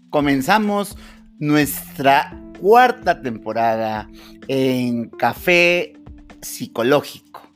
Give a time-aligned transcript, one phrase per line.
[0.09, 0.97] Comenzamos
[1.38, 4.09] nuestra cuarta temporada
[4.50, 5.94] en Café
[6.41, 7.48] Psicológico.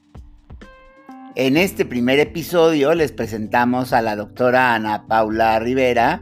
[1.35, 6.21] En este primer episodio les presentamos a la doctora Ana Paula Rivera,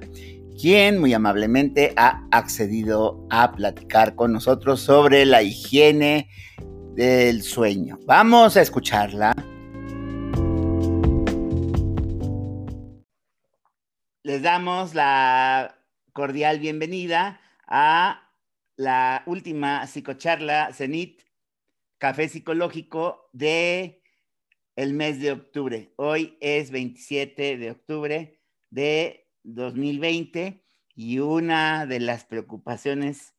[0.57, 6.29] quien muy amablemente ha accedido a platicar con nosotros sobre la higiene
[6.95, 7.99] del sueño.
[8.05, 9.33] Vamos a escucharla.
[14.23, 15.77] Les damos la
[16.13, 18.29] cordial bienvenida a
[18.77, 21.19] la última psicocharla CENIT,
[21.97, 24.00] Café Psicológico de
[24.75, 25.93] el mes de octubre.
[25.97, 30.63] Hoy es 27 de octubre de 2020
[30.95, 33.33] y una de las preocupaciones,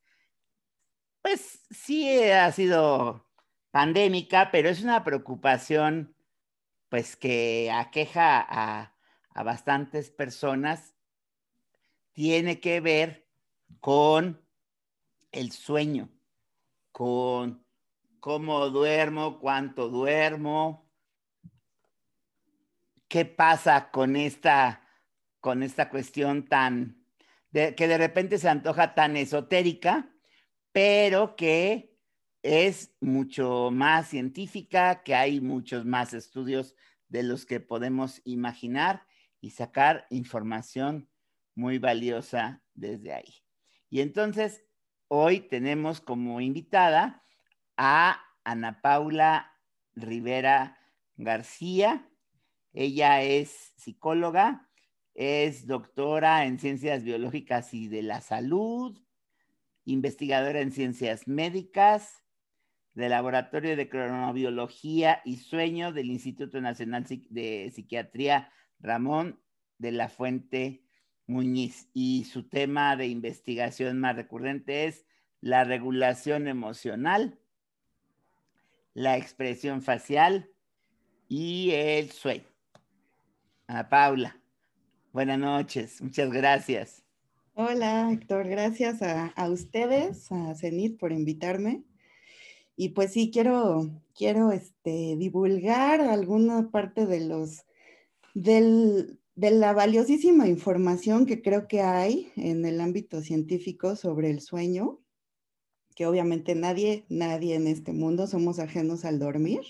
[1.23, 3.27] pues sí ha sido
[3.71, 6.15] pandémica, pero es una preocupación
[6.89, 8.95] pues que aqueja a,
[9.31, 10.95] a bastantes personas,
[12.13, 13.27] tiene que ver
[13.81, 14.47] con
[15.31, 16.11] el sueño,
[16.93, 17.65] con
[18.21, 20.82] cómo duermo, cuánto duermo,
[23.13, 24.89] qué pasa con esta,
[25.41, 27.05] con esta cuestión tan,
[27.53, 30.11] que de repente se antoja tan esotérica,
[30.73, 31.95] pero que
[32.43, 36.75] es mucho más científica, que hay muchos más estudios
[37.09, 39.07] de los que podemos imaginar
[39.43, 41.11] y sacar información
[41.55, 43.45] muy valiosa desde ahí.
[43.91, 44.65] Y entonces,
[45.09, 47.27] hoy tenemos como invitada
[47.77, 49.53] a Ana Paula
[49.95, 50.79] Rivera
[51.19, 52.09] García.
[52.73, 54.69] Ella es psicóloga,
[55.15, 58.99] es doctora en ciencias biológicas y de la salud,
[59.85, 62.23] investigadora en ciencias médicas,
[62.95, 68.51] del Laboratorio de Cronobiología y Sueño del Instituto Nacional de Psiquiatría
[68.81, 69.41] Ramón
[69.79, 70.85] de la Fuente
[71.27, 71.89] Muñiz.
[71.95, 75.07] Y su tema de investigación más recurrente es
[75.41, 77.39] la regulación emocional,
[78.95, 80.51] la expresión facial
[81.29, 82.52] y el sueño.
[83.73, 84.39] Ana Paula.
[85.15, 87.03] Buenas noches, muchas gracias.
[87.55, 91.83] Hola, Héctor, gracias a, ustedes, a Cenit, por invitarme.
[92.77, 97.65] Y pues sí, quiero, quiero este, divulgar alguna parte de los,
[98.35, 104.43] del, de la valiosísima información que creo que hay en el ámbito científico sobre el
[104.43, 105.01] sueño,
[105.97, 109.63] que obviamente nadie, nadie en este mundo somos ajenos al dormir.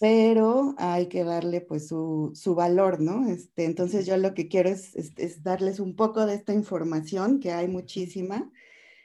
[0.00, 3.28] Pero hay que darle pues su, su, valor, ¿no?
[3.28, 7.52] Este, entonces yo lo que quiero es, es, darles un poco de esta información, que
[7.52, 8.50] hay muchísima.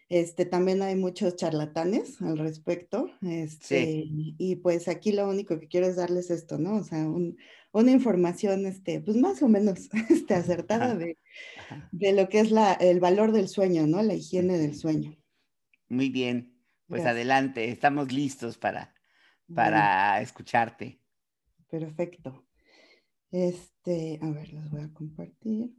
[0.09, 3.11] Este, también hay muchos charlatanes al respecto.
[3.21, 6.77] Este, Y pues aquí lo único que quiero es darles esto, ¿no?
[6.77, 7.37] O sea, un,
[7.71, 11.17] una información, este, pues más o menos este, acertada de,
[11.91, 14.01] de, lo que es la, el valor del sueño, ¿no?
[14.01, 15.15] La higiene del sueño.
[15.87, 16.55] Muy bien,
[16.87, 18.93] pues adelante, estamos listos para,
[19.53, 20.99] para escucharte.
[21.69, 22.45] Perfecto.
[23.31, 25.71] Este, a ver, los voy a compartir.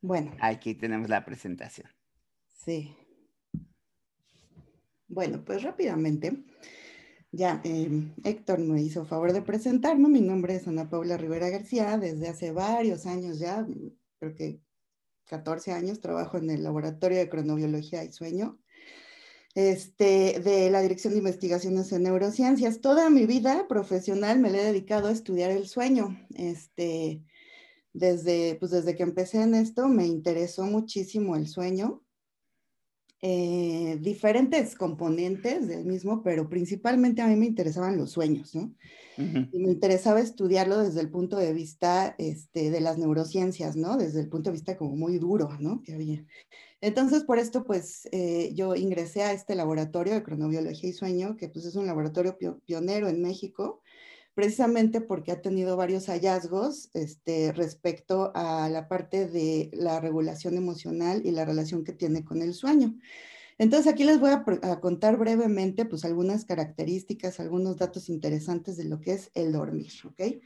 [0.00, 0.32] Bueno.
[0.40, 1.88] Aquí tenemos la presentación.
[2.52, 2.96] Sí.
[5.06, 6.42] Bueno, pues rápidamente,
[7.30, 10.08] ya em, Héctor me hizo favor de presentarme.
[10.08, 11.98] Mi nombre es Ana Paula Rivera García.
[11.98, 13.66] Desde hace varios años ya,
[14.18, 14.60] creo que
[15.26, 18.58] 14 años, trabajo en el Laboratorio de Cronobiología y Sueño
[19.54, 22.80] este, de la Dirección de Investigaciones en Neurociencias.
[22.80, 26.18] Toda mi vida profesional me le he dedicado a estudiar el sueño.
[26.34, 27.22] Este,
[27.92, 32.02] desde, pues desde que empecé en esto me interesó muchísimo el sueño.
[33.24, 38.74] Eh, diferentes componentes del mismo, pero principalmente a mí me interesaban los sueños, ¿no?
[39.16, 43.96] Y me interesaba estudiarlo desde el punto de vista este, de las neurociencias, ¿no?
[43.96, 45.82] Desde el punto de vista como muy duro, ¿no?
[45.82, 46.24] Que había.
[46.80, 51.48] Entonces, por esto, pues, eh, yo ingresé a este laboratorio de cronobiología y sueño, que
[51.48, 52.36] pues es un laboratorio
[52.66, 53.82] pionero en México,
[54.34, 61.22] precisamente porque ha tenido varios hallazgos este, respecto a la parte de la regulación emocional
[61.24, 62.94] y la relación que tiene con el sueño.
[63.58, 69.00] Entonces aquí les voy a, contar brevemente pues algunas características, algunos datos interesantes de lo
[69.00, 70.42] que es el dormir, ¿ok?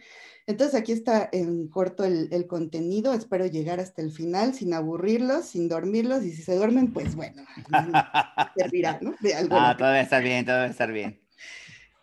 [0.47, 5.69] Entonces aquí está en corto el, contenido, espero llegar hasta el final sin aburrirlos, sin
[5.69, 7.43] dormirlos y si se duermen pues bueno,
[8.57, 9.15] servirá, ¿no?
[9.51, 11.21] ah, todo va a estar bien, todo va a estar bien.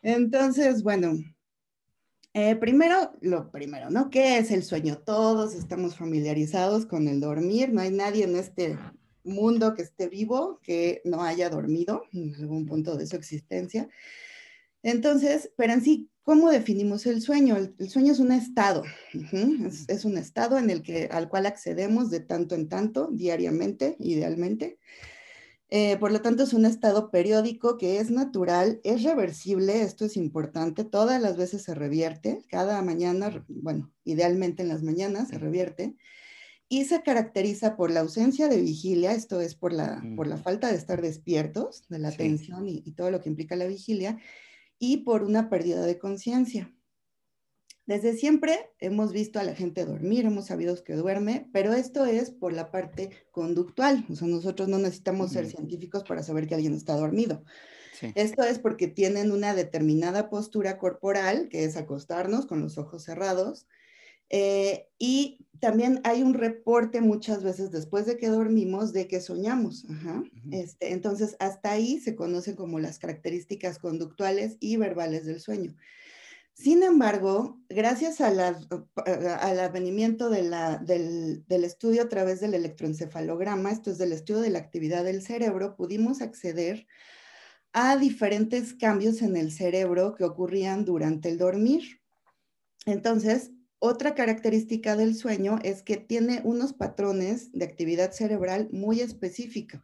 [0.02, 1.14] Entonces, bueno,
[2.34, 4.10] eh, primero, lo primero, ¿no?
[4.10, 4.98] ¿Qué es el sueño?
[4.98, 8.78] Todos estamos familiarizados con el dormir, no hay nadie en este
[9.24, 13.88] mundo que esté vivo que no haya dormido en algún punto de su existencia.
[14.82, 17.56] Entonces, pero en sí, ¿cómo definimos el sueño?
[17.56, 18.84] El, sueño es un estado,
[19.14, 23.96] es, es, un estado en el que, al cual accedemos de tanto en tanto, diariamente,
[24.00, 24.78] idealmente,
[25.76, 30.18] eh, por lo tanto, es un estado periódico que es natural, es reversible, esto es
[30.18, 35.96] importante, todas las veces se revierte, cada mañana, bueno, idealmente en las mañanas se revierte,
[36.70, 40.68] y se caracteriza por la ausencia de vigilia, esto es por la, por la falta
[40.68, 44.20] de estar despiertos, de la atención y todo lo que implica la vigilia,
[44.78, 46.72] y por una pérdida de conciencia.
[47.86, 52.32] Desde siempre hemos visto a la gente dormir, hemos sabido que duerme, pero esto es
[52.32, 54.06] por la parte conductual.
[54.10, 57.44] O sea, nosotros no necesitamos ser científicos para saber que alguien está dormido.
[58.16, 63.68] Esto es porque tienen una determinada postura corporal, que es acostarnos con los ojos cerrados.
[64.30, 69.86] Eh, y también hay un reporte muchas veces después de que dormimos de que soñamos.
[70.52, 75.76] este, entonces, hasta ahí se conocen como las características conductuales y verbales del sueño.
[76.54, 80.54] Sin embargo, gracias al advenimiento del,
[81.50, 86.22] estudio a través del electroencefalograma, esto es del estudio de la actividad del cerebro, pudimos
[86.22, 86.86] acceder
[87.74, 92.02] a diferentes cambios en el cerebro que ocurrían durante el dormir.
[92.86, 99.82] Entonces, otra característica del sueño es que tiene unos patrones de actividad cerebral muy específicos.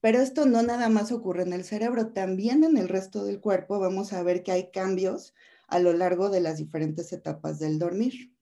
[0.00, 3.80] Pero esto no nada más ocurre en el cerebro, también en el resto del cuerpo
[3.80, 5.34] vamos a ver que hay cambios
[5.66, 8.32] a lo largo de las diferentes etapas del dormir.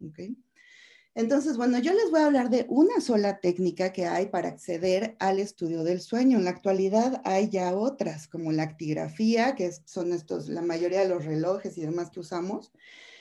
[1.16, 5.16] Entonces, bueno, yo les voy a hablar de una sola técnica que hay para acceder
[5.20, 6.38] al estudio del sueño.
[6.38, 11.08] En la actualidad hay ya otras, como la actigrafía, que son estos, la mayoría de
[11.08, 12.72] los relojes y demás que usamos.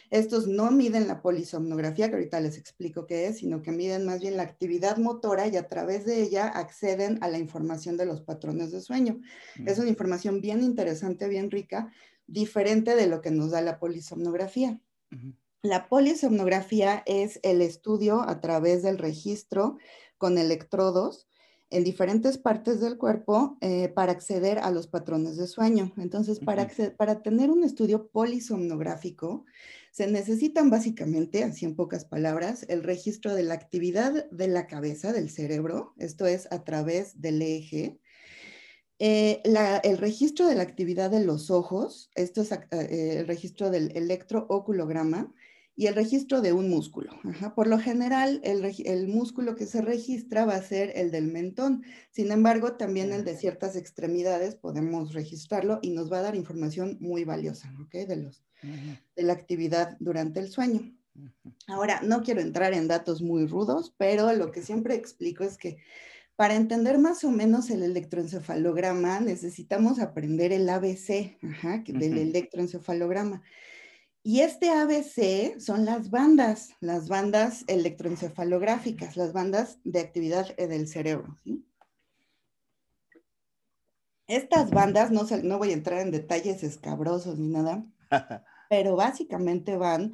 [0.09, 4.21] Estos no miden la polisomnografía, que ahorita les explico qué es, sino que miden más
[4.21, 8.21] bien la actividad motora y a través de ella acceden a la información de los
[8.21, 9.21] patrones de sueño.
[9.65, 11.91] Es una información bien interesante, bien rica,
[12.27, 14.81] diferente de lo que nos da la polisomnografía.
[15.61, 19.77] La polisomnografía es el estudio a través del registro
[20.17, 21.27] con electrodos
[21.69, 25.91] en diferentes partes del cuerpo eh, para acceder a los patrones de sueño.
[25.97, 29.45] Entonces, para, para tener un estudio polisomnográfico,
[29.91, 35.13] se necesitan básicamente, así en pocas palabras, el registro de la actividad de la cabeza,
[35.13, 37.99] del cerebro, esto es a través del eje,
[39.05, 39.41] eh,
[39.83, 45.29] el registro de la actividad de los ojos, esto es eh, el registro del electrooculograma
[45.75, 47.11] y el registro de un músculo.
[47.53, 51.83] Por lo general, el, músculo que se registra va a ser el del mentón.
[52.11, 56.95] Sin embargo, también el de ciertas extremidades podemos registrarlo y nos va a dar información
[57.01, 60.95] muy valiosa de, los, de la actividad durante el sueño.
[61.67, 65.75] Ahora, no quiero entrar en datos muy rudos, pero lo que siempre explico es que
[66.35, 71.37] para entender más o menos el electroencefalograma, necesitamos aprender el ABC
[71.87, 73.43] del electroencefalograma.
[74.23, 80.87] Y este ABC son las bandas, las bandas electroencefalográficas, las bandas de actividad eh, del
[80.87, 81.37] cerebro.
[84.27, 87.85] Estas bandas, no, no voy a entrar en detalles escabrosos ni nada,
[88.69, 90.13] pero básicamente van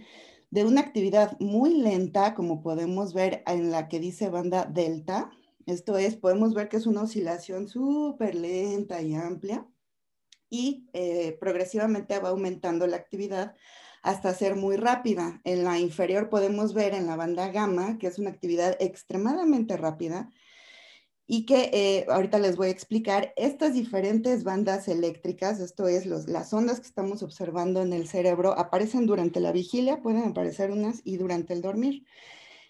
[0.49, 5.29] de una actividad muy lenta, como podemos ver en la que dice banda delta,
[5.69, 9.67] esto es, podemos ver que es una oscilación súper lenta y amplia
[10.49, 13.55] y eh, progresivamente va aumentando la actividad
[14.01, 15.41] hasta ser muy rápida.
[15.43, 20.29] En la inferior podemos ver en la banda gamma, que es una actividad extremadamente rápida
[21.31, 26.51] y que eh, ahorita les voy a explicar estas diferentes bandas eléctricas, esto es las
[26.53, 31.17] ondas que estamos observando en el cerebro, aparecen durante la vigilia, pueden aparecer unas y
[31.17, 32.03] durante el dormir.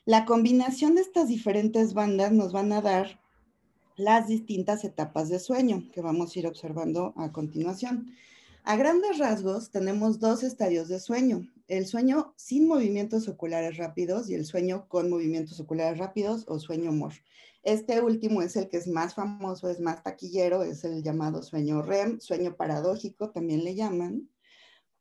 [0.10, 3.20] La combinación de estas diferentes bandas nos van a dar
[3.96, 8.08] las distintas etapas de sueño que vamos a ir observando a continuación.
[8.64, 14.34] A grandes rasgos, tenemos dos estadios de sueño, el sueño sin movimientos oculares rápidos y
[14.34, 17.14] el sueño con movimientos oculares rápidos o sueño MOR.
[17.62, 21.84] Este último es el que es más famoso, es más taquillero, es el llamado sueño
[21.84, 24.28] REM, sueño paradójico también le llaman,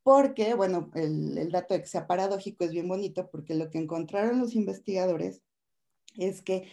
[0.03, 3.77] porque, bueno, el, el dato de que sea paradójico es bien bonito porque lo que
[3.77, 5.41] encontraron los investigadores
[6.17, 6.67] es que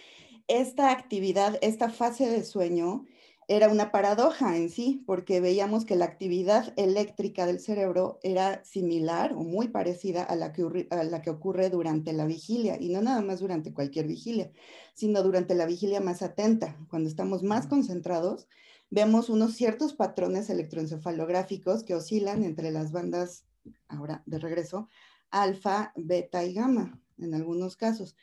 [0.48, 3.04] esta actividad, esta fase de sueño,
[3.48, 9.34] era una paradoja en sí, porque veíamos que la actividad eléctrica del cerebro era similar
[9.34, 13.02] o muy parecida a la, que, a la que ocurre durante la vigilia, y no
[13.02, 14.50] nada más durante cualquier vigilia,
[14.94, 18.48] sino durante la vigilia más atenta, cuando estamos más concentrados,
[18.90, 23.44] vemos unos ciertos patrones electroencefalográficos que oscilan entre las bandas,
[23.88, 24.88] ahora de regreso,
[25.30, 28.16] alfa, beta y gamma, en algunos casos.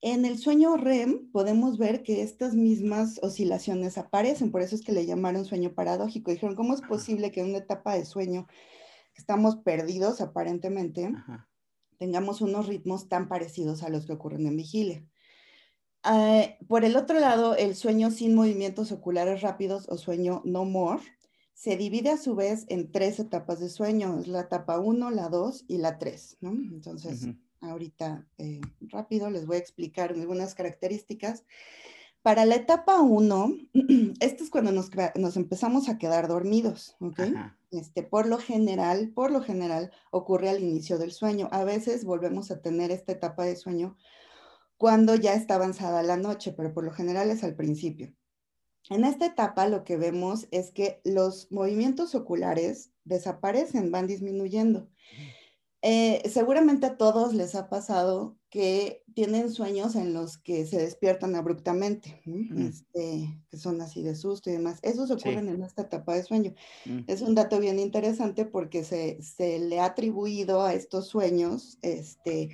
[0.00, 4.90] En el sueño REM podemos ver que estas mismas oscilaciones aparecen, por eso es que
[4.90, 6.32] le llamaron sueño paradójico.
[6.32, 8.48] Dijeron, ¿cómo es posible que en una etapa de sueño
[9.14, 11.12] estamos perdidos aparentemente,
[11.98, 15.06] tengamos unos ritmos tan parecidos a los que ocurren en vigilia?
[16.10, 21.02] Eh, por el otro lado, el sueño sin movimientos oculares rápidos o sueño no more
[21.62, 25.28] se divide a su vez en tres etapas de sueño, es la etapa 1, la
[25.28, 26.50] 2 y la 3, ¿no?
[26.50, 27.28] Entonces,
[27.60, 31.44] ahorita eh, rápido les voy a explicar algunas características.
[32.22, 33.54] Para la etapa 1,
[34.20, 37.20] esto es cuando nos, nos, empezamos a quedar dormidos, ¿ok?
[37.70, 41.48] Este, por lo general, por lo general ocurre al inicio del sueño.
[41.52, 43.96] A veces volvemos a tener esta etapa de sueño
[44.82, 48.12] cuando ya está avanzada la noche, pero por lo general es al principio.
[48.90, 54.88] En esta etapa lo que vemos es que los movimientos oculares desaparecen, van disminuyendo.
[55.82, 61.36] Eh, seguramente a todos les ha pasado que tienen sueños en los que se despiertan
[61.36, 62.20] abruptamente,
[62.58, 64.80] este, que son así de susto y demás.
[64.82, 66.54] Esos ocurren en esta etapa de sueño.
[66.86, 67.02] Mm.
[67.06, 72.50] Es un dato bien interesante porque se, se, le ha atribuido a estos sueños, este,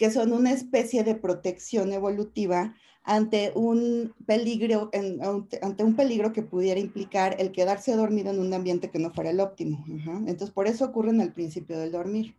[0.00, 4.88] que son una especie de protección evolutiva ante un peligro,
[5.60, 9.28] ante un peligro que pudiera implicar el quedarse dormido en un ambiente que no fuera
[9.28, 9.84] el óptimo.
[10.26, 12.34] Entonces, por eso ocurre al principio del dormir.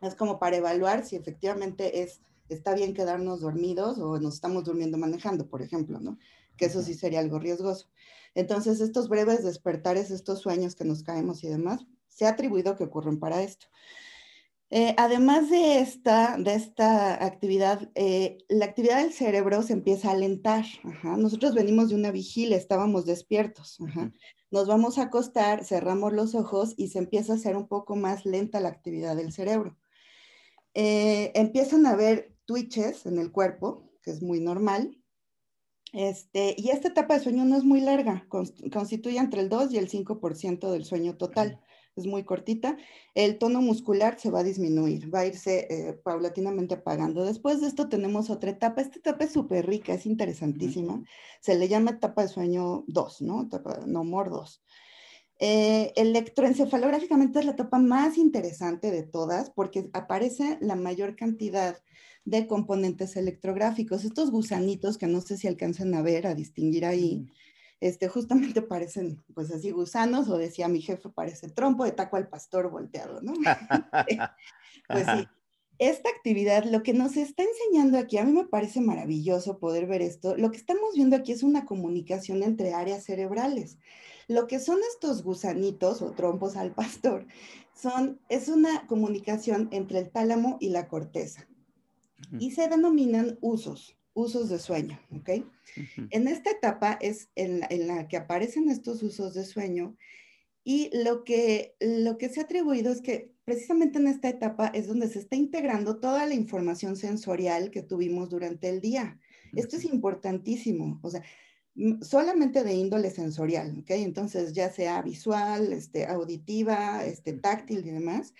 [0.00, 4.96] Es como para evaluar si efectivamente es, está bien quedarnos dormidos o nos estamos durmiendo
[4.96, 6.16] manejando, por ejemplo, ¿no?
[6.56, 7.88] Que eso sí sería algo riesgoso.
[8.34, 12.84] Entonces, estos breves despertares, estos sueños que nos caemos y demás, se ha atribuido que
[12.84, 13.66] ocurren para esto.
[14.70, 20.12] Eh, además de esta, de esta actividad, eh, la actividad del cerebro se empieza a
[20.12, 20.64] alentar.
[21.04, 23.78] Nosotros venimos de una vigilia, estábamos despiertos.
[24.50, 28.26] Nos vamos a acostar, cerramos los ojos y se empieza a hacer un poco más
[28.26, 29.76] lenta la actividad del cerebro.
[30.74, 35.00] Eh, empiezan a haber twitches en el cuerpo, que es muy normal.
[35.92, 39.78] Este, y esta etapa de sueño no es muy larga, constituye entre el 2 y
[39.78, 41.60] el 5% del sueño total
[41.96, 42.76] es muy cortita,
[43.14, 47.24] el tono muscular se va a disminuir, va a irse eh, paulatinamente apagando.
[47.24, 51.02] Después de esto tenemos otra etapa, esta etapa es súper rica, es interesantísima,
[51.40, 53.42] se le llama etapa de sueño 2, ¿no?
[53.44, 54.62] Etapa no more 2.
[55.38, 61.76] Eh, electroencefalográficamente es la etapa más interesante de todas porque aparece la mayor cantidad
[62.24, 67.26] de componentes electrográficos, estos gusanitos que no sé si alcanzan a ver, a distinguir ahí,
[67.80, 72.28] este, justamente parecen, pues así, gusanos, o decía mi jefe, parece trompo de taco al
[72.28, 73.34] pastor volteado, ¿no?
[74.88, 75.28] pues sí.
[75.78, 80.00] Esta actividad, lo que nos está enseñando aquí, a mí me parece maravilloso poder ver
[80.00, 80.34] esto.
[80.34, 83.76] Lo que estamos viendo aquí es una comunicación entre áreas cerebrales.
[84.26, 87.26] Lo que son estos gusanitos o trompos al pastor
[87.74, 91.46] son, es una comunicación entre el tálamo y la corteza
[92.38, 95.30] y se denominan usos, usos de sueño, ¿ok?
[96.10, 99.94] En esta etapa es en la, que aparecen estos usos de sueño
[100.64, 104.88] y lo que, lo que se ha atribuido es que precisamente en esta etapa es
[104.88, 109.20] donde se está integrando toda la información sensorial que tuvimos durante el día.
[109.54, 111.22] Esto es importantísimo, o sea,
[112.00, 113.90] solamente de índole sensorial, ¿ok?
[113.90, 118.32] Entonces, ya sea visual, este, auditiva, este, táctil y demás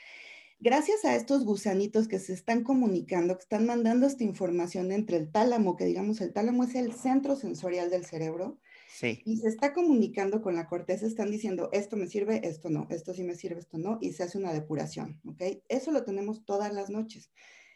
[0.59, 5.31] gracias a estos gusanitos que se están comunicando, que están mandando esta información entre el
[5.31, 8.59] tálamo, que digamos el tálamo es el centro sensorial del cerebro,
[8.89, 9.23] sí.
[9.25, 13.15] y se está comunicando con la corteza, están diciendo, esto me sirve, esto no, esto
[13.15, 15.43] sí me sirve, esto no, y se hace una depuración, ¿ok?
[15.69, 17.31] Eso lo tenemos todas las noches.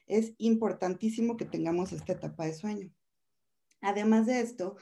[0.06, 2.90] Es importantísimo que tengamos esta etapa de sueño.
[3.80, 4.76] Además de esto,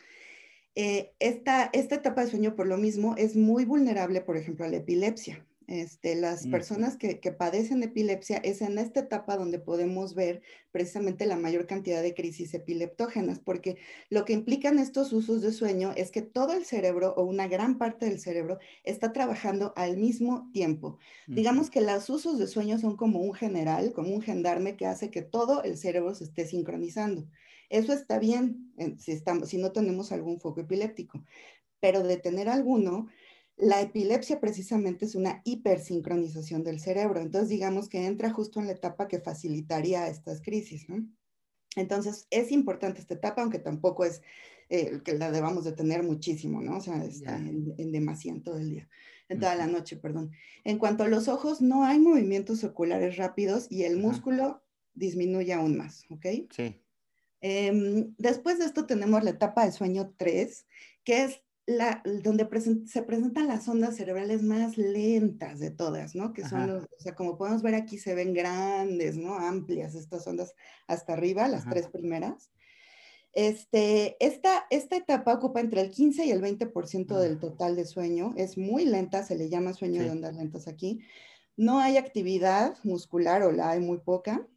[0.75, 4.69] eh, esta, esta etapa de sueño por lo mismo es muy vulnerable, por ejemplo, a
[4.69, 5.45] la epilepsia.
[5.69, 10.41] Este, las personas que, que, padecen epilepsia, es en esta etapa donde podemos ver
[10.73, 13.77] precisamente la mayor cantidad de crisis epileptógenas, porque
[14.09, 17.77] lo que implican estos usos de sueño es que todo el cerebro o una gran
[17.77, 20.99] parte del cerebro está trabajando al mismo tiempo.
[21.27, 25.11] Digamos que los usos de sueño son como un general, como un gendarme que hace
[25.11, 27.29] que todo el cerebro se esté sincronizando.
[27.69, 31.23] Eso está bien si, estamos, si no tenemos algún foco epiléptico,
[31.81, 33.09] pero de tener alguno,
[33.59, 38.73] la epilepsia precisamente es una hipersincronización del cerebro, entonces digamos que entra justo en la
[38.73, 41.05] etapa que facilitaría estas crisis, ¿no?
[41.77, 44.23] Entonces es importante esta etapa, aunque tampoco es
[44.69, 46.77] eh, que la debamos de tener muchísimo, ¿no?
[46.77, 48.89] O sea, está en, en demasiado todo el día,
[49.29, 50.31] en toda la noche, perdón.
[50.65, 54.63] En cuanto a los ojos, no hay movimientos oculares rápidos y el músculo
[54.95, 56.27] disminuye aún más, ¿ok?
[56.51, 56.81] Sí.
[57.41, 60.67] Em, después de esto tenemos la etapa de sueño 3,
[61.05, 62.49] que es la, donde
[62.87, 66.33] se presentan las ondas cerebrales más lentas de todas, ¿no?
[66.33, 69.35] Que son los, o sea, como podemos ver aquí se ven grandes, ¿no?
[69.35, 70.55] Amplias estas ondas
[70.87, 72.51] hasta arriba, las tres primeras.
[73.35, 78.33] Este, esta, esta etapa ocupa entre el 15 y el 20% del total de sueño.
[78.39, 81.03] Es muy lenta, se le llama sueño de ondas lentas aquí.
[81.55, 84.49] No hay actividad muscular o la hay muy poca.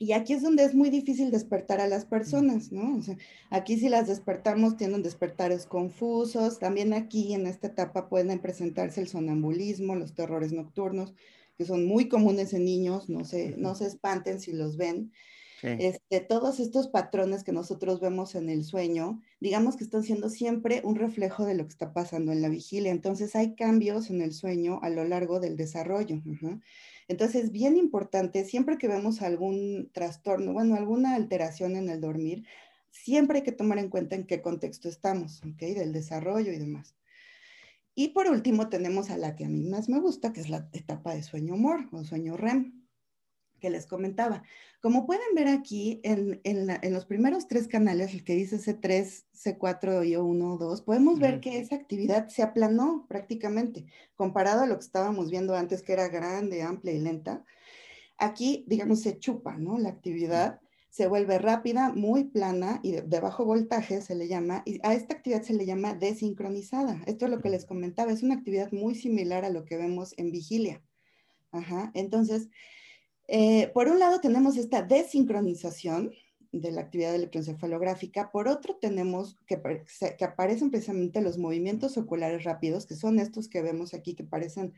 [0.00, 2.96] Y aquí es donde es muy difícil despertar a las personas, ¿no?
[2.96, 3.16] O sea,
[3.50, 6.60] aquí si las despertamos tienen despertares confusos.
[6.60, 11.14] También aquí en esta etapa pueden presentarse el sonambulismo, los terrores nocturnos,
[11.56, 15.12] que son muy comunes en niños, no se, no se espanten si los ven.
[15.62, 20.82] Este, todos estos patrones que nosotros vemos en el sueño, digamos que están siendo siempre
[20.84, 22.92] un reflejo de lo que está pasando en la vigilia.
[22.92, 26.22] Entonces hay cambios en el sueño a lo largo del desarrollo.
[27.08, 32.44] Entonces es bien importante, siempre que vemos algún trastorno, bueno, alguna alteración en el dormir,
[32.90, 35.60] siempre hay que tomar en cuenta en qué contexto estamos, ¿ok?
[35.60, 36.94] Del desarrollo y demás.
[37.94, 40.68] Y por último tenemos a la que a mí más me gusta, que es la
[40.72, 42.77] etapa de sueño humor o sueño REM
[43.58, 44.42] que les comentaba.
[44.80, 46.40] Como pueden ver aquí en,
[46.92, 51.58] los primeros tres canales, el que dice C3, C4 y O1, 2, podemos ver que
[51.58, 56.62] esa actividad se aplanó prácticamente comparado a lo que estábamos viendo antes, que era grande,
[56.62, 57.44] amplia y lenta.
[58.18, 59.78] Aquí, digamos, se chupa, ¿no?
[59.78, 64.80] La actividad se vuelve rápida, muy plana y de, bajo voltaje se le llama, y
[64.82, 67.02] a esta actividad se le llama desincronizada.
[67.06, 70.14] Esto es lo que les comentaba, es una actividad muy similar a lo que vemos
[70.16, 70.82] en vigilia.
[71.52, 72.48] Ajá, entonces,
[73.28, 76.12] eh, por un lado tenemos esta desincronización
[76.50, 79.60] de la actividad electroencefalográfica, por otro tenemos que,
[80.18, 84.72] que, aparecen precisamente los movimientos oculares rápidos, que son estos que vemos aquí que parecen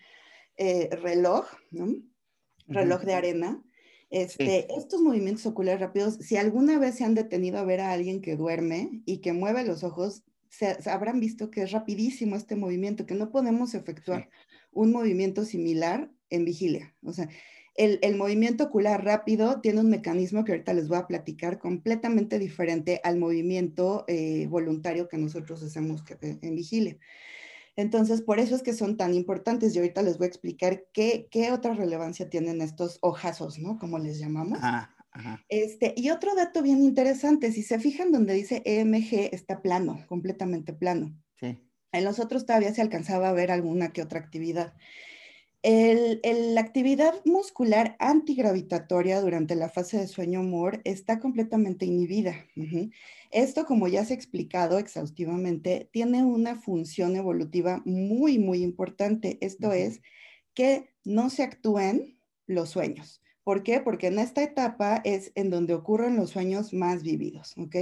[0.57, 1.95] eh, reloj, ¿no?
[2.67, 3.63] reloj de arena.
[4.11, 8.21] Este, Estos movimientos oculares rápidos, si alguna vez se han detenido a ver a alguien
[8.21, 13.07] que duerme y que mueve los ojos, se, habrán visto que es rapidísimo este movimiento,
[13.07, 14.29] que no podemos efectuar
[14.73, 16.95] un movimiento similar en vigilia.
[17.05, 17.29] O sea,
[17.74, 23.00] el, movimiento ocular rápido tiene un mecanismo que ahorita les voy a platicar completamente diferente
[23.04, 26.98] al movimiento eh, voluntario que nosotros hacemos eh, en vigilia.
[27.76, 31.28] Entonces, por eso es que son tan importantes y ahorita les voy a explicar qué,
[31.30, 33.78] qué otra relevancia tienen estos ojazos, ¿no?
[33.78, 34.59] Como les llamamos.
[35.48, 40.72] Este, y otro dato bien interesante, si se fijan donde dice EMG, está plano, completamente
[40.72, 41.16] plano.
[41.38, 41.59] Sí.
[41.92, 44.74] En los otros todavía se alcanzaba a ver alguna que otra actividad.
[45.62, 52.46] La actividad muscular antigravitatoria durante la fase de sueño humor está completamente inhibida.
[53.31, 59.38] Esto, como ya se ha explicado exhaustivamente, tiene una función evolutiva muy, muy importante.
[59.40, 60.01] Esto es
[60.55, 63.23] que no se actúen los sueños.
[63.44, 63.81] ¿Por qué?
[63.81, 67.77] Porque en esta etapa es en donde ocurren los sueños más vividos, ¿ok?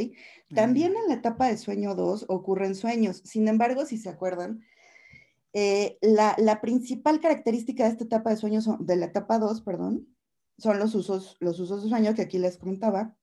[0.55, 3.23] También en la etapa de sueño 2 ocurren sueños.
[3.25, 4.63] Sin embargo, si se acuerdan,
[5.53, 10.07] eh, la, principal característica de esta etapa de sueño, de la etapa 2, perdón,
[10.59, 13.17] son los usos, los usos de sueño que aquí les comentaba,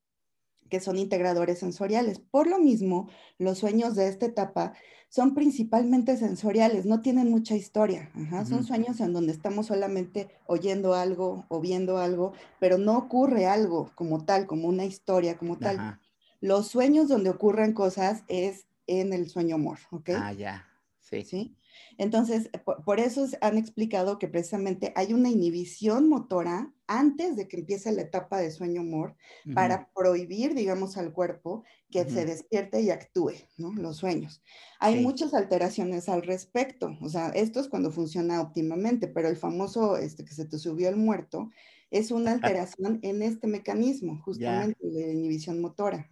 [0.69, 2.19] que son integradores sensoriales.
[2.19, 4.73] Por lo mismo, los sueños de esta etapa
[5.09, 8.11] son principalmente sensoriales, no tienen mucha historia.
[8.49, 13.91] Son sueños en donde estamos solamente oyendo algo o viendo algo, pero no ocurre algo
[13.95, 15.99] como tal, como una historia como tal.
[16.41, 20.09] Los sueños donde ocurren cosas es en el sueño amor, ¿ok?
[20.15, 20.67] Ah, ya,
[20.99, 21.23] sí.
[21.23, 21.55] ¿Sí?
[21.97, 22.49] Entonces,
[22.85, 28.03] por, eso han explicado que precisamente hay una inhibición motora antes de que empiece la
[28.03, 29.15] etapa de sueño humor
[29.53, 33.73] para prohibir, digamos, al cuerpo que se despierte y actúe, ¿no?
[33.73, 34.43] Los sueños.
[34.79, 39.97] Hay muchas alteraciones al respecto, o sea, esto es cuando funciona óptimamente, pero el famoso,
[39.97, 41.49] este, que se te subió el muerto,
[41.91, 46.07] es una alteración en este mecanismo, justamente de inhibición motora.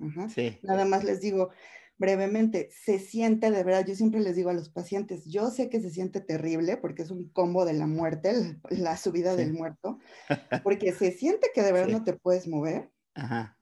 [0.62, 1.49] Nada más les digo,
[2.03, 5.79] brevemente, se siente de verdad, yo siempre les digo a los pacientes, yo sé que
[5.79, 9.99] se siente terrible porque es un combo de la muerte, la subida del muerto,
[10.65, 12.91] porque se siente que de verdad no te puedes mover.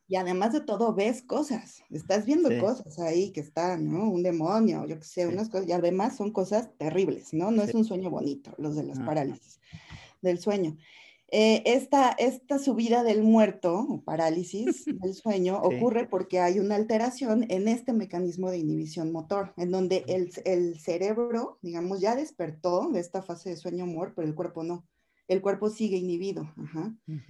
[0.07, 4.09] Y además de todo, ves cosas, estás viendo cosas ahí que están, ¿no?
[4.09, 7.51] Un demonio, yo qué sé, unas cosas, y además son cosas terribles, ¿no?
[7.51, 9.59] No es un sueño bonito, los de las parálisis
[10.23, 10.77] del sueño.
[11.33, 17.69] Eh, esta, esta subida del muerto parálisis del sueño ocurre porque hay una alteración en
[17.69, 23.21] este mecanismo de inhibición motor, en donde el, el cerebro, digamos, ya despertó de esta
[23.21, 24.85] fase de sueño humor, pero el cuerpo no.
[25.29, 26.53] El cuerpo sigue inhibido.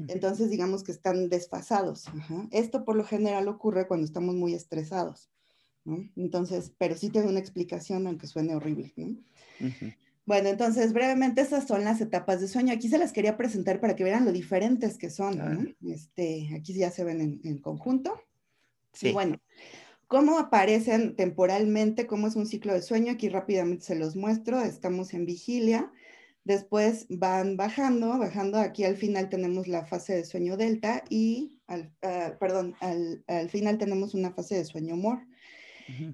[0.08, 2.06] Entonces, digamos que están desfasados.
[2.50, 5.30] Esto por lo general ocurre cuando estamos muy estresados.
[6.16, 8.92] Entonces, pero sí tiene una explicación, aunque suene horrible.
[8.98, 9.18] ¿no?
[10.26, 12.74] Bueno, entonces brevemente esas son las etapas de sueño.
[12.74, 15.76] Aquí se las quería presentar para que vean lo diferentes que son.
[15.82, 18.22] Este, aquí ya se ven en, conjunto.
[18.94, 19.10] Sí.
[19.10, 19.42] Y bueno,
[20.08, 23.12] cómo aparecen temporalmente, cómo es un ciclo de sueño.
[23.12, 24.62] Aquí rápidamente se los muestro.
[24.62, 25.92] Estamos en vigilia.
[26.44, 28.60] Después van bajando, bajando.
[28.60, 33.50] Aquí al final tenemos la fase de sueño delta y, al, ah, perdón, al, al,
[33.50, 35.20] final tenemos una fase de sueño mor.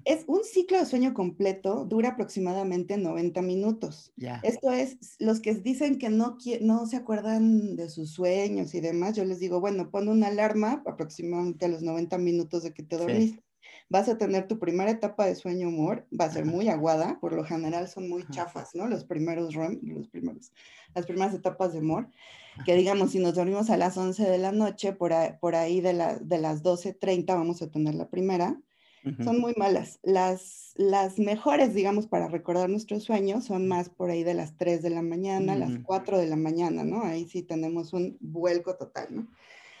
[0.04, 4.12] Es un ciclo de sueño completo, dura aproximadamente 90 minutos.
[4.42, 9.16] Esto es, los que dicen que no, no se acuerdan de sus sueños y demás,
[9.16, 12.96] yo les digo, bueno, pon una alarma aproximadamente a los 90 minutos de que te
[12.96, 13.42] dormiste.
[13.90, 17.32] Vas a tener tu primera etapa de sueño humor, va a ser muy aguada, por
[17.32, 18.86] lo general son muy chafas, ¿no?
[18.86, 20.52] Los primeros REM, los primeros,
[20.94, 22.08] las primeras etapas de humor,
[22.66, 25.80] que digamos, si nos dormimos a las 11 de la noche, por ahí, por ahí
[25.80, 28.60] de, la, de las 12.30 vamos a tener la primera,
[29.22, 30.00] son muy malas.
[30.02, 34.82] Las, las mejores, digamos, para recordar nuestros sueños son más por ahí de las 3
[34.82, 36.20] de la mañana, las 4 mm.
[36.20, 37.02] de la mañana, ¿no?
[37.02, 39.28] Ahí sí tenemos un vuelco total, ¿no?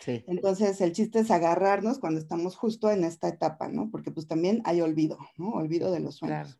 [0.00, 0.24] Sí.
[0.26, 3.90] Entonces, el chiste es agarrarnos cuando estamos justo en esta etapa, ¿no?
[3.90, 5.50] Porque pues también hay olvido, ¿no?
[5.50, 6.58] Olvido de los sueños.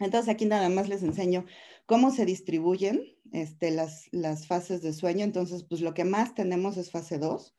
[0.00, 1.44] Entonces, aquí nada más les enseño
[1.86, 5.24] cómo se distribuyen este, las, las fases de sueño.
[5.24, 7.54] Entonces, pues lo que más tenemos es fase 2.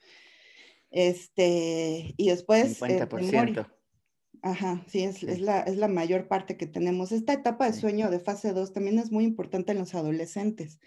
[0.91, 2.81] Este, y después...
[2.81, 3.67] 50%.
[4.41, 7.11] Ajá, sí, es, es, la, es la mayor parte que tenemos.
[7.11, 10.79] Esta etapa de sueño de fase 2 también es muy importante en los adolescentes.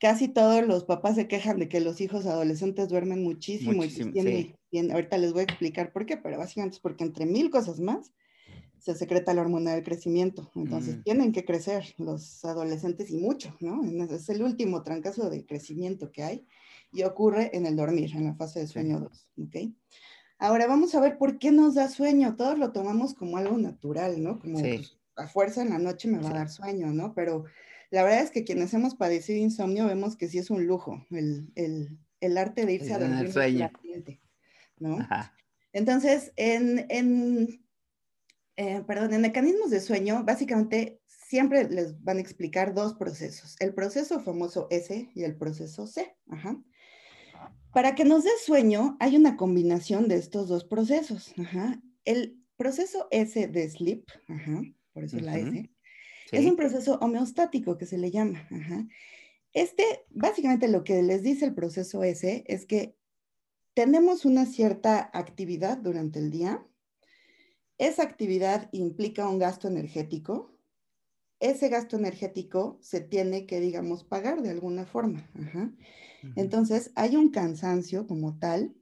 [0.00, 4.92] Casi todos los papás se quejan de que los hijos adolescentes duermen muchísimo, y bien,
[4.92, 8.12] ahorita les voy a explicar por qué, pero básicamente es porque entre mil cosas más
[8.78, 10.50] se secreta la hormona del crecimiento.
[10.54, 11.02] Entonces mm.
[11.02, 13.82] tienen que crecer los adolescentes y mucho, ¿no?
[14.04, 16.46] Es el último trancazo de crecimiento que hay
[16.92, 19.56] y ocurre en el dormir, en la fase de sueño 2, ¿ok?
[20.38, 22.36] Ahora vamos a ver por qué nos da sueño.
[22.36, 24.38] Todos lo tomamos como algo natural, ¿no?
[24.38, 27.12] Como pues, a fuerza en la noche me va a dar sueño, ¿no?
[27.14, 27.44] Pero
[27.90, 31.50] la verdad es que quienes hemos padecido insomnio vemos que sí es un lujo el,
[31.56, 33.70] el, el arte de irse a dormir sueño.
[34.78, 34.98] ¿no?
[35.72, 37.60] Entonces, en, en
[38.56, 43.74] eh, perdón, en mecanismos de sueño, básicamente siempre les van a explicar dos procesos, el
[43.74, 46.16] proceso famoso S y el proceso C.
[46.28, 46.60] Ajá.
[47.72, 51.34] Para que nos dé sueño, hay una combinación de estos dos procesos.
[52.04, 54.04] El proceso S de sleep,
[54.92, 55.70] por eso la S,
[56.32, 58.48] es un proceso homeostático que se le llama.
[59.52, 62.96] Este, básicamente lo que les dice el proceso S es que
[63.74, 66.66] tenemos una cierta actividad durante el día.
[67.78, 70.57] Esa actividad implica un gasto energético.
[71.40, 75.28] Ese gasto energético se tiene que, digamos, pagar de alguna forma.
[76.34, 78.74] Entonces, hay un cansancio como tal,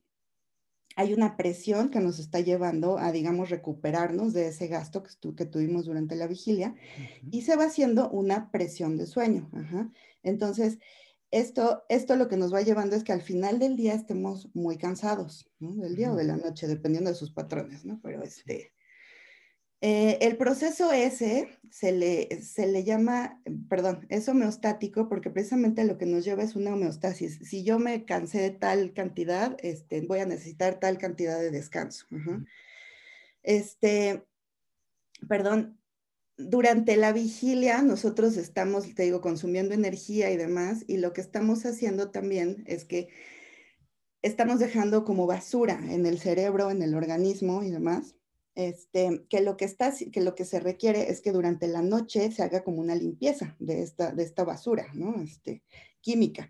[0.96, 5.84] hay una presión que nos está llevando a, digamos, recuperarnos de ese gasto que, tuvimos
[5.84, 6.74] durante la vigilia
[7.30, 9.50] y se va haciendo una presión de sueño.
[10.22, 10.78] Entonces,
[11.30, 14.78] esto, esto lo que nos va llevando es que al final del día estemos muy
[14.78, 18.00] cansados, Del día o de la noche, dependiendo de sus patrones, ¿no?
[18.02, 18.72] Pero este,
[19.88, 25.96] eh, el proceso ese se le, se le llama, perdón, es homeostático porque precisamente lo
[25.96, 27.38] que nos lleva es una homeostasis.
[27.44, 32.04] Si yo me cansé de tal cantidad, este, voy a necesitar tal cantidad de descanso.
[33.44, 34.26] Este,
[35.28, 35.78] perdón,
[36.36, 41.64] durante la vigilia nosotros estamos, te digo, consumiendo energía y demás, y lo que estamos
[41.64, 43.08] haciendo también es que
[44.22, 48.16] estamos dejando como basura en el cerebro, en el organismo y demás
[48.56, 52.32] este, que, lo que, está, que lo que se requiere es que durante la noche
[52.32, 55.22] se haga como una limpieza de esta, de esta basura ¿no?
[55.22, 55.62] este,
[56.00, 56.48] química.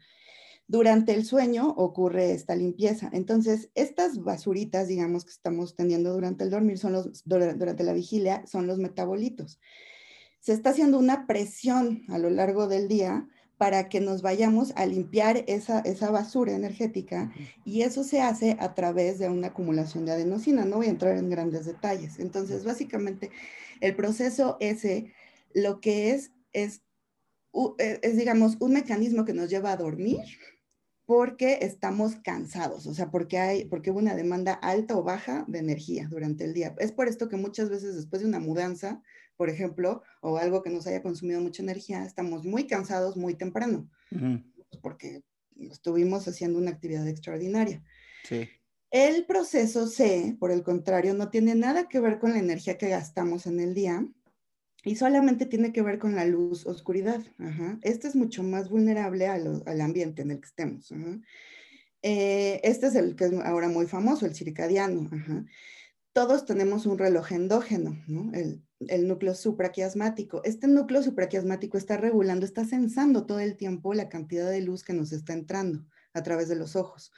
[0.69, 3.11] Durante el sueño ocurre esta limpieza.
[3.12, 8.45] Entonces, estas basuritas, digamos, que estamos teniendo durante el dormir, son los, durante la vigilia,
[8.47, 9.61] son los metabolitos.
[10.40, 14.87] Se está haciendo una presión a lo largo del día para que nos vayamos a
[14.87, 17.33] limpiar esa, esa basura energética
[17.64, 20.64] y eso se hace a través de una acumulación de adenosina.
[20.64, 22.19] No voy a entrar en grandes detalles.
[22.19, 23.31] Entonces, básicamente,
[23.81, 25.12] el proceso ese
[25.55, 26.83] lo que es es,
[27.79, 30.21] e, es, digamos, un mecanismo que nos lleva a dormir
[31.07, 35.61] porque estamos cansados, o sea, porque, hay, porque hubo una demanda alta o baja de
[35.61, 36.75] energía durante el día.
[36.79, 39.03] Es por esto que muchas veces después de una mudanza,
[39.37, 43.88] por ejemplo, o algo que nos haya consumido mucha energía, estamos muy cansados muy temprano,
[44.83, 45.22] porque
[45.70, 47.83] estuvimos haciendo una actividad extraordinaria.
[48.25, 48.49] Sí.
[48.90, 52.88] El proceso C, por el contrario, no tiene nada que ver con la energía que
[52.88, 54.07] gastamos en el día
[54.85, 57.20] y solamente tiene que ver con la luz, oscuridad.
[57.83, 60.92] Este es mucho más vulnerable al ambiente en el que estemos.
[62.03, 65.11] Eh, este es el que es ahora muy famoso, el circadiano.
[66.16, 68.33] Todos tenemos un reloj endógeno, ¿no?
[68.33, 70.42] el, el núcleo supraquiasmático.
[70.44, 74.94] Este núcleo supraquiasmático está regulando, está sensando todo el tiempo la cantidad de luz que
[74.94, 77.12] nos está entrando a través de los ojos.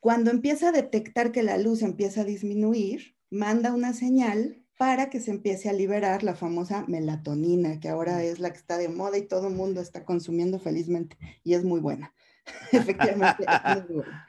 [0.00, 5.20] Cuando empieza a detectar que la luz empieza a disminuir, manda una señal para que
[5.20, 9.18] se empiece a liberar la famosa melatonina, que ahora es la que está de moda
[9.18, 12.14] y todo el mundo está consumiendo felizmente y es muy buena.
[12.72, 14.26] Efectivamente, es muy buena.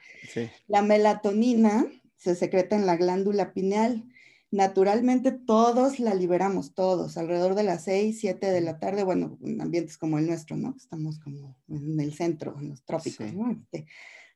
[0.68, 1.86] La melatonina
[2.20, 4.04] se secreta en la glándula pineal.
[4.50, 9.60] Naturalmente todos la liberamos, todos, alrededor de las 6, 7 de la tarde, bueno, en
[9.60, 10.74] ambientes como el nuestro, ¿no?
[10.76, 13.50] Estamos como en el centro, en los trópicos, ¿no?
[13.52, 13.86] Este,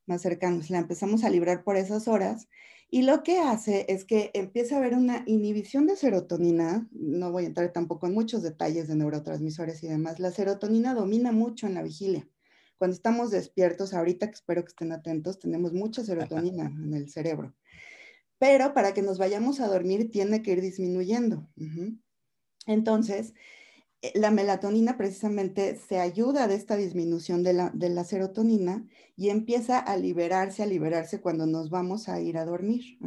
[0.07, 2.49] más cercanos, la empezamos a liberar por esas horas
[2.91, 7.45] y lo que hace es que empieza a haber una inhibición de serotonina, no voy
[7.45, 11.75] a entrar tampoco en muchos detalles de neurotransmisores y demás, la serotonina domina mucho en
[11.75, 12.27] la vigilia.
[12.79, 17.55] Cuando estamos despiertos, ahorita que espero que estén atentos, tenemos mucha serotonina en el cerebro
[18.39, 21.49] pero para que nos vayamos a dormir tiene que ir disminuyendo.
[22.67, 23.35] Entonces,
[24.03, 29.97] eh, la melatonina precisamente se ayuda de esta disminución de la, serotonina y empieza a
[29.97, 32.99] liberarse, a liberarse cuando nos vamos a ir a dormir.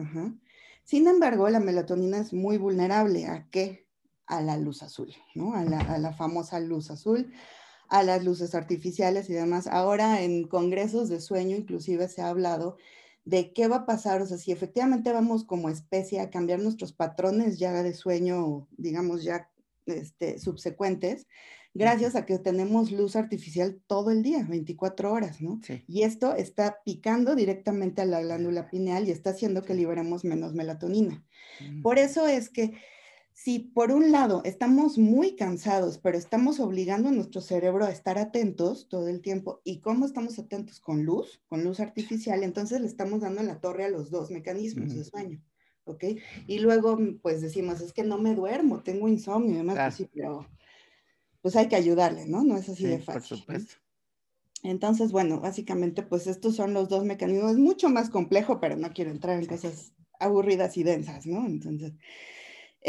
[0.83, 3.87] Sin embargo, la melatonina es muy vulnerable a qué?
[4.25, 5.53] A la luz azul, ¿no?
[5.53, 7.31] A la, a la famosa luz azul,
[7.89, 9.67] a las luces artificiales y demás.
[9.67, 12.77] Ahora en congresos de sueño inclusive se ha hablado
[13.27, 16.93] de qué va a pasar, o sea, si efectivamente vamos como especie a cambiar nuestros
[16.93, 19.49] patrones ya de sueño, digamos ya
[19.85, 21.27] este, subsecuentes,
[21.73, 25.59] gracias a que tenemos luz artificial todo el día, 24 horas, ¿no?
[25.89, 30.53] Y esto está picando directamente a la glándula pineal y está haciendo que liberemos menos
[30.53, 31.25] melatonina.
[31.59, 31.81] Mm.
[31.81, 32.75] Por eso es que
[33.37, 38.17] si por un lado estamos muy cansados, pero estamos obligando a nuestro cerebro a estar
[38.17, 40.79] atentos todo el tiempo, ¿y cómo estamos atentos?
[40.79, 44.31] Con luz, con luz artificial, entonces le estamos dando en la torre a los dos
[44.31, 45.39] mecanismos de sueño,
[45.83, 46.03] ¿ok?
[46.47, 50.09] Y luego, pues decimos, es que no me duermo, tengo insomnio y demás, pues sí,
[50.11, 50.47] pero
[51.43, 52.43] pues hay que ayudarle, ¿no?
[52.43, 53.21] No es así de fácil.
[53.21, 53.75] Por supuesto.
[54.63, 57.51] Entonces, bueno, básicamente, pues estos son los dos mecanismos.
[57.51, 61.45] Es mucho más complejo, pero no quiero entrar en cosas aburridas y densas, ¿no?
[61.45, 61.93] Entonces,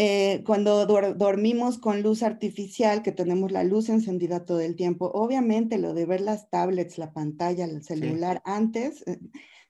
[0.00, 5.76] eh, cuando dormimos con luz artificial, que tenemos la luz encendida todo el tiempo, obviamente
[5.76, 9.18] lo de ver las tablets, la pantalla, el celular antes, eh,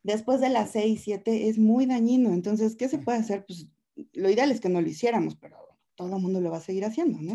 [0.03, 2.35] después de las 6, 7 es muy dañino.
[2.35, 3.47] Entonces, ¿qué se puede hacer?
[3.47, 3.69] Pues
[4.13, 5.57] lo ideal es que no lo hiciéramos, pero
[5.95, 7.33] todo el mundo lo va a seguir haciendo, ¿no?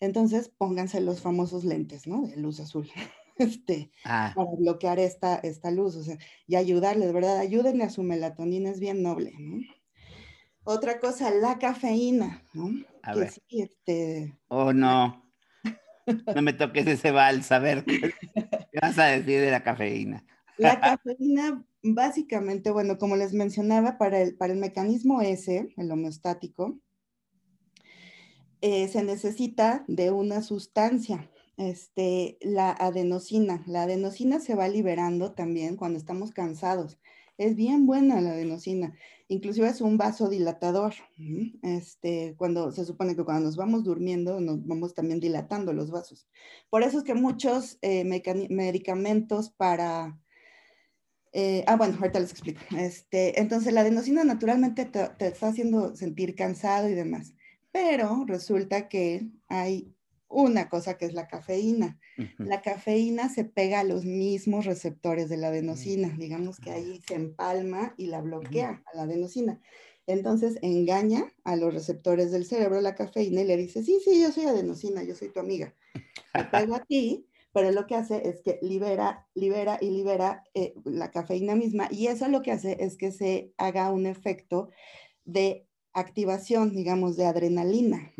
[0.00, 2.26] Entonces, pónganse los famosos lentes, ¿no?
[2.26, 2.90] De luz azul.
[3.38, 4.32] Este, ah.
[4.34, 7.36] para bloquear esta, esta luz, o sea, y ayudarles, ¿verdad?
[7.36, 9.58] Ayúdenle a su melatonina, es bien noble, ¿no?
[10.68, 12.70] Otra cosa, la cafeína, ¿no?
[13.02, 13.32] A ver.
[13.48, 14.36] este...
[14.48, 15.24] Oh, no.
[16.34, 18.12] No me toques ese vals, a ver, ¿qué
[18.82, 20.24] vas a decir de la cafeína?
[20.56, 26.80] La cafeína, básicamente, bueno, como les mencionaba, para el, para el mecanismo ese, el homeostático,
[28.60, 33.62] eh, se necesita de una sustancia, este, la adenosina.
[33.66, 36.98] La adenosina se va liberando también cuando estamos cansados.
[37.38, 38.94] Es bien buena la adenosina
[39.28, 40.94] inclusive es un vasodilatador.
[41.62, 46.28] Este, cuando se supone que cuando nos vamos durmiendo, nos vamos también dilatando los vasos.
[46.70, 50.18] Por eso es que muchos eh, medicamentos para...
[51.32, 52.60] Eh, ah, bueno, ahorita les explico.
[52.78, 57.34] Este, entonces, la adenosina naturalmente te, te está haciendo sentir cansado y demás,
[57.72, 59.94] pero resulta que hay
[60.28, 61.98] una cosa que es la cafeína.
[62.38, 67.14] La cafeína se pega a los mismos receptores de la adenosina, digamos que ahí se
[67.14, 69.60] empalma y la bloquea a la adenosina.
[70.06, 74.30] Entonces engaña a los receptores del cerebro la cafeína y le dice, sí, sí, yo
[74.30, 75.74] soy adenosina, yo soy tu amiga.
[76.32, 80.74] Te pego a ti, pero lo que hace es que libera, libera y libera eh,
[80.84, 84.70] la cafeína misma y eso lo que hace es que se haga un efecto
[85.24, 88.12] de activación, digamos, de adrenalina.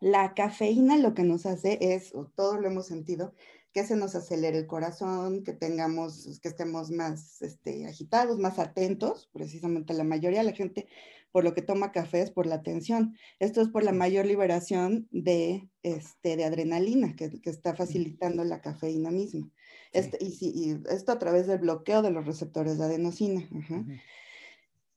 [0.00, 3.34] La cafeína lo que nos hace es, o todos lo hemos sentido,
[3.72, 9.28] que se nos acelere el corazón, que tengamos, que estemos más este, agitados, más atentos.
[9.32, 10.86] Precisamente la mayoría de la gente
[11.30, 13.14] por lo que toma café es por la tensión.
[13.38, 18.62] Esto es por la mayor liberación de, este, de adrenalina que, que está facilitando la
[18.62, 19.50] cafeína misma.
[19.92, 23.46] Este, y, y, esto a través del bloqueo de los receptores de adenosina.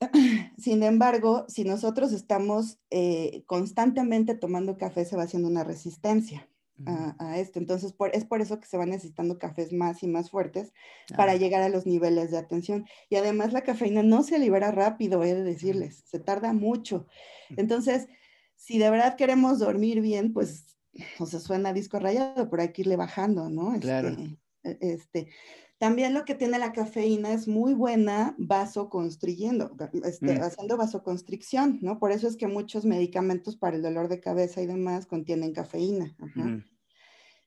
[0.58, 6.48] Sin embargo, si nosotros estamos eh, constantemente tomando café, se va haciendo una resistencia
[6.86, 7.60] a, esto.
[7.60, 10.72] Entonces, es por eso que se van necesitando cafés más y más fuertes
[11.16, 12.86] para llegar a los niveles de atención.
[13.10, 17.06] Y además la cafeína no se libera rápido, he de decirles, se tarda mucho.
[17.58, 18.08] Entonces,
[18.56, 20.78] si de verdad queremos dormir bien, pues,
[21.20, 23.78] o sea, suena disco rayado, pero hay que irle bajando, ¿no?
[23.80, 24.10] Claro.
[24.10, 25.28] Este, e, este,
[25.80, 29.72] también lo que tiene la cafeína es muy buena vasoconstriyendo,
[30.04, 30.44] este, mm.
[30.44, 32.00] haciendo vasoconstricción, ¿no?
[32.00, 36.16] Por eso es que muchos medicamentos para el dolor de cabeza y demás contienen cafeína.
[36.36, 36.58] Mm.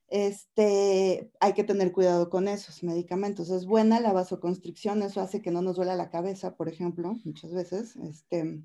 [0.09, 3.51] Este, hay que tener cuidado con esos medicamentos.
[3.51, 7.53] Es buena la vasoconstricción, eso hace que no nos duela la cabeza, por ejemplo, muchas
[7.53, 7.97] veces.
[7.97, 8.63] Este,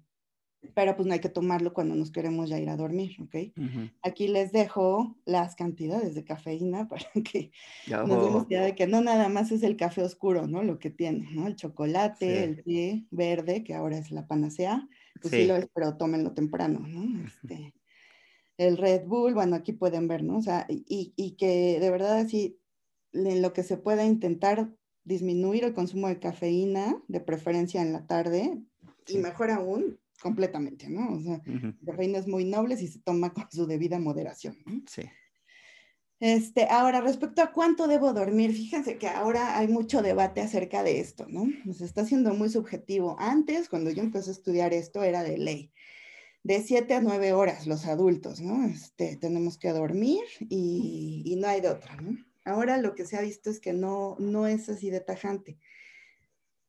[0.73, 3.53] pero pues no hay que tomarlo cuando nos queremos ya ir a dormir, ¿ok?
[4.01, 7.51] Aquí les dejo las cantidades de cafeína para que
[7.87, 10.63] nos demos idea de que no nada más es el café oscuro, ¿no?
[10.63, 11.47] Lo que tiene, ¿no?
[11.47, 14.87] El chocolate, el té verde, que ahora es la panacea,
[15.21, 17.25] pues sí, lo es, pero tómenlo temprano, ¿no?
[17.25, 17.73] Este,
[18.57, 20.37] el Red Bull, bueno, aquí pueden ver, ¿no?
[20.37, 22.59] O sea, y, y que de verdad así,
[23.13, 24.71] en lo que se pueda intentar
[25.03, 28.59] disminuir el consumo de cafeína, de preferencia en la tarde,
[29.07, 31.15] y mejor aún, completamente, ¿no?
[31.15, 31.41] O sea,
[31.81, 34.57] la reina es muy noble si se toma con su debida moderación.
[34.87, 35.03] Sí.
[36.19, 40.99] Este, ahora, respecto a cuánto debo dormir, fíjense que ahora hay mucho debate acerca de
[40.99, 41.45] esto, ¿no?
[41.73, 43.15] Se está haciendo muy subjetivo.
[43.19, 45.71] Antes, cuando yo empecé a estudiar esto, era de ley.
[46.43, 48.65] De 7 a 9 horas los adultos, ¿no?
[48.65, 52.17] Este, tenemos que dormir y, y, no hay de otra, ¿no?
[52.45, 55.59] Ahora lo que se ha visto es que no, no es así de tajante.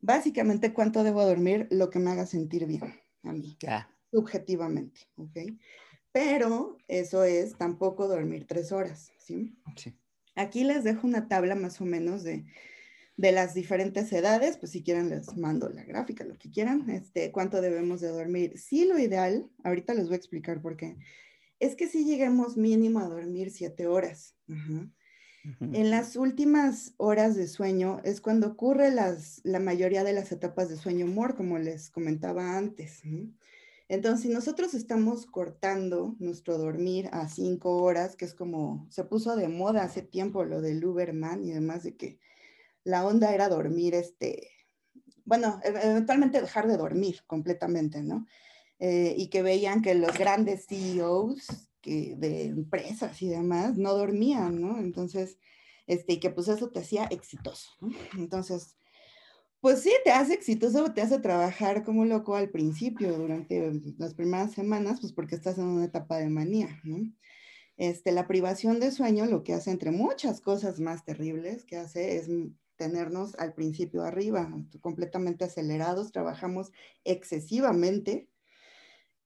[0.01, 1.69] Básicamente, ¿cuánto debo dormir?
[1.71, 3.57] Lo que me haga sentir bien a mí,
[4.11, 5.37] subjetivamente, ¿ok?
[6.13, 9.57] Pero eso es tampoco dormir tres horas, ¿sí?
[9.77, 9.99] Sí.
[10.35, 12.45] Aquí les dejo una tabla más o menos de,
[13.17, 17.33] de las diferentes edades, pues si quieren les mando la gráfica, lo que quieran, este,
[17.33, 18.59] cuánto debemos de dormir.
[18.59, 20.97] Sí, lo ideal, ahorita les voy a explicar por qué,
[21.59, 24.37] es que si lleguemos mínimo a dormir siete horas.
[25.61, 30.77] En las últimas horas de sueño es cuando ocurre la mayoría de las etapas de
[30.77, 33.03] sueño humor, como les comentaba antes.
[33.89, 39.35] Entonces, si nosotros estamos cortando nuestro dormir a cinco horas, que es como se puso
[39.37, 42.19] de moda hace tiempo lo del Uberman y demás, de que
[42.85, 44.51] la onda era dormir, este,
[45.25, 48.27] bueno, e-, eventualmente dejar de dormir completamente, ¿no?
[48.79, 54.61] Eh, y que veían que los grandes CEOs que, de empresas y demás no dormían,
[54.61, 54.79] ¿no?
[54.79, 55.39] Entonces,
[55.87, 57.71] este, y que pues eso te hacía exitoso.
[58.19, 58.77] Entonces,
[59.61, 64.53] pues sí, te hace exitoso, te hace trabajar como loco al principio, durante las primeras
[64.53, 67.13] semanas, pues porque estás en una etapa de manía, ¿no?
[67.77, 72.17] Este, la privación de sueño lo que hace, entre muchas cosas más terribles que hace,
[72.17, 72.29] es
[72.77, 76.73] tenernos al principio arriba, completamente acelerados, trabajamos
[77.05, 78.29] excesivamente,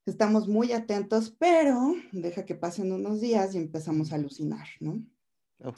[0.07, 5.05] estamos muy atentos, pero deja que pasen unos días y empezamos a alucinar, ¿no?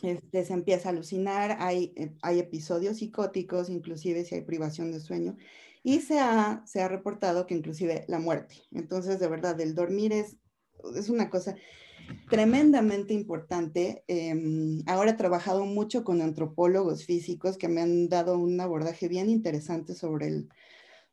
[0.03, 5.01] Este, se empieza a alucinar, hay, eh, hay episodios psicóticos, inclusive si hay privación de
[5.01, 5.37] sueño,
[5.83, 8.55] y se ha, se ha reportado que inclusive la muerte.
[8.73, 10.39] Entonces, de verdad, el dormir es,
[10.97, 11.55] es una cosa
[12.31, 14.05] tremendamente importante.
[14.09, 19.29] Em, ahora he trabajado mucho con antropólogos físicos que me han dado un abordaje bien
[19.29, 20.49] interesante sobre el,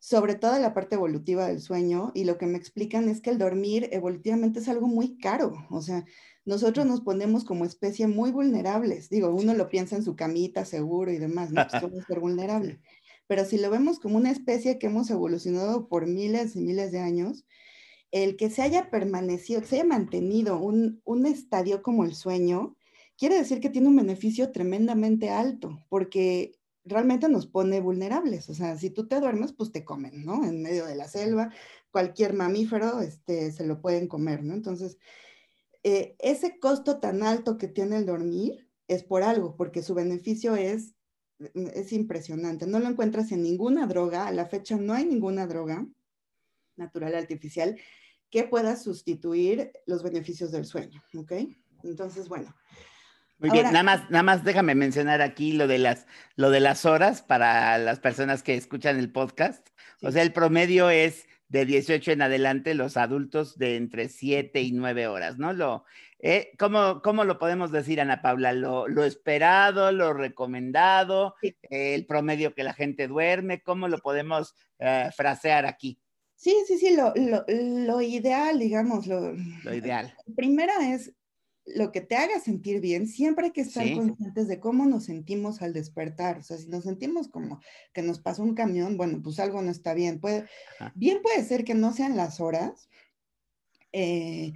[0.01, 3.37] sobre toda la parte evolutiva del sueño y lo que me explican es que el
[3.37, 6.05] dormir evolutivamente es algo muy caro, o sea,
[6.43, 11.11] nosotros nos ponemos como especie muy vulnerables, digo, uno lo piensa en su camita seguro
[11.11, 12.79] y demás, no pues, somos ser vulnerables,
[13.27, 16.99] pero si lo vemos como una especie que hemos evolucionado por miles y miles de
[16.99, 17.45] años,
[18.09, 22.75] el que se haya permanecido, que se haya mantenido un, un estadio como el sueño,
[23.19, 28.49] quiere decir que tiene un beneficio tremendamente alto, porque realmente nos pone vulnerables.
[28.49, 30.43] O sea, si tú te duermes, pues te comen, ¿no?
[30.45, 31.51] En medio de la selva,
[31.91, 34.53] cualquier mamífero este, se lo pueden comer, ¿no?
[34.53, 34.97] Entonces,
[35.83, 40.55] eh, ese costo tan alto que tiene el dormir es por algo, porque su beneficio
[40.55, 40.95] es,
[41.39, 42.67] mm, es impresionante.
[42.67, 45.87] No lo encuentras en ninguna droga, a la fecha no hay ninguna droga
[46.75, 47.79] natural artificial
[48.29, 51.33] que pueda sustituir los beneficios del sueño, ¿ok?
[51.83, 52.55] Entonces, bueno,
[53.41, 56.85] muy bien, nada más, nada más déjame mencionar aquí lo de las, lo de las
[56.85, 59.67] horas para las personas que escuchan el podcast.
[60.01, 64.71] O sea, el promedio es de 18 en adelante, los adultos de entre 7 y
[64.71, 65.53] 9 horas, ¿no?
[65.53, 65.85] Lo,
[66.19, 68.53] eh, ¿cómo, ¿cómo, lo podemos decir, Ana Paula?
[68.53, 73.61] ¿Lo, lo esperado, lo recomendado, el promedio que la gente duerme?
[73.63, 75.99] ¿Cómo lo podemos eh, frasear aquí?
[76.35, 80.15] Sí, sí, sí, lo, lo, lo ideal, digamos, lo, lo ideal.
[80.35, 81.11] Primera es
[81.65, 85.61] lo que te haga sentir bien, siempre hay que estar conscientes de cómo nos sentimos
[85.61, 86.39] al despertar.
[86.39, 87.61] O sea, si nos sentimos como
[87.93, 90.19] que nos pasó un camión, bueno, pues algo no está bien.
[90.19, 90.45] Puede,
[90.95, 92.89] bien puede ser que no sean las horas.
[93.91, 94.53] Eh,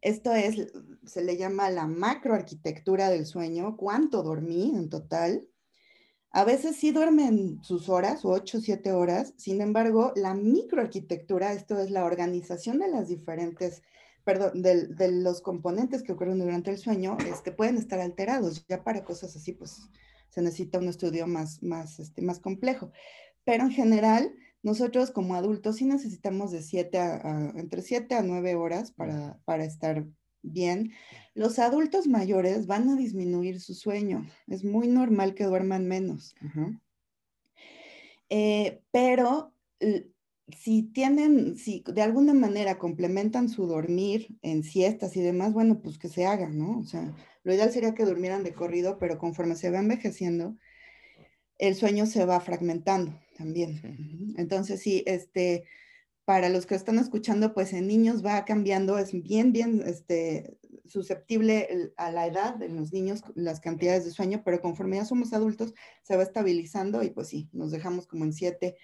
[0.00, 0.72] esto es,
[1.06, 5.46] se le llama la macroarquitectura del sueño, cuánto dormí en total.
[6.30, 9.34] A veces sí duermen sus horas, ocho, siete horas.
[9.36, 13.82] Sin embargo, la microarquitectura, esto es la organización de las diferentes
[14.24, 18.66] perdón, de, de, los componentes que ocurren durante el sueño, este, pueden estar alterados.
[18.66, 19.88] Ya para cosas así, pues
[20.30, 22.90] se necesita un estudio más, más, este, más complejo.
[23.44, 28.54] Pero en general, nosotros como adultos sí necesitamos de 7 a, entre 7 a 9
[28.54, 30.04] horas para, para estar
[30.42, 30.92] bien.
[31.34, 34.26] Los adultos mayores van a disminuir su sueño.
[34.46, 36.34] Es muy normal que duerman menos.
[38.30, 39.52] Eh, pero
[40.48, 45.98] si tienen, si de alguna manera complementan su dormir en siestas y demás, bueno, pues
[45.98, 46.78] que se hagan, ¿no?
[46.78, 50.56] O sea, lo ideal sería que durmieran de corrido, pero conforme se va envejeciendo,
[51.58, 54.34] el sueño se va fragmentando también.
[54.36, 55.64] Entonces, sí, este,
[56.24, 61.92] para los que están escuchando, pues en niños va cambiando, es bien, bien, este, susceptible
[61.96, 65.74] a la edad de los niños, las cantidades de sueño, pero conforme ya somos adultos,
[66.02, 68.76] se va estabilizando y pues sí, nos dejamos como en siete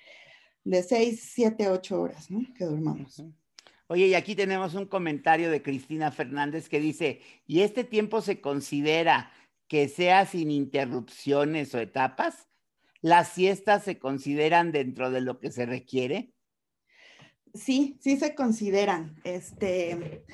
[0.65, 2.41] de 6, 7, 8 horas, ¿no?
[2.55, 3.23] Que durmamos.
[3.87, 8.41] Oye, y aquí tenemos un comentario de Cristina Fernández que dice, ¿y este tiempo se
[8.41, 9.33] considera
[9.67, 12.49] que sea sin interrupciones o etapas?
[13.01, 16.33] ¿Las siestas se consideran dentro de lo que se requiere?
[17.55, 19.21] Sí, sí se consideran.
[19.25, 20.25] Este,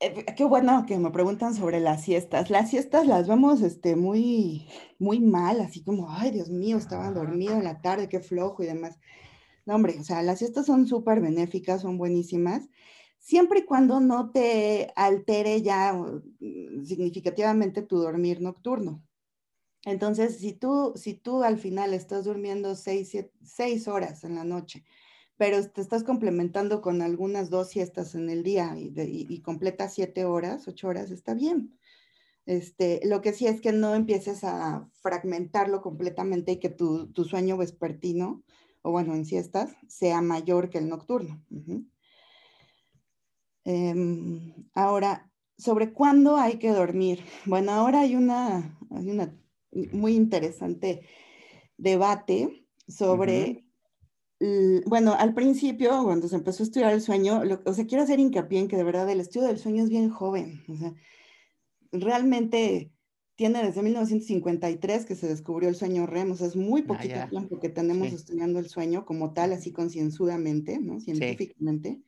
[0.00, 2.50] eh, qué bueno que me preguntan sobre las siestas.
[2.50, 4.68] Las siestas las vemos este, muy,
[4.98, 8.66] muy mal, así como, ay, Dios mío, estaba dormido en la tarde, qué flojo y
[8.66, 8.98] demás.
[9.66, 12.68] No, hombre, o sea, las siestas son súper benéficas, son buenísimas,
[13.18, 19.02] siempre y cuando no te altere ya mm, significativamente tu dormir nocturno.
[19.84, 24.84] Entonces, si tú, si tú al final estás durmiendo seis, seis horas en la noche,
[25.38, 30.24] pero te estás complementando con algunas dos siestas en el día y, y, completas siete
[30.24, 31.78] horas, ocho horas, está bien.
[32.44, 37.56] Este, lo que sí es que no empieces a fragmentarlo completamente y que tu, sueño
[37.56, 38.42] vespertino,
[38.82, 41.40] o bueno, en siestas, sea mayor que el nocturno.
[43.64, 47.20] Em, ahora, sobre cuándo hay que dormir.
[47.46, 48.76] Bueno, ahora hay una
[49.92, 51.02] muy interesante
[51.76, 53.67] debate sobre
[54.86, 58.60] bueno, al principio, cuando se empezó a estudiar el sueño, o sea, quiero hacer hincapié
[58.60, 60.62] en que de verdad el estudio del sueño es bien joven.
[60.68, 60.94] O sea,
[61.90, 62.92] realmente
[63.34, 67.28] tiene desde 1953 que se descubrió el sueño REM, o sea, es muy ah, poquito
[67.30, 71.00] tiempo que tenemos estudiando el sueño como tal, así concienzudamente, ¿no?
[71.00, 72.00] Científicamente.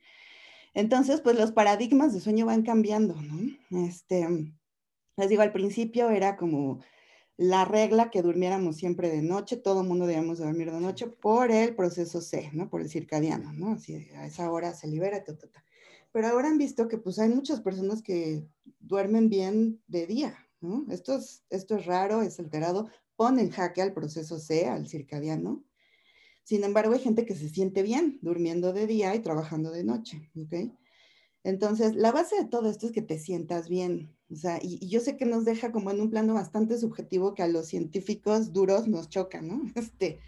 [0.73, 3.85] Entonces, pues los paradigmas de sueño van cambiando, ¿no?
[3.85, 4.27] Este,
[5.17, 6.81] les digo, al principio era como
[7.41, 11.49] la regla que durmiéramos siempre de noche, todo el mundo debíamos dormir de noche por
[11.49, 12.69] el proceso C, ¿no?
[12.69, 13.71] Por el circadiano, ¿no?
[13.71, 15.33] Así a esa hora se libera, ta,
[16.11, 18.45] Pero ahora han visto que pues hay muchas personas que
[18.79, 20.85] duermen bien de día, ¿no?
[20.91, 25.63] Esto es, esto es raro, es alterado, pone en jaque al proceso C, al circadiano.
[26.43, 30.29] Sin embargo, hay gente que se siente bien durmiendo de día y trabajando de noche,
[30.35, 30.71] ¿ok?
[31.43, 34.99] Entonces, la base de todo esto es que te sientas bien, o sea, y, yo
[34.99, 38.87] sé que nos deja como en un plano bastante subjetivo que a los científicos duros
[38.87, 39.61] nos choca, ¿no?
[39.75, 40.19] Este,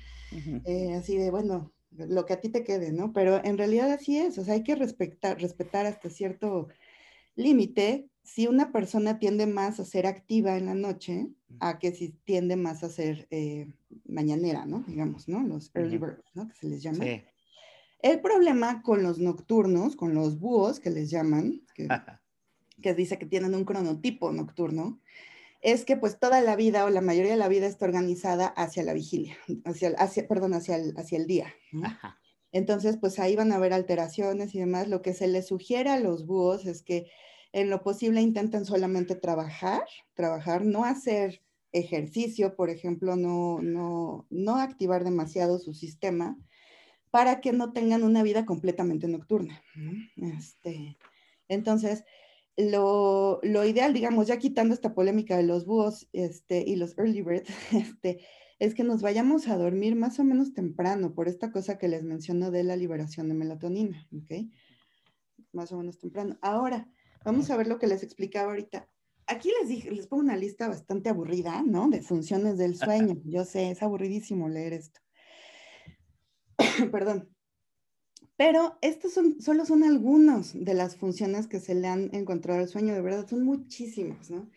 [0.66, 3.14] eh, así de, bueno, lo que a ti te quede, ¿no?
[3.14, 6.70] Pero en realidad así es, o sea, hay que respetar, respetar hasta cierto
[7.36, 11.28] límite si una persona tiende más a ser activa en la noche
[11.60, 13.72] a que si tiende más a ser eh,
[14.06, 14.84] mañanera, ¿no?
[14.88, 15.44] Digamos, ¿no?
[15.44, 16.48] Los early birds, ¿no?
[16.48, 17.04] Que se les llama.
[17.04, 17.22] Sí.
[18.00, 21.88] El problema con los nocturnos, con los búhos que les llaman, que
[22.82, 25.00] que dice que tienen un cronotipo nocturno,
[25.62, 28.84] es que pues toda la vida o la mayoría de la vida está organizada hacia
[28.84, 31.54] la vigilia, hacia, hacia perdón, hacia el, hacia el día.
[32.52, 34.88] Entonces, pues ahí van a haber alteraciones y demás.
[34.88, 37.10] Lo que se les sugiere a los búhos es que
[37.52, 44.58] en lo posible intenten solamente trabajar, trabajar, no hacer ejercicio, por ejemplo, no, no, no
[44.58, 46.38] activar demasiado su sistema
[47.10, 49.64] para que no tengan una vida completamente nocturna.
[50.18, 50.98] Este,
[51.48, 52.06] entonces,
[52.58, 57.22] lo, lo, ideal, digamos, ya quitando esta polémica de los búhos este, y los early
[57.22, 58.26] birds, este,
[58.60, 62.04] es que nos vayamos a dormir más o menos temprano por esta cosa que les
[62.04, 64.48] menciono de la liberación de melatonina, ¿ok?
[65.52, 66.38] Más o menos temprano.
[66.42, 66.88] Ahora,
[67.26, 68.88] vamos a ver lo que les explicaba ahorita.
[69.28, 71.90] Aquí les dije, les pongo una lista bastante aburrida, ¿no?
[71.90, 73.18] De funciones del sueño.
[73.26, 75.00] Yo sé, es aburridísimo leer esto.
[76.92, 77.33] Perdón.
[78.36, 82.68] Pero estos son, solo son algunos de las funciones que se le han encontrado al
[82.68, 84.50] sueño, de verdad, son muchísimas, ¿no?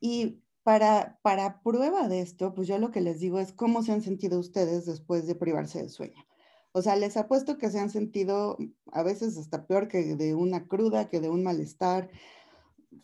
[0.00, 3.92] Y para, para prueba de esto, pues yo lo que les digo es cómo se
[3.92, 6.26] han sentido ustedes después de privarse del sueño.
[6.72, 8.58] O sea, les apuesto que se han sentido
[8.90, 12.10] a veces hasta peor que de una cruda, que de un malestar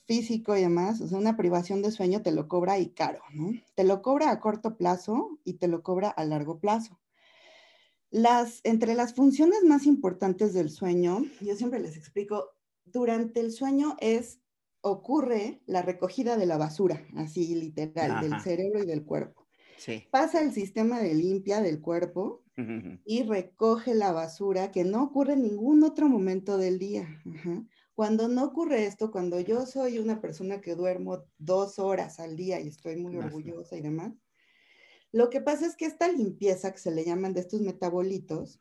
[0.06, 1.00] físico y demás.
[1.00, 3.52] O sea, una privación de sueño te lo cobra y caro, ¿no?
[3.76, 6.98] Te lo cobra a corto plazo y te lo cobra a largo plazo.
[8.10, 12.50] Las, entre las funciones más importantes del sueño, yo siempre les explico,
[12.84, 14.40] durante el sueño es
[14.82, 19.46] ocurre la recogida de la basura, así literal, del cerebro y del cuerpo.
[19.76, 20.04] Sí.
[20.10, 22.44] Pasa el sistema de limpia del cuerpo
[23.06, 27.08] y recoge la basura que no ocurre en ningún otro momento del día.
[27.94, 32.60] Cuando no ocurre esto, cuando yo soy una persona que duermo dos horas al día
[32.60, 34.12] y estoy muy orgullosa y demás,
[35.12, 38.60] lo que pasa es que esta limpieza que se le llaman de estos metabolitos,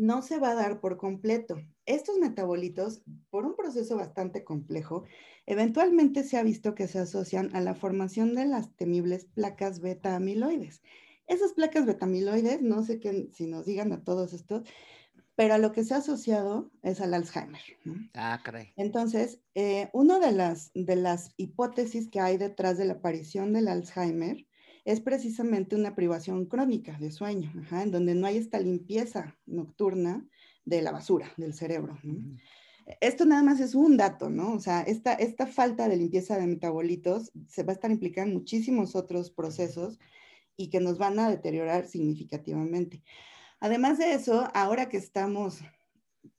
[0.00, 1.60] no se va a dar por completo.
[1.84, 5.04] Estos metabolitos, por un proceso bastante complejo,
[5.44, 10.16] eventualmente se ha visto que se asocian a la formación de las temibles placas beta
[10.16, 10.80] amiloides.
[11.26, 14.62] Esas placas beta amiloides, no sé qué, si nos digan a todos estos,
[15.36, 17.60] pero a lo que se ha asociado es al Alzheimer.
[18.14, 18.72] Ah, caray.
[18.76, 23.68] Entonces, eh, una de las, de las hipótesis que hay detrás de la aparición del
[23.68, 24.46] Alzheimer
[24.90, 30.26] es precisamente una privación crónica de sueño, en donde no hay esta limpieza nocturna
[30.64, 31.98] de la basura del cerebro.
[33.00, 34.52] Esto nada más es un dato, ¿no?
[34.52, 38.38] O sea, esta, esta falta de limpieza de metabolitos se va a estar implicando en
[38.38, 40.00] muchísimos otros procesos
[40.56, 43.02] y que nos van a deteriorar significativamente.
[43.60, 45.60] Además de eso, ahora que estamos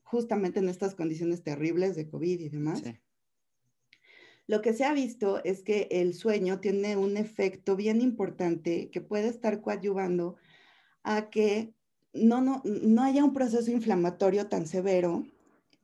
[0.03, 2.83] justamente en estas condiciones terribles de COVID y demás,
[4.51, 8.99] lo que se ha visto es que el sueño tiene un efecto bien importante que
[8.99, 10.35] puede estar coadyuvando
[11.03, 11.71] a que
[12.11, 15.25] no, no, no haya un proceso inflamatorio tan severo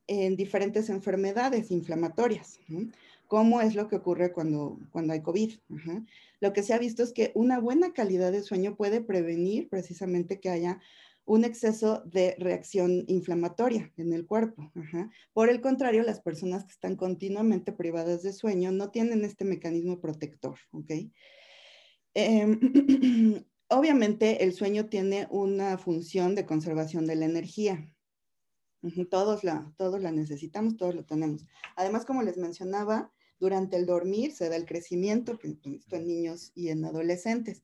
[0.06, 2.60] en diferentes enfermedades inflamatorias,
[3.26, 5.54] como es lo que ocurre cuando, cuando hay COVID.
[6.40, 10.40] Lo que se ha visto es que una buena calidad de sueño puede prevenir precisamente
[10.40, 10.78] que haya
[11.28, 14.72] un exceso de reacción inflamatoria en el cuerpo.
[15.34, 20.00] Por el contrario, las personas que están continuamente privadas de sueño no tienen este mecanismo
[20.00, 20.58] protector.
[22.14, 22.58] Em,
[23.68, 27.92] obviamente, el sueño tiene una función de conservación de la energía.
[29.10, 31.44] Todos la, todos la necesitamos, todos lo tenemos.
[31.76, 36.86] Además, como les mencionaba, durante el dormir se da el crecimiento, en niños y en
[36.86, 37.62] adolescentes.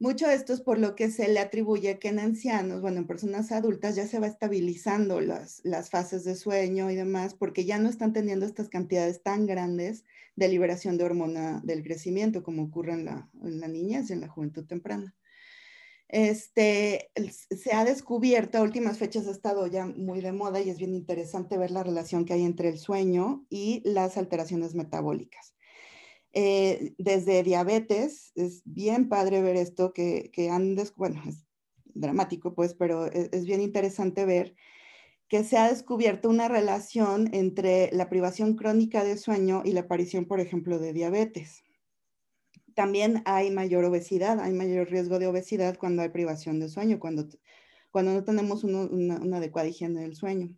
[0.00, 3.08] Mucho de esto es por lo que se le atribuye que en ancianos, bueno, en
[3.08, 7.78] personas adultas ya se va estabilizando las, las fases de sueño y demás, porque ya
[7.78, 10.04] no están teniendo estas cantidades tan grandes
[10.36, 14.20] de liberación de hormona del crecimiento como ocurre en la, en la niñez y en
[14.20, 15.16] la juventud temprana.
[16.06, 17.10] Este,
[17.50, 20.94] se ha descubierto, a últimas fechas ha estado ya muy de moda y es bien
[20.94, 25.54] interesante ver la relación que hay entre el sueño y las alteraciones metabólicas.
[26.32, 31.46] Eh, desde diabetes, es bien padre ver esto que, que han, bueno, es
[31.86, 34.54] dramático pues, pero es, es, bien interesante ver
[35.28, 40.26] que se ha descubierto una relación entre la privación crónica de sueño y la aparición,
[40.26, 41.64] por ejemplo, de diabetes.
[42.74, 47.28] También hay mayor obesidad, hay mayor riesgo de obesidad cuando hay privación de sueño, cuando,
[47.90, 50.56] cuando no tenemos una, una adecuada higiene del sueño.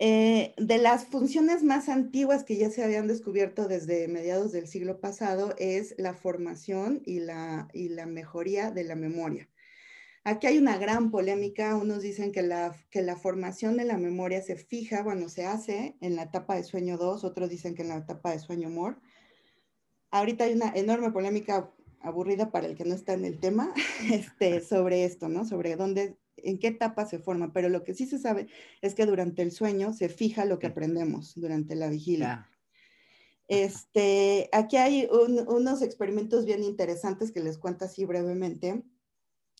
[0.00, 5.00] Eh, de las funciones más antiguas que ya se habían descubierto desde mediados del siglo
[5.00, 7.68] pasado es la formación y la,
[8.06, 9.48] mejoría de la memoria.
[10.22, 11.74] Aquí hay una gran polémica.
[11.74, 12.76] Unos dicen que la,
[13.20, 17.24] formación de la memoria se fija, bueno, se hace en la etapa de sueño 2,
[17.24, 19.00] otros dicen que en la etapa de sueño MOR.
[20.10, 23.74] Ahorita hay una enorme polémica aburrida para el que no está en el tema
[24.12, 25.44] este, sobre esto, ¿no?
[25.44, 28.48] Sobre dónde en qué etapa se forma, pero lo que sí se sabe
[28.82, 32.48] es que durante el sueño se fija lo que aprendemos durante la vigilia.
[33.48, 38.84] Este, aquí hay unos experimentos bien interesantes que les cuento así brevemente.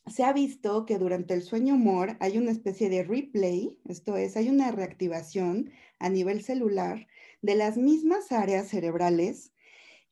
[0.06, 4.36] Se ha visto que durante el sueño MOR hay una especie de replay, esto es,
[4.36, 7.06] hay una reactivación a nivel celular
[7.42, 9.52] de las mismas áreas cerebrales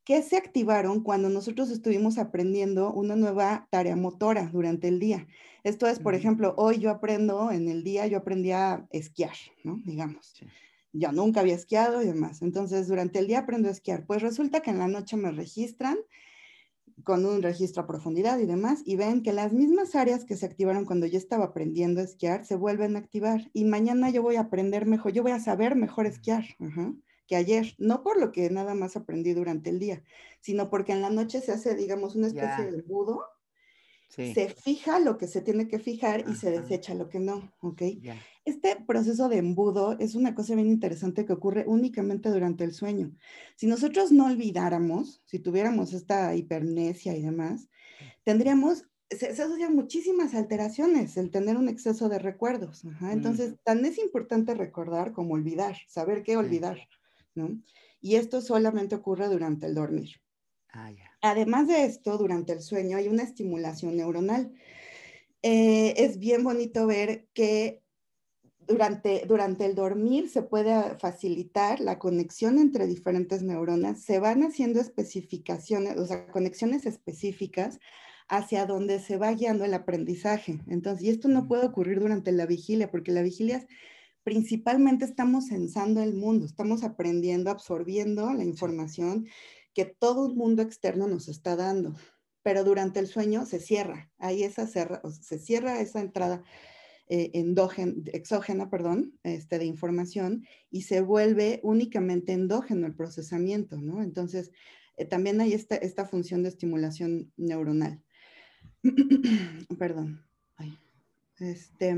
[0.05, 5.27] que se activaron cuando nosotros estuvimos aprendiendo una nueva tarea motora durante el día.
[5.67, 9.83] Esto es, por ejemplo, hoy yo aprendo, en el día yo aprendí a esquiar, ¿no?
[9.85, 10.35] Digamos.
[10.93, 12.41] Yo nunca había esquiado y demás.
[12.41, 14.07] Entonces, durante el día aprendo a esquiar.
[14.07, 15.99] Pues resulta que en la noche me registran
[17.03, 20.47] con un registro a profundidad y demás, y ven que las mismas áreas que se
[20.47, 23.51] activaron cuando yo estaba aprendiendo a esquiar se vuelven a activar.
[23.53, 26.45] Y mañana yo voy a aprender mejor, yo voy a saber mejor esquiar
[27.27, 30.05] que ayer, no por lo que nada más aprendí durante el día,
[30.39, 32.83] sino porque en la noche se hace, digamos, una especie de
[34.09, 37.53] embudo se fija lo que se tiene que fijar y se desecha lo que no,
[37.61, 37.83] ¿ok?
[38.45, 43.13] Este proceso de embudo es una cosa bien interesante que ocurre únicamente durante el sueño.
[43.57, 47.69] Si nosotros no olvidáramos, si tuviéramos esta hipernesia y demás,
[48.25, 52.85] tendríamos, se, asocian muchísimas alteraciones el tener un exceso de recuerdos.
[53.03, 56.79] Entonces, tan es importante recordar como olvidar, saber qué olvidar,
[57.35, 57.61] ¿no?
[58.01, 60.21] Y esto solamente ocurre durante el dormir.
[60.73, 60.93] Ah,
[61.27, 64.53] Además de esto, durante el sueño hay una estimulación neuronal.
[65.43, 67.83] Eh, es bien bonito ver que
[68.67, 74.81] durante, durante el dormir se puede facilitar la conexión entre diferentes neuronas, se van haciendo
[74.81, 77.79] especificaciones, o sea, conexiones específicas
[78.29, 80.61] hacia donde se va guiando el aprendizaje.
[80.69, 83.67] Entonces, y esto no puede ocurrir durante la vigilia, porque la vigilia es,
[84.25, 89.27] principalmente estamos sensando el mundo, estamos aprendiendo, absorbiendo la información
[89.77, 91.95] que todo un mundo externo nos está dando,
[92.43, 96.43] pero durante el sueño se cierra, ahí esa se cierra esa entrada
[97.09, 97.31] eh,
[98.07, 104.03] exógena perdón, este, de información y se vuelve únicamente endógeno el procesamiento, ¿no?
[104.03, 104.51] Entonces,
[104.97, 108.03] eh, también hay esta, esta función de estimulación neuronal.
[109.79, 110.25] perdón.
[111.39, 111.95] Este,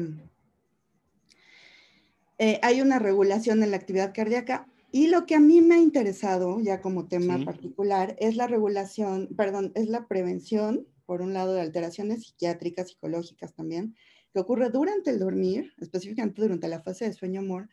[2.38, 5.78] eh, hay una regulación en la actividad cardíaca y lo que a mí me ha
[5.78, 11.54] interesado, ya como tema particular, es la regulación, perdón, es la prevención, por un lado,
[11.54, 13.94] de alteraciones psiquiátricas, psicológicas también,
[14.32, 17.68] que ocurre durante el dormir, específicamente durante la fase de sueño-amor,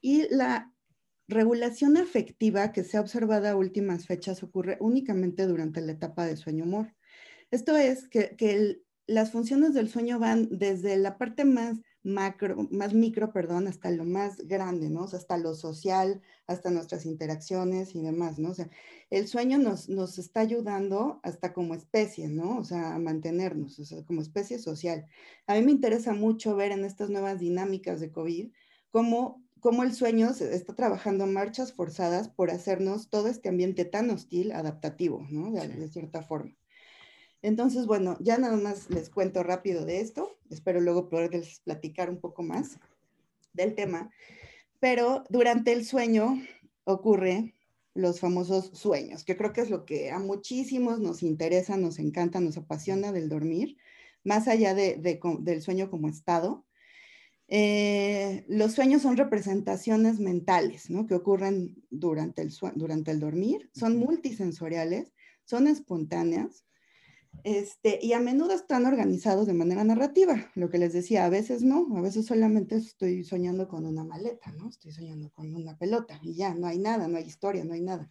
[0.00, 0.72] y la
[1.28, 6.36] regulación afectiva que se ha observado a últimas fechas ocurre únicamente durante la etapa de
[6.36, 6.94] sueño-amor.
[7.50, 12.94] Esto es que, que las funciones del sueño van desde la parte más macro, más
[12.94, 15.04] micro, perdón, hasta lo más grande, ¿no?
[15.04, 18.50] O sea, hasta lo social, hasta nuestras interacciones y demás, ¿no?
[18.50, 18.68] O sea,
[19.10, 22.58] el sueño nos, nos está ayudando hasta como especie, ¿no?
[22.58, 25.06] O sea, a mantenernos, o sea, como especie social.
[25.46, 28.50] A mí me interesa mucho ver en estas nuevas dinámicas de COVID
[28.90, 34.52] cómo, cómo el sueño está trabajando marchas forzadas por hacernos todo este ambiente tan hostil,
[34.52, 35.52] adaptativo, ¿no?
[35.52, 36.56] de cierta forma.
[37.42, 40.38] Entonces, bueno, ya nada más les cuento rápido de esto.
[40.50, 42.78] Espero luego poderles platicar un poco más
[43.52, 44.10] del tema.
[44.80, 46.40] Pero durante el sueño
[46.84, 47.54] ocurre
[47.94, 52.40] los famosos sueños, que creo que es lo que a muchísimos nos interesa, nos encanta,
[52.40, 53.76] nos apasiona del dormir,
[54.22, 54.96] más allá de,
[55.40, 56.64] del sueño como estado.
[57.48, 61.06] Eh, los sueños son representaciones mentales, ¿no?
[61.06, 65.12] Que ocurren durante el, durante el dormir, son multisensoriales,
[65.44, 66.67] son espontáneas,
[67.44, 71.62] este, y a menudo están organizados de manera narrativa, lo que les decía, a veces
[71.62, 74.68] no, a veces solamente estoy soñando con una maleta, ¿no?
[74.68, 77.80] Estoy soñando con una pelota y ya, no hay nada, no hay historia, no hay
[77.80, 78.10] nada.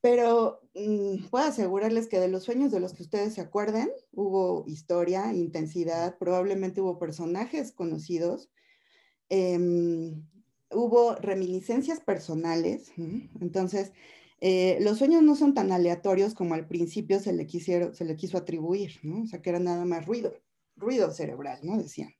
[0.00, 4.64] Pero mm, puedo asegurarles que de los sueños de los que ustedes se acuerden, hubo
[4.68, 8.50] historia, intensidad, probablemente hubo personajes conocidos,
[9.28, 10.24] em,
[10.70, 12.92] hubo reminiscencias personales,
[13.40, 13.92] entonces
[14.40, 18.16] eh, los sueños no son tan aleatorios como al principio se le, quisieron, se le
[18.16, 19.22] quiso atribuir, ¿no?
[19.22, 20.34] O sea, que era nada más ruido,
[20.76, 21.76] ruido cerebral, ¿no?
[21.76, 22.14] Decían.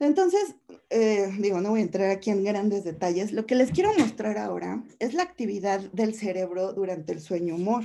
[0.00, 0.54] Entonces,
[0.90, 3.32] eh, digo, no voy a entrar aquí en grandes detalles.
[3.32, 7.84] Lo que les quiero mostrar ahora es la actividad del cerebro durante el sueño humor.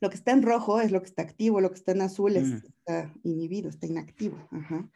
[0.00, 2.32] Lo que está en rojo es lo que está activo, lo que está en azul
[2.32, 2.62] mm.
[2.64, 4.48] está inhibido, está inactivo.
[4.50, 4.88] Ajá.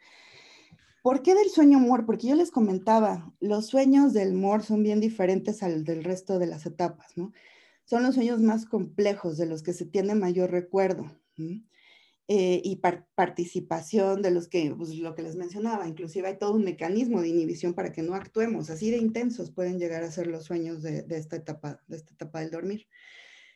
[1.07, 2.05] ¿Por qué del sueño humor?
[2.05, 6.47] Porque yo les comentaba, los sueños del humor son bien diferentes al del resto de
[6.47, 7.31] las etapas, ¿no?
[7.85, 11.09] Son los sueños más complejos, de los que se tiene mayor recuerdo.
[12.27, 12.81] Eh, y
[13.15, 17.29] participación de los que, pues lo que les mencionaba, inclusive hay todo un mecanismo de
[17.29, 21.05] inhibición para que no actuemos, así de intensos pueden llegar a ser los sueños de,
[21.11, 22.85] esta, etapa, de esta etapa del dormir.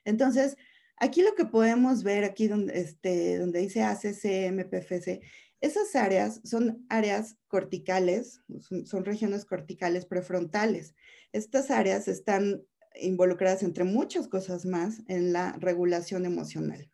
[0.06, 0.56] Entonces,
[0.96, 5.20] aquí lo que podemos ver, aquí donde, este, donde dice ACC, MPFC,
[5.62, 8.42] esas áreas son áreas corticales,
[8.86, 10.96] son, regiones corticales prefrontales.
[11.32, 12.64] Estas áreas están
[12.96, 16.90] involucradas entre muchas cosas más en la regulación emocional.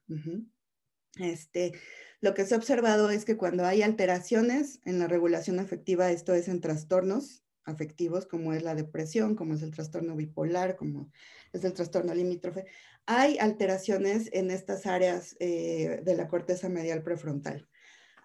[1.17, 1.73] este,
[2.19, 6.33] lo que se ha observado es que cuando hay alteraciones en la regulación afectiva, esto
[6.33, 11.11] es en trastornos afectivos, como es la depresión, como es el trastorno bipolar, como
[11.53, 12.65] es el trastorno limítrofe,
[13.05, 17.67] hay alteraciones en estas áreas eh, de la corteza medial prefrontal.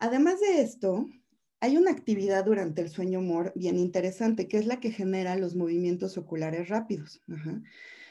[0.03, 1.09] Además de esto,
[1.61, 5.55] hay una actividad durante el sueño humor bien interesante, que es la que genera los
[5.55, 7.23] movimientos oculares rápidos.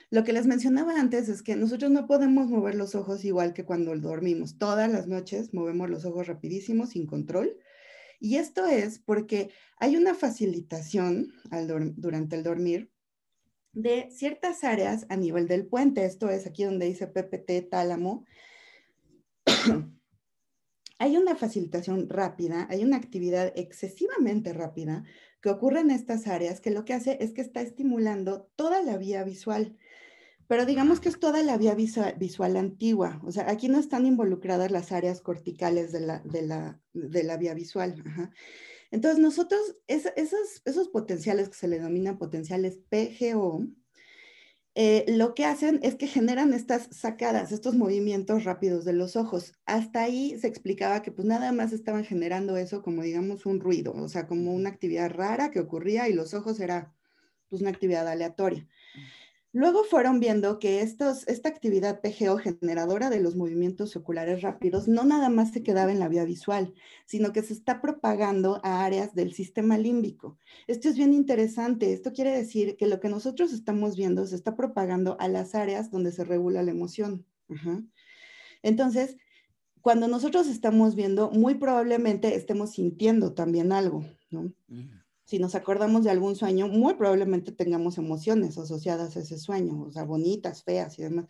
[0.09, 3.65] Lo que les mencionaba antes es que nosotros no podemos mover los ojos igual que
[3.65, 4.57] cuando dormimos.
[4.57, 7.57] Todas las noches movemos los ojos rapidísimo, sin control.
[8.21, 11.33] Y esto es porque hay una facilitación
[11.97, 12.89] durante el dormir
[13.73, 16.05] de ciertas áreas a nivel del puente.
[16.05, 18.25] Esto es aquí donde dice PPT, tálamo.
[21.02, 25.04] Hay una facilitación rápida, hay una actividad excesivamente rápida
[25.41, 28.97] que ocurre en estas áreas que lo que hace es que está estimulando toda la
[28.97, 29.76] vía visual.
[30.45, 33.20] Pero digamos que es toda la vía visual, antigua.
[33.24, 36.22] O sea, aquí no están involucradas las áreas corticales de la,
[36.93, 37.95] de la, vía visual.
[38.91, 43.66] Entonces, nosotros, esos, esos potenciales que se le denominan potenciales PGO,
[44.74, 49.53] eh, lo que hacen es que generan estas sacadas, estos movimientos rápidos de los ojos.
[49.65, 53.93] Hasta ahí se explicaba que pues nada más estaban generando eso como digamos un ruido,
[53.93, 56.93] o sea, como una actividad rara que ocurría y los ojos era
[57.49, 58.65] pues una actividad aleatoria.
[59.54, 65.28] Luego fueron viendo que esta actividad PGO generadora de los movimientos oculares rápidos no nada
[65.28, 66.74] más se quedaba en la vía visual,
[67.06, 70.38] sino que se está propagando a áreas del sistema límbico.
[70.68, 71.91] Esto es bien interesante.
[71.91, 75.91] Esto quiere decir que lo que nosotros estamos viendo se está propagando a las áreas
[75.91, 77.26] donde se regula la emoción.
[78.64, 79.18] Entonces,
[79.82, 84.54] cuando nosotros estamos viendo, muy probablemente estemos sintiendo también algo, ¿no?
[85.32, 89.89] Si nos acordamos de algún sueño, muy probablemente tengamos emociones asociadas a ese sueño, o
[89.89, 91.27] sea, bonitas, feas y demás.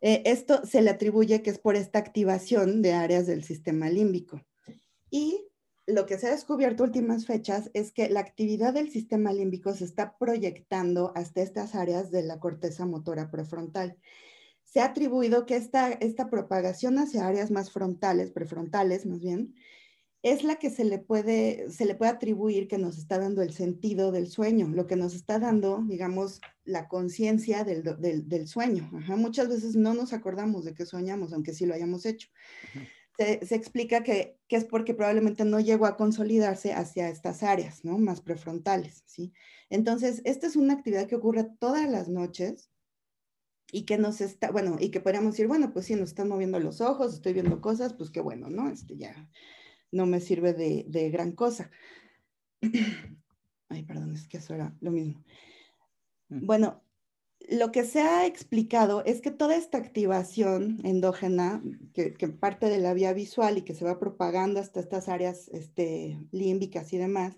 [0.00, 4.44] Eh, esto se le atribuye que es por esta activación de áreas del sistema límbico.
[5.08, 5.46] Y
[5.86, 9.84] lo que se ha descubierto últimas fechas es que la actividad del sistema límbico se
[9.84, 13.98] está proyectando hasta estas áreas de la corteza motora prefrontal.
[14.64, 19.54] Se ha atribuido que esta, esta propagación hacia áreas más frontales, prefrontales más bien,
[20.22, 23.52] es la que se le puede, se le puede atribuir que nos está dando el
[23.52, 28.90] sentido del sueño, lo que nos está dando, digamos, la conciencia del, sueño.
[29.16, 32.28] Muchas veces no nos acordamos de que soñamos, aunque sí lo hayamos hecho.
[33.16, 37.96] se, explica que, es porque probablemente no llegó a consolidarse hacia estas áreas, ¿no?
[37.96, 39.32] Más prefrontales, ¿sí?
[39.70, 42.70] Entonces, esta es una actividad que ocurre todas las noches
[43.72, 46.60] y que nos está, bueno, y que podríamos decir, bueno, pues sí, nos están moviendo
[46.60, 48.68] los ojos, estoy viendo cosas, pues qué bueno, ¿no?
[48.68, 49.30] Este ya
[49.92, 51.70] no me sirve de, gran cosa.
[53.68, 55.24] Ay, perdón, es que eso era lo mismo.
[56.28, 56.46] Mm.
[56.46, 56.82] Bueno,
[57.48, 61.62] lo que se ha explicado es que toda esta activación endógena,
[61.94, 66.18] que, parte de la vía visual y que se va propagando hasta estas áreas este,
[66.30, 67.34] límbicas y demás,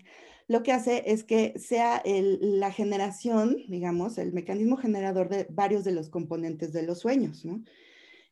[0.47, 5.93] lo que hace es que sea la generación, digamos, el mecanismo generador de varios de
[5.93, 7.63] los componentes de los sueños, ¿no?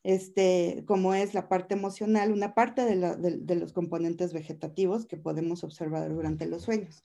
[0.04, 6.10] Este, como es la parte emocional, una parte de, los componentes vegetativos que podemos observar
[6.10, 7.04] durante los sueños.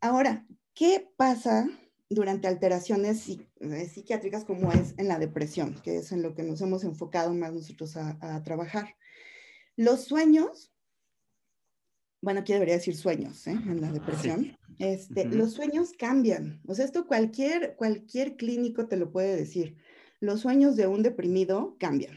[0.00, 1.68] Ahora, ¿qué pasa
[2.08, 6.60] durante alteraciones eh, psiquiátricas como es en la depresión, que es en lo que nos
[6.60, 8.96] hemos enfocado más nosotros a, trabajar?
[9.76, 10.72] Los sueños,
[12.20, 13.52] bueno, aquí debería decir sueños, ¿eh?
[13.52, 14.58] en la depresión.
[14.78, 16.60] Este, Los sueños cambian.
[16.66, 19.76] O sea, esto cualquier, cualquier clínico te lo puede decir
[20.20, 22.14] los sueños de un deprimido cambian.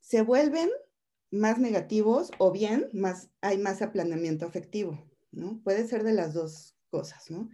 [0.00, 0.70] Se vuelven
[1.30, 5.02] más negativos o bien más, hay más aplanamiento afectivo.
[5.32, 5.60] ¿no?
[5.64, 7.30] Puede ser de las dos cosas.
[7.30, 7.48] ¿no?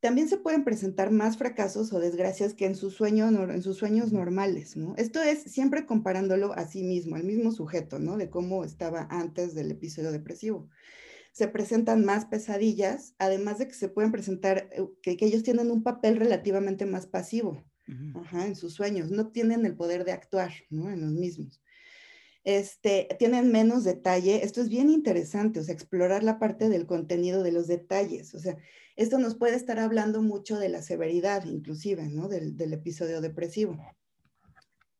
[0.00, 4.12] También se pueden presentar más fracasos o desgracias que en sus, sueños, en sus sueños
[4.12, 4.76] normales.
[4.76, 4.94] ¿no?
[4.96, 8.16] Esto es siempre comparándolo a sí mismo, al mismo sujeto, ¿no?
[8.16, 10.68] de cómo estaba antes del episodio depresivo
[11.34, 15.82] se presentan más pesadillas, además de que se pueden presentar, eh, que, ellos tienen un
[15.82, 20.52] papel relativamente más pasivo, en sus sueños, no tienen el poder de actuar.
[20.70, 21.60] En los mismos.
[22.44, 27.42] Este, tienen menos detalle, esto es bien interesante, o sea, explorar la parte del contenido
[27.42, 28.58] de los detalles, o sea,
[28.96, 32.28] esto nos puede estar hablando mucho de la severidad, inclusive, ¿no?
[32.28, 33.78] Del, episodio depresivo.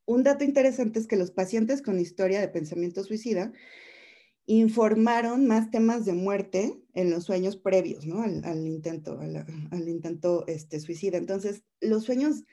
[0.05, 3.53] Un dato interesante es que los pacientes con historia de pensamiento suicida
[4.47, 8.21] informaron más temas de muerte en los sueños previos, ¿no?
[8.21, 11.17] Al, intento, al, intento este, suicida.
[11.17, 12.43] Entonces, los sueños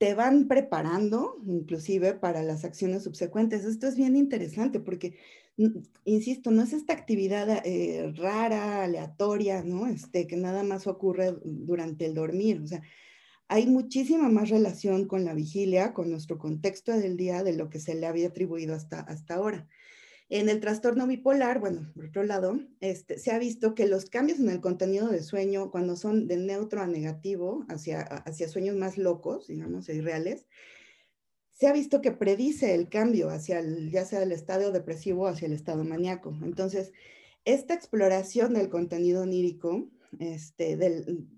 [0.00, 3.66] te van preparando inclusive para las acciones subsecuentes.
[3.66, 5.18] Esto es bien interesante porque,
[6.04, 9.86] insisto, no es esta actividad eh, rara, aleatoria, ¿no?
[9.88, 12.62] Este, que nada más ocurre durante el dormir.
[12.62, 12.80] O sea,
[13.46, 17.78] hay muchísima más relación con la vigilia, con nuestro contexto del día de lo que
[17.78, 19.68] se le había atribuido hasta, hasta ahora.
[20.32, 24.38] En el trastorno bipolar, bueno, por otro lado, este, se ha visto que los cambios
[24.38, 28.96] en el contenido del sueño, cuando son de neutro a negativo, hacia, hacia sueños más
[28.96, 30.46] locos, digamos, irreales,
[31.50, 35.26] se ha visto que predice el cambio hacia el, ya sea el estado depresivo o
[35.26, 36.32] hacia el estado maníaco.
[36.42, 36.92] Entonces,
[37.44, 41.28] esta exploración del contenido onírico este, del,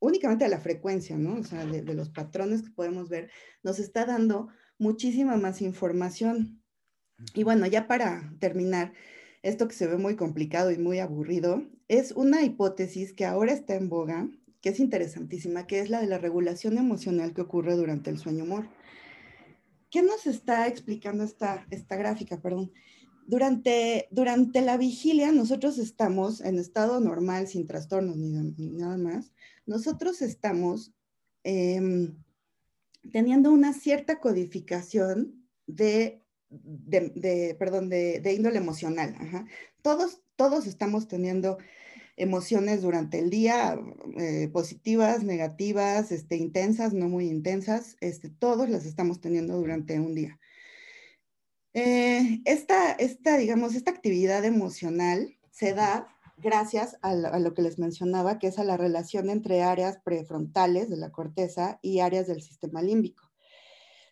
[0.00, 1.38] únicamente de la frecuencia, ¿no?
[1.38, 3.30] O sea, de, de los patrones que podemos ver,
[3.62, 6.59] nos está dando muchísima más información.
[7.34, 8.92] Y bueno, ya para terminar,
[9.42, 13.74] esto que se ve muy complicado y muy aburrido, es una hipótesis que ahora está
[13.74, 14.28] en boga,
[14.60, 18.44] que es interesantísima, que es la de la regulación emocional que ocurre durante el sueño
[18.44, 18.68] humor.
[19.90, 22.40] ¿Qué nos está explicando esta, esta gráfica?
[22.40, 22.72] Perdón.
[23.26, 29.32] Durante, durante la vigilia, nosotros estamos en estado normal, sin trastornos ni, nada más.
[29.66, 30.92] Nosotros estamos
[31.44, 32.16] em,
[33.12, 36.19] teniendo una cierta codificación de,
[36.50, 39.16] de, perdón, de, índole emocional.
[39.82, 41.58] Todos, todos estamos teniendo
[42.16, 43.78] emociones durante el día,
[44.18, 50.14] eh, positivas, negativas, este, intensas, no muy intensas, este, todos las estamos teniendo durante un
[50.14, 50.38] día.
[51.72, 58.38] Eh, esta, esta, digamos, esta actividad emocional se da gracias a lo, que les mencionaba,
[58.38, 62.82] que es a la relación entre áreas prefrontales de la corteza y áreas del sistema
[62.82, 63.29] límbico.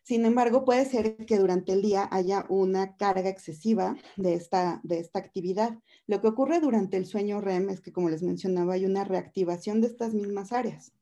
[0.09, 5.01] Sin embargo, puede ser que durante el día haya una carga excesiva de esta, de
[5.01, 5.77] esta actividad.
[6.07, 9.83] Lo que ocurre durante el sueño REM es que, como les mencionaba, hay una reactivación
[9.83, 10.93] de estas mismas áreas.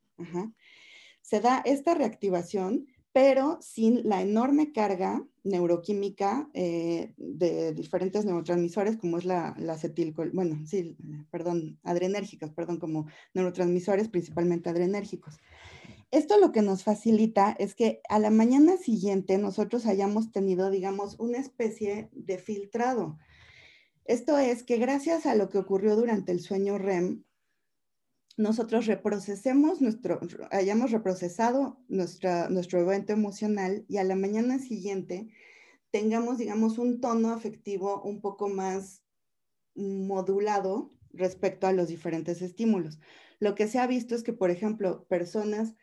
[1.20, 9.18] Se da esta reactivación, pero sin la enorme carga neuroquímica eh, de diferentes neurotransmisores, como
[9.18, 10.96] es la, la acetilcol, bueno, sí,
[11.30, 15.36] perdón, adrenérgicos, perdón, como neurotransmisores, principalmente adrenérgicos.
[16.17, 21.21] Esto lo que nos facilita es que a la mañana siguiente nosotros hayamos tenido, digamos,
[21.21, 23.19] una especie de filtrado.
[24.07, 27.25] Esto es que gracias a lo que ocurrió durante el sueño REM,
[28.39, 30.19] nosotros reprocesemos nuestro,
[30.53, 35.29] hayamos reprocesado nuestra, nuestro evento emocional y a la mañana siguiente
[35.91, 39.03] tengamos, digamos, un tono afectivo un poco más
[39.75, 43.01] modulado respecto a los diferentes estímulos.
[43.39, 45.75] Lo que se ha visto es que, por ejemplo, personas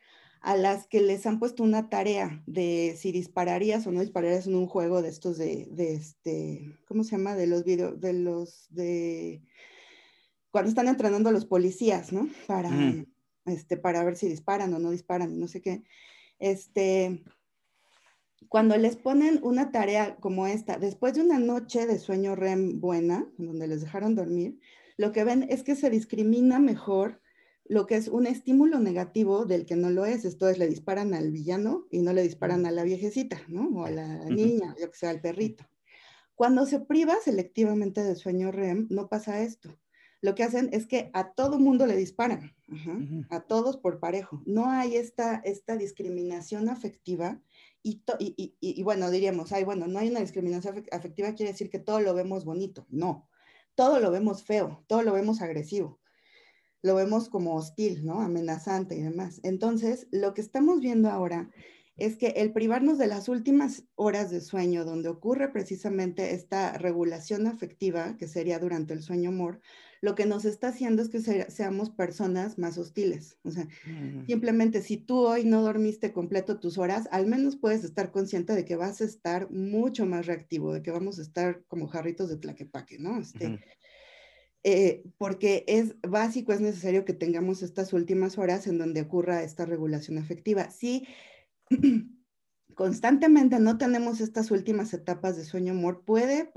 [0.43, 4.55] a las que les han puesto una tarea de si dispararías o no dispararías en
[4.55, 7.33] un juego de estos de, este, ¿cómo se llama?
[7.35, 9.41] De los videos, de los de
[10.51, 12.27] cuando están entrenando a los policías, ¿no?
[12.45, 12.69] Para,
[13.45, 15.83] este, para ver si disparan o no disparan, no sé qué.
[16.39, 17.23] Este,
[18.49, 23.25] cuando les ponen una tarea como esta, después de una noche de sueño REM buena,
[23.37, 24.59] donde les dejaron dormir,
[24.97, 27.22] lo que ven es que se discrimina mejor
[27.65, 30.25] lo que es un estímulo negativo del que no lo es.
[30.25, 33.69] Esto es, le disparan al villano y no le disparan a la viejecita, ¿no?
[33.69, 35.65] O a la niña, yo que sea, al perrito.
[36.35, 39.77] Cuando se priva selectivamente del sueño REM, no pasa esto.
[40.21, 42.55] Lo que hacen es que a todo mundo le disparan,
[43.29, 44.41] a todos por parejo.
[44.45, 47.41] No hay esta, esta discriminación afectiva
[47.81, 51.79] y, y, y, bueno, diríamos, ay, bueno, no hay una discriminación afectiva, quiere decir que
[51.79, 52.87] todo lo vemos bonito.
[52.89, 53.29] No,
[53.75, 55.99] todo lo vemos feo, todo lo vemos agresivo
[56.83, 58.21] lo vemos como hostil, ¿no?
[58.21, 59.39] Amenazante y demás.
[59.43, 61.49] Entonces, lo que estamos viendo ahora
[61.95, 67.47] es que el privarnos de las últimas horas de sueño, donde ocurre precisamente esta regulación
[67.47, 69.61] afectiva, que sería durante el sueño amor,
[70.01, 73.37] lo que nos está haciendo es que seamos personas más hostiles.
[73.43, 73.69] O sea,
[74.27, 78.65] simplemente si tú hoy no dormiste completo tus horas, al menos puedes estar consciente de
[78.65, 82.35] que vas a estar mucho más reactivo, de que vamos a estar como jarritos de
[82.35, 83.21] tlaquepaque, ¿no?
[83.21, 83.61] Este,
[84.63, 89.65] eh, porque es básico, es necesario que tengamos estas últimas horas en donde ocurra esta
[89.65, 90.69] regulación afectiva.
[90.71, 91.05] Si
[92.75, 96.49] constantemente no tenemos estas últimas etapas de sueño amor, puede,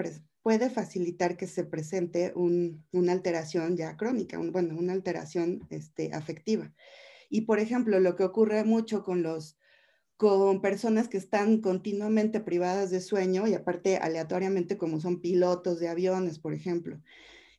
[0.42, 6.72] puede facilitar que se presente una alteración ya crónica, bueno, una alteración este, afectiva.
[7.28, 9.59] Y por ejemplo, lo que ocurre mucho con los
[10.16, 15.88] con personas que están continuamente privadas de sueño y aparte aleatoriamente como son pilotos de
[15.88, 17.02] aviones, por ejemplo,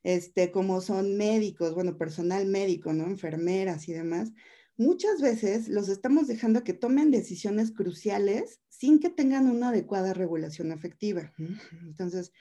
[0.08, 3.08] este, como son médicos, bueno, personal médico, ¿no?
[3.08, 4.32] Enfermeras y demás,
[4.78, 10.72] muchas veces los estamos dejando que tomen decisiones cruciales sin que tengan una adecuada regulación
[10.72, 11.34] afectiva.
[11.84, 12.32] Entonces,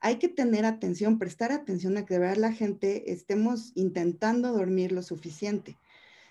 [0.00, 4.92] hay que tener atención, prestar atención a que de verdad la gente estemos intentando dormir
[4.92, 5.78] lo suficiente.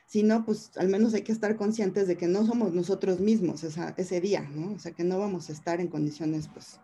[0.05, 3.63] Si no, pues al menos hay que estar conscientes de que no somos nosotros mismos
[3.63, 4.47] ese día.
[4.75, 6.79] O sea, que no vamos a estar en condiciones, pues,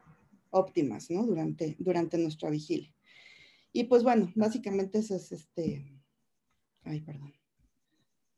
[0.49, 1.27] óptimas, ¿no?
[1.27, 2.91] Durante, durante nuestra vigilia.
[3.71, 5.85] Y pues bueno, básicamente eso es este,
[6.83, 7.33] ay, perdón.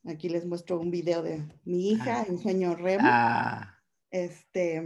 [0.05, 2.99] Aquí les muestro un video de mi hija en sueño REM.
[3.03, 3.79] Ah.
[4.09, 4.81] Este,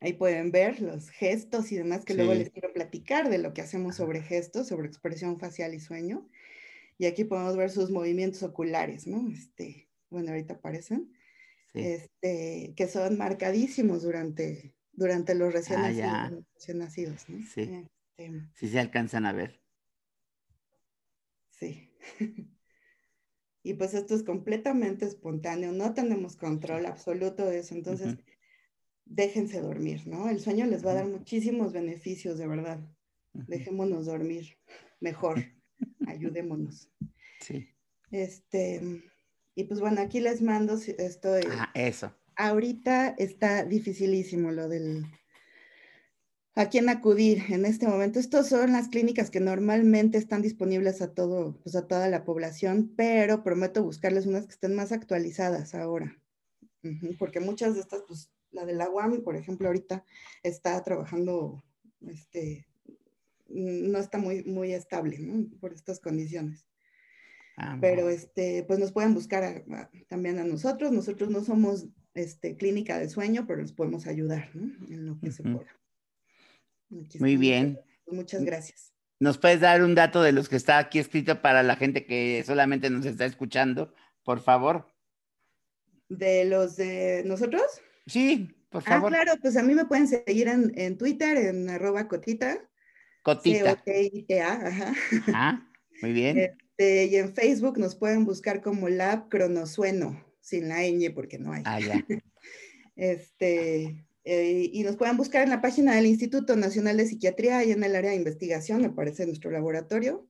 [0.00, 3.62] ahí pueden ver los gestos y demás que luego les quiero platicar de lo que
[3.62, 6.28] hacemos sobre gestos, sobre expresión facial y sueño.
[6.98, 9.28] Y aquí podemos ver sus movimientos oculares, ¿no?
[9.30, 11.12] Este, bueno, ahorita aparecen.
[11.74, 17.46] Este, que son marcadísimos durante, durante los recién, ah, nacidos, recién nacidos, ¿no?
[17.52, 17.86] Sí.
[18.54, 19.60] Si se alcanzan a ver.
[21.50, 21.90] Sí.
[23.62, 27.74] Y pues esto es completamente espontáneo, no tenemos control absoluto de eso.
[27.74, 28.16] Entonces,
[29.04, 30.28] déjense dormir, ¿no?
[30.28, 32.78] El sueño les va a dar muchísimos beneficios, de verdad.
[33.32, 34.56] Dejémonos dormir
[35.00, 35.42] mejor,
[36.06, 36.92] ayudémonos.
[37.40, 37.66] Sí.
[38.12, 39.02] Este,
[39.56, 41.34] y pues bueno, aquí les mando esto.
[41.50, 42.14] Ah, eso.
[42.36, 45.06] Ahorita está dificilísimo lo del
[46.56, 48.18] a quién acudir en este momento.
[48.18, 52.94] Estas son las clínicas que normalmente están disponibles a todo, pues a toda la población,
[52.96, 56.18] pero prometo buscarles unas que estén más actualizadas ahora.
[57.18, 60.02] porque muchas de estas, pues la de la UAM, por ejemplo, ahorita
[60.42, 61.62] está trabajando,
[62.00, 62.66] este,
[63.48, 65.46] no está muy, muy estable, ¿no?
[65.60, 66.66] Por estas condiciones.
[67.58, 69.64] Ah, pero este, pues nos pueden buscar
[70.08, 70.90] también a nosotros.
[70.90, 74.72] Nosotros no somos este, clínica de sueño, pero les podemos ayudar ¿no?
[74.88, 75.68] en lo que se pueda.
[76.88, 77.80] Muy bien.
[78.06, 78.92] Muchas gracias.
[79.18, 82.42] ¿Nos puedes dar un dato de los que está aquí escrito para la gente que
[82.46, 84.86] solamente nos está escuchando, por favor?
[86.08, 87.62] ¿De los de nosotros?
[88.06, 89.14] Sí, por ah, favor.
[89.14, 92.60] Ah, claro, pues a mí me pueden seguir en, Twitter, en arroba cotita.
[93.22, 93.74] Cotita.
[93.84, 94.94] C-O-T-I-T-A, ajá.
[95.28, 95.68] Ah,
[96.02, 96.38] muy bien.
[96.38, 101.52] Este, y en Facebook nos pueden buscar como Lab Cronosueno, sin la ñ porque no
[101.52, 101.62] hay.
[101.64, 102.04] Ah, ya.
[102.98, 107.70] Este, eh, y nos pueden buscar en la página del Instituto Nacional de Psiquiatría y
[107.70, 110.28] en el área de investigación, me parece nuestro laboratorio.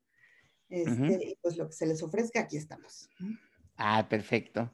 [0.68, 3.09] Este, y pues lo que se les ofrezca, aquí estamos.
[3.78, 4.70] Ah, perfecto.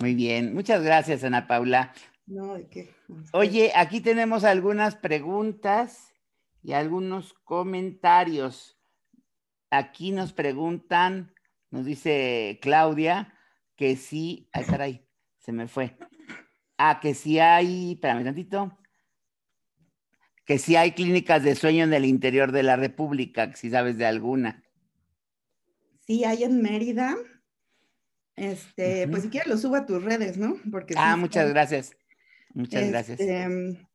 [0.00, 0.52] Muy bien.
[0.52, 1.94] Muchas gracias, Ana Paula.
[2.26, 2.90] No, ¿de qué?
[3.32, 6.12] Oye, aquí tenemos algunas preguntas
[6.60, 8.80] y algunos comentarios.
[9.70, 11.32] Aquí nos preguntan,
[11.70, 13.32] nos dice Claudia,
[13.76, 15.08] que sí, ay caray,
[15.38, 15.96] se me fue.
[16.78, 18.78] Ah, que sí hay, espérame tantito,
[20.44, 24.06] que sí hay clínicas de sueño en el interior de la República, si sabes de
[24.06, 24.62] alguna.
[26.06, 27.16] Sí, hay en Mérida.
[28.36, 30.56] Este, pues si quieres lo subo a tus redes, ¿no?
[30.70, 31.96] Porque ah, muchas gracias.
[32.54, 33.18] Muchas gracias.
[33.18, 33.88] Este,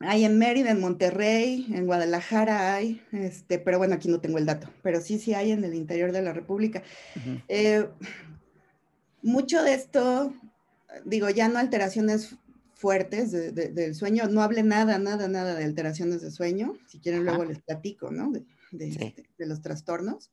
[0.00, 4.46] hay en Mérida, en Monterrey, en Guadalajara hay, este, pero bueno, aquí no tengo el
[4.46, 6.82] dato, pero sí, sí hay en el interior de la República.
[7.48, 7.88] Eh,
[9.22, 10.34] mucho de esto
[11.04, 12.36] digo, ya no alteraciones
[12.74, 17.44] fuertes del sueño, no hable nada, nada, nada de alteraciones de sueño, si quieren luego
[17.44, 18.30] les platico, ¿no?
[18.30, 18.44] De,
[18.78, 20.32] este, los trastornos.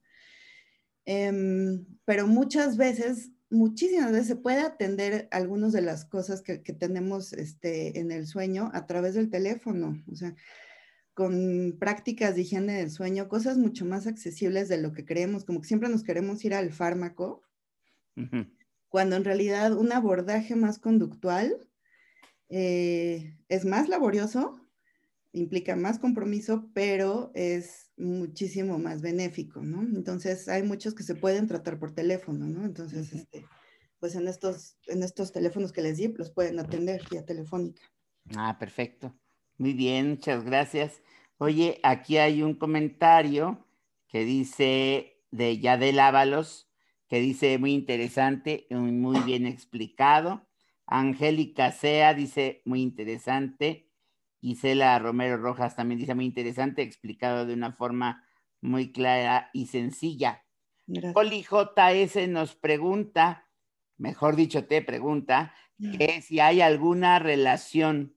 [1.05, 7.33] Em, pero muchas veces, muchísimas veces se puede atender algunas de las cosas que, tenemos
[7.33, 10.35] este, en el sueño a través del teléfono, o sea,
[11.13, 15.61] con prácticas de higiene del sueño, cosas mucho más accesibles de lo que creemos, como
[15.61, 17.43] que siempre nos queremos ir al fármaco
[18.91, 21.65] cuando en realidad un abordaje más conductual
[22.49, 24.59] eh, es más laborioso,
[25.31, 29.81] implica más compromiso, pero es muchísimo más benéfico, ¿no?
[29.81, 32.65] Entonces hay muchos que se pueden tratar por teléfono, ¿no?
[32.65, 33.45] Entonces, este,
[33.97, 37.81] pues en estos, en estos teléfonos que les di, los pueden atender vía telefónica.
[38.35, 39.15] Ah, perfecto.
[39.57, 41.01] Muy bien, muchas gracias.
[41.37, 43.65] Oye, aquí hay un comentario
[44.09, 46.70] que dice de Yadel Ábalos,
[47.11, 50.47] que dice muy interesante, muy bien explicado.
[50.85, 53.89] Angélica Sea dice muy interesante.
[54.39, 58.23] Isela Romero Rojas también dice muy interesante, explicado de una forma
[58.61, 60.45] muy clara y sencilla.
[61.13, 63.45] Poli JS nos pregunta,
[63.97, 65.53] mejor dicho, te pregunta,
[65.97, 68.15] que si hay alguna relación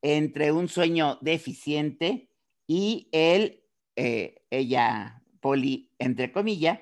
[0.00, 2.30] entre un sueño deficiente
[2.66, 3.64] y el,
[3.96, 6.80] eh, ella, Poli, entre comillas,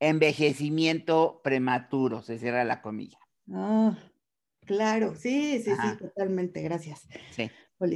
[0.00, 3.18] envejecimiento prematuro, se cierra la comilla.
[3.52, 3.98] Ah,
[4.64, 7.08] claro, sí, sí, sí, totalmente, gracias.
[7.30, 7.50] Sí.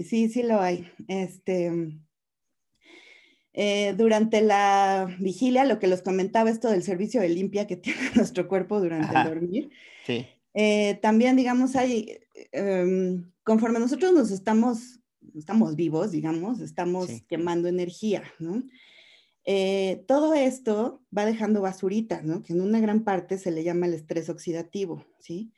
[0.04, 0.90] sí, sí lo hay.
[1.08, 1.70] Este,
[3.54, 8.00] eh, durante la vigilia, lo que les comentaba, esto del servicio de limpia que tiene
[8.14, 9.70] nuestro cuerpo durante el dormir.
[10.06, 10.26] Sí.
[10.54, 12.18] Eh, también, digamos, hay,
[12.52, 15.00] em, conforme nosotros nos estamos,
[15.34, 18.62] estamos vivos, digamos, estamos quemando energía, ¿no?
[19.44, 22.42] Eh, todo esto va dejando basurita, ¿no?
[22.42, 25.52] Que en una gran parte se le llama el estrés oxidativo, ¿sí?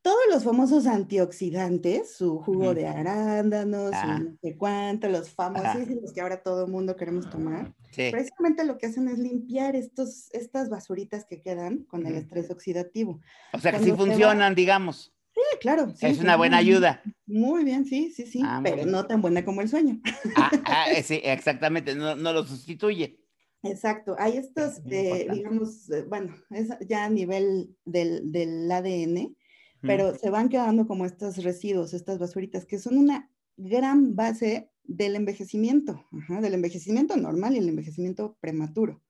[0.00, 4.20] Todos los famosos antioxidantes, su jugo de arándanos, ah.
[4.20, 8.86] no sé cuánto, los famosísimos que ahora todo el mundo queremos tomar, precisamente lo que
[8.86, 13.20] hacen es limpiar estos, estas basuritas que quedan con el estrés oxidativo.
[13.52, 15.15] O sea que sí funcionan, digamos.
[15.36, 15.92] Sí, claro.
[16.00, 17.02] es una buena ayuda.
[17.26, 20.00] Muy bien, sí, sí, sí, ah, pero no tan buena como el sueño.
[20.34, 23.20] Ah, ah sí, exactamente, no, lo sustituye.
[23.62, 29.36] Exacto, hay estos, eh, digamos, eh, bueno, es ya a nivel del, del ADN,
[29.82, 35.16] pero se van quedando como estos residuos, estas basuritas, que son una gran base del
[35.16, 36.02] envejecimiento,
[36.40, 39.02] del envejecimiento normal y el envejecimiento prematuro.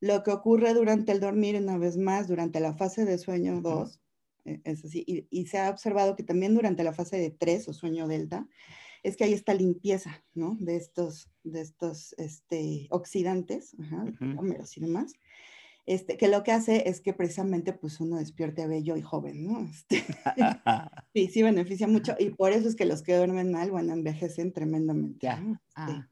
[0.00, 3.96] Lo que ocurre durante el dormir, una vez más, durante la fase de sueño 2,
[3.96, 4.01] eh,
[4.44, 8.08] es así, y, se ha observado que también durante la fase de 3 o sueño
[8.08, 8.46] delta,
[9.02, 10.56] es que hay esta limpieza, ¿no?
[10.60, 14.04] De estos, de estos este, oxidantes, ajá,
[14.76, 15.12] y demás,
[15.84, 19.68] este, que lo que hace es que precisamente pues uno despierte bello y joven, ¿no?
[19.72, 20.04] Este,
[21.14, 24.52] sí, sí beneficia mucho y por eso es que los que duermen mal, bueno, envejecen
[24.52, 25.26] tremendamente.
[25.26, 26.08] Este, ah.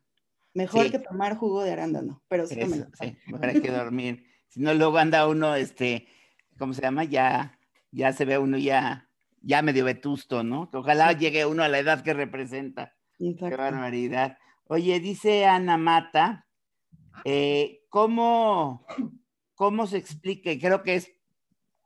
[0.54, 4.24] mejor que tomar jugo de arándano, pero sí, eso, sí mejor que dormir.
[4.48, 6.08] Si no, luego anda uno, este,
[6.58, 7.04] ¿cómo se llama?
[7.04, 7.59] Ya,
[7.90, 9.08] ya se ve uno ya,
[9.42, 10.68] ya medio vetusto, ¿no?
[10.72, 12.94] ojalá llegue uno a la edad que representa.
[13.18, 14.38] Qué barbaridad.
[14.64, 16.46] Oye, dice Ana Mata,
[17.24, 18.86] eh, ¿cómo,
[19.54, 20.50] ¿cómo se explica?
[20.58, 21.12] Creo que es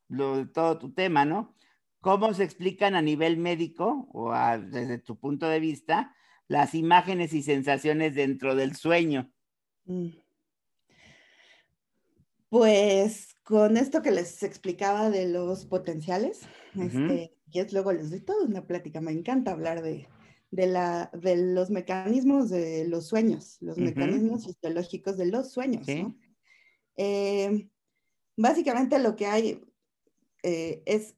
[0.08, 1.56] lo de todo tu tema, ¿no?
[2.00, 6.14] ¿Cómo se explican a nivel médico o desde tu punto de vista
[6.46, 9.32] las imágenes y sensaciones dentro del sueño?
[9.86, 10.08] Mm.
[12.50, 16.40] Pues con esto que les explicaba de los potenciales,
[16.80, 20.08] este, y es luego les doy toda una plática, me encanta hablar de,
[20.50, 25.86] la, de los mecanismos de los sueños, los mecanismos fisiológicos de los sueños.
[25.86, 26.16] ¿no?
[26.96, 27.68] Eh,
[28.36, 29.62] básicamente lo que hay
[30.42, 31.14] eh, es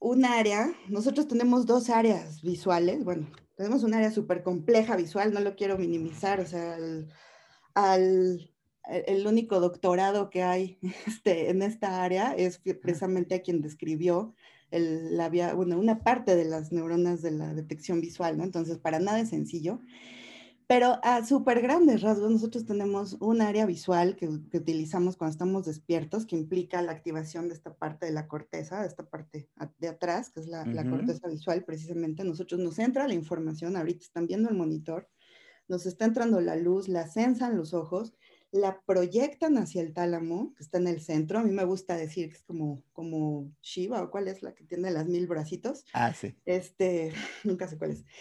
[0.00, 5.40] un área, nosotros tenemos dos áreas visuales, bueno, tenemos un área súper compleja visual, no
[5.40, 6.76] lo quiero minimizar, o sea,
[7.74, 8.53] al,
[8.88, 14.34] el único doctorado que hay este, en esta área es precisamente a quien describió
[14.70, 18.44] el, la una parte de las neuronas de la detección visual, ¿no?
[18.44, 19.80] Entonces, para nada es sencillo.
[20.66, 26.24] Pero a súper grandes rasgos, nosotros tenemos un área visual que, utilizamos cuando estamos despiertos,
[26.24, 30.30] que implica la activación de esta parte de la corteza, de esta parte de atrás,
[30.30, 32.24] que es la, la corteza visual, precisamente.
[32.24, 35.06] Nosotros nos entra la información, ahorita están viendo el monitor,
[35.68, 38.14] nos está entrando la luz, la sensan los ojos,
[38.54, 41.40] la proyectan hacia el tálamo, que está en el centro.
[41.40, 44.62] A mí me gusta decir que es como, como Shiva, o cuál es la que
[44.62, 45.84] tiene las mil bracitos.
[45.92, 46.36] Ah, sí.
[46.44, 47.12] Este,
[47.44, 48.04] nunca sé cuál es.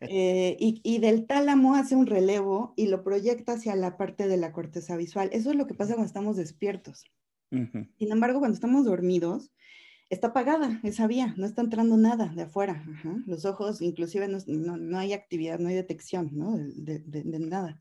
[0.00, 4.50] Eh, y, del tálamo hace un relevo y lo proyecta hacia la parte de la
[4.50, 5.28] corteza visual.
[5.34, 7.04] Eso es lo que pasa cuando estamos despiertos.
[7.50, 9.52] Sin embargo, cuando estamos dormidos,
[10.08, 12.86] está apagada esa vía, no está entrando nada de afuera.
[13.26, 16.56] Los ojos, inclusive, no, hay actividad, no hay detección ¿no?
[16.56, 17.02] de,
[17.38, 17.78] nada.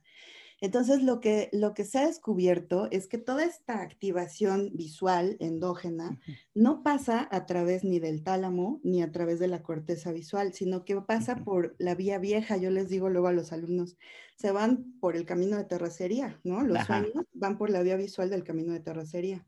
[0.65, 6.19] Entonces, lo que, lo que se ha descubierto es que toda esta activación visual endógena
[6.55, 10.83] no pasa a través ni del tálamo ni a través de la corteza visual, sino
[10.83, 12.57] que pasa por la vía vieja.
[12.57, 13.95] Yo les digo luego a los alumnos,
[14.37, 16.63] se van por el camino de terracería, ¿no?
[16.63, 19.45] Los sueños van por la vía visual del camino de terracería.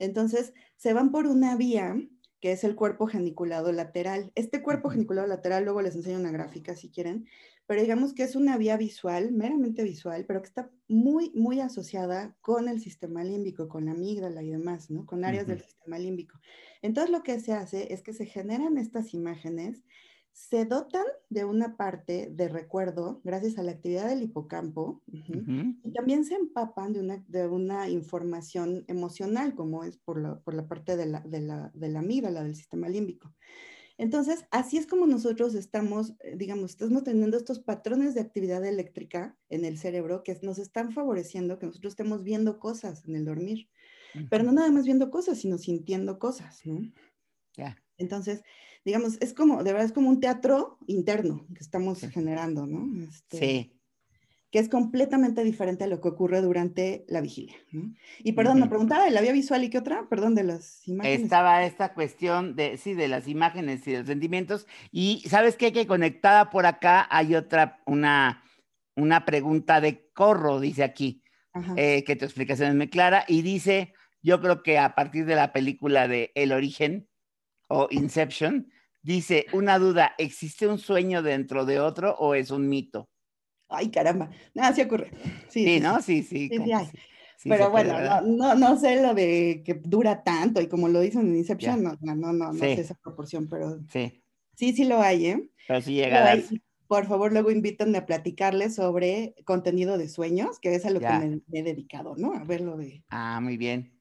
[0.00, 1.94] Entonces, se van por una vía
[2.40, 4.32] que es el cuerpo geniculado lateral.
[4.34, 7.28] Este cuerpo geniculado lateral, luego les enseño una gráfica si quieren,
[7.70, 12.36] pero digamos que es una vía visual, meramente visual, pero que está muy, muy asociada
[12.40, 15.06] con el sistema límbico, con la amígdala y demás, ¿no?
[15.06, 16.40] Con áreas del sistema límbico.
[16.82, 19.84] Entonces lo que se hace es que se generan estas imágenes,
[20.32, 26.24] se dotan de una parte de recuerdo gracias a la actividad del hipocampo y también
[26.24, 30.96] se empapan de una, de una información emocional, como es por la, por la parte
[30.96, 33.32] de la, de, la, de la amígdala, del sistema límbico.
[34.00, 39.36] Entonces, así es como nosotros estamos, eh, digamos, estamos teniendo estos patrones de actividad eléctrica
[39.50, 43.68] en el cerebro que nos están favoreciendo que nosotros estemos viendo cosas en el dormir.
[44.30, 46.80] Pero no nada más viendo cosas, sino sintiendo cosas, ¿no?
[47.58, 47.76] Ya.
[47.98, 48.42] Entonces,
[48.86, 53.04] digamos, es como, de verdad es como un teatro interno que estamos generando, ¿no?
[53.04, 53.79] Este, sí
[54.50, 57.54] que es completamente diferente a lo que ocurre durante la vigilia.
[58.18, 61.22] Y perdón, me preguntaba de la vía visual y qué otra, perdón, de las imágenes.
[61.22, 64.66] Estaba esta cuestión de, sí, de las imágenes y de los sentimientos.
[64.90, 68.42] Y sabes qué, que conectada por acá hay otra, una,
[68.96, 71.22] una pregunta de Corro, dice aquí,
[71.76, 75.36] eh, que tu explicación es muy clara, y dice, yo creo que a partir de
[75.36, 77.08] la película de El Origen
[77.68, 78.68] o Inception,
[79.00, 83.09] dice, una duda, ¿existe un sueño dentro de otro o es un mito?
[83.70, 84.30] Ay, caramba.
[84.52, 85.10] Nada, sí ocurre.
[85.48, 86.02] Sí, ¿no?
[86.02, 86.50] Sí, sí.
[87.44, 91.36] Pero bueno, no, no, sé lo de que dura tanto y como lo dicen en
[91.36, 94.22] Inception, no, no, no, no, sé esa proporción, pero sí.
[94.56, 95.50] Sí, sí lo hay, ¿eh?
[95.66, 96.36] Pero sí llega a
[96.86, 101.08] Por favor, luego invítenme a platicarles sobre contenido de sueños, que es a lo que
[101.08, 102.34] me, he dedicado, ¿no?
[102.34, 103.02] A ver lo de...
[103.08, 103.98] Ah, muy bien.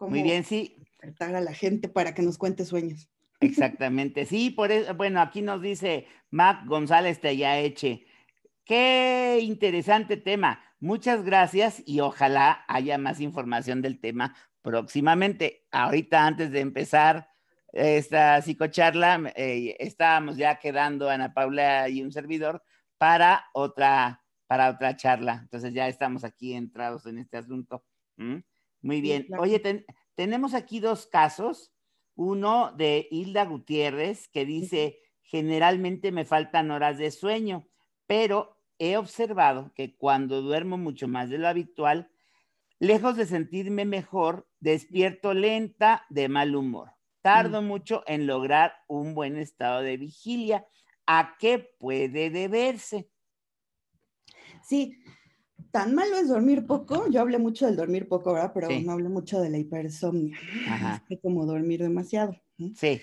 [0.00, 0.76] muy bien, sí.
[0.78, 3.10] Despertar a la gente para que nos cuente sueños.
[3.40, 8.05] Exactamente, sí, por eso, bueno, aquí nos dice Mac González Tellaeche,
[8.66, 10.60] Qué interesante tema.
[10.80, 15.64] Muchas gracias y ojalá haya más información del tema próximamente.
[15.70, 17.30] Ahorita, antes de empezar
[17.72, 22.60] esta psicocharla, eh, estábamos ya quedando Ana Paula y un servidor
[22.98, 25.38] para otra, para otra charla.
[25.42, 27.84] Entonces ya estamos aquí entrados en este asunto.
[28.16, 29.28] Muy bien.
[29.38, 29.62] Oye,
[30.16, 31.72] tenemos aquí dos casos.
[32.16, 37.68] Uno de Hilda Gutiérrez que dice, generalmente me faltan horas de sueño,
[38.08, 42.10] pero he observado que cuando duermo mucho más de lo habitual,
[42.78, 46.90] lejos de sentirme mejor, despierto lenta de mal humor.
[47.22, 47.66] Tardo mm.
[47.66, 50.66] mucho en lograr un buen estado de vigilia.
[51.06, 53.10] ¿A qué puede deberse?
[54.62, 54.98] Sí,
[55.70, 57.08] tan malo es dormir poco.
[57.10, 58.52] Yo hablé mucho del dormir poco, ¿verdad?
[58.54, 60.38] Pero no hablé mucho de la hipersomnia.
[61.08, 62.36] Es como dormir demasiado.
[62.74, 63.00] Sí.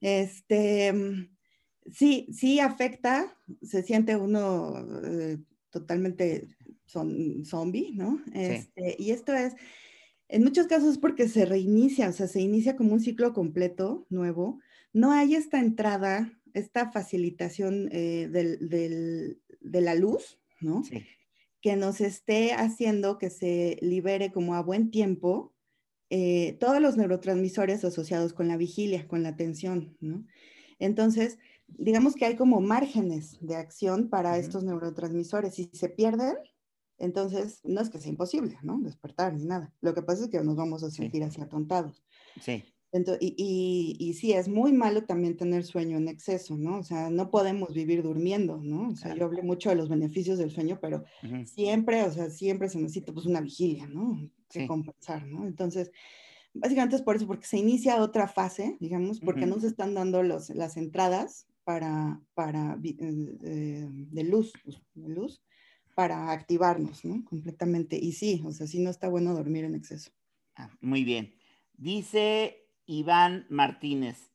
[0.00, 1.28] Este,
[1.92, 5.38] sí, sí afecta, se siente uno eh,
[5.70, 6.48] totalmente
[6.86, 8.22] son, zombie, ¿no?
[8.32, 9.54] Este, y esto es,
[10.28, 14.06] en muchos casos es porque se reinicia, o sea, se inicia como un ciclo completo
[14.10, 14.60] nuevo.
[14.92, 20.82] No hay esta entrada, esta facilitación eh, de la luz, ¿no?
[20.84, 21.04] Sí
[21.66, 25.52] que nos esté haciendo que se libere como a buen tiempo
[26.10, 30.24] eh, todos los neurotransmisores asociados con la vigilia, con la atención, ¿no?
[30.78, 35.54] Entonces, digamos que hay como márgenes de acción para estos neurotransmisores.
[35.54, 36.36] Si se pierden,
[36.98, 38.78] entonces no es que sea imposible, ¿no?
[38.80, 39.72] Despertar ni nada.
[39.80, 42.04] Lo que pasa es que nos vamos a sentir así atontados.
[42.40, 42.64] Sí
[43.20, 46.78] y, y, sí, es muy malo también tener sueño en exceso, ¿no?
[46.78, 48.88] O sea, no podemos vivir durmiendo, ¿no?
[48.90, 51.04] O sea, yo hablé mucho de los beneficios del sueño, pero
[51.44, 54.30] siempre, o sea, siempre se necesita pues una vigilia, ¿no?
[54.48, 55.46] Que compensar, ¿no?
[55.46, 55.90] Entonces,
[56.54, 60.22] básicamente es por eso, porque se inicia otra fase, digamos, porque no se están dando
[60.22, 62.94] los, las entradas para, para eh,
[63.42, 65.42] eh, de luz, pues, de luz,
[65.96, 67.24] para activarnos, ¿no?
[67.24, 67.98] Completamente.
[68.00, 70.12] Y sí, o sea, sí no está bueno dormir en exceso.
[70.54, 71.34] Ah, muy bien.
[71.72, 74.30] Dice Iván Martínez.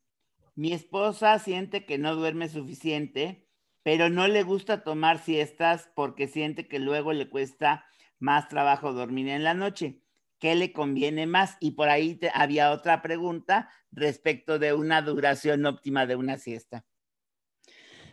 [0.55, 3.47] Mi esposa siente que no duerme suficiente,
[3.81, 7.85] pero no le gusta tomar siestas porque siente que luego le cuesta
[8.19, 10.03] más trabajo dormir en la noche.
[10.37, 11.55] ¿Qué le conviene más?
[11.61, 16.85] Y por ahí había otra pregunta respecto de una duración óptima de una siesta.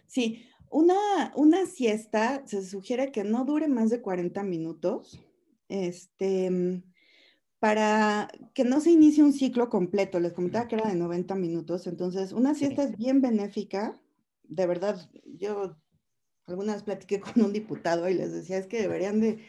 [0.09, 5.21] Sí, una, una siesta se sugiere que no dure más de 40 minutos.
[5.69, 6.83] Este,
[7.59, 10.21] para que no se inicie un ciclo completo.
[10.21, 14.01] Les comentaba que era de 90 minutos, entonces una siesta es bien benéfica.
[14.45, 15.77] De verdad, yo
[16.47, 19.45] algunas platiqué con un diputado y les decía, es que deberían de,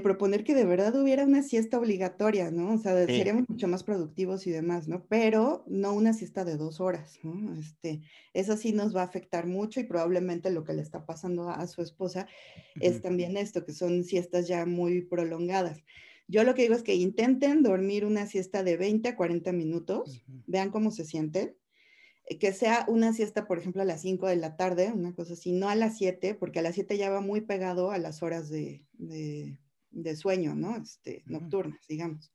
[0.00, 2.74] proponer que de verdad hubiera una siesta obligatoria, ¿no?
[2.74, 5.06] O sea, seríamos mucho más productivos y demás, ¿no?
[5.08, 7.56] Pero no una siesta de dos horas, ¿no?
[7.56, 8.00] Este,
[8.34, 11.64] eso sí nos va a afectar mucho y probablemente lo que le está pasando a,
[11.68, 12.26] su esposa
[12.80, 15.84] es también esto, que son siestas ya muy prolongadas.
[16.26, 20.24] Yo lo que digo es que intenten dormir una siesta de 20 a 40 minutos,
[20.46, 21.56] vean cómo se sienten,
[22.26, 25.34] eh, que sea una siesta, por ejemplo, a las 5 de la tarde, una cosa
[25.34, 28.24] así, no a las 7, porque a las 7 ya va muy pegado a las
[28.24, 28.84] horas de,
[30.16, 30.76] sueño, ¿no?
[30.76, 32.32] Este, nocturnas, digamos.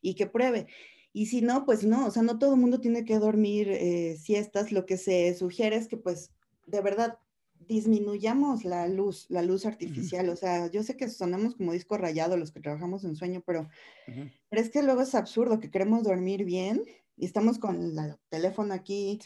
[0.00, 0.66] Y que pruebe.
[1.12, 4.16] Y si no, pues no, o sea, no todo el mundo tiene que dormir eh,
[4.16, 4.72] siestas.
[4.72, 6.30] Lo que se sugiere es que, pues,
[6.66, 7.18] de verdad,
[7.66, 10.28] disminuyamos la luz, la luz artificial.
[10.28, 13.68] O sea, yo sé que sonamos como disco rayado los que trabajamos en sueño, pero,
[14.06, 16.84] pero es que luego es absurdo que queremos dormir bien
[17.16, 19.20] y estamos con el teléfono aquí,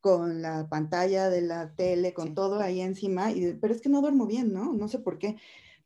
[0.00, 4.00] con la pantalla de la tele, con todo ahí encima, y, pero es que no
[4.00, 4.72] duermo bien, ¿no?
[4.72, 5.36] No sé por qué.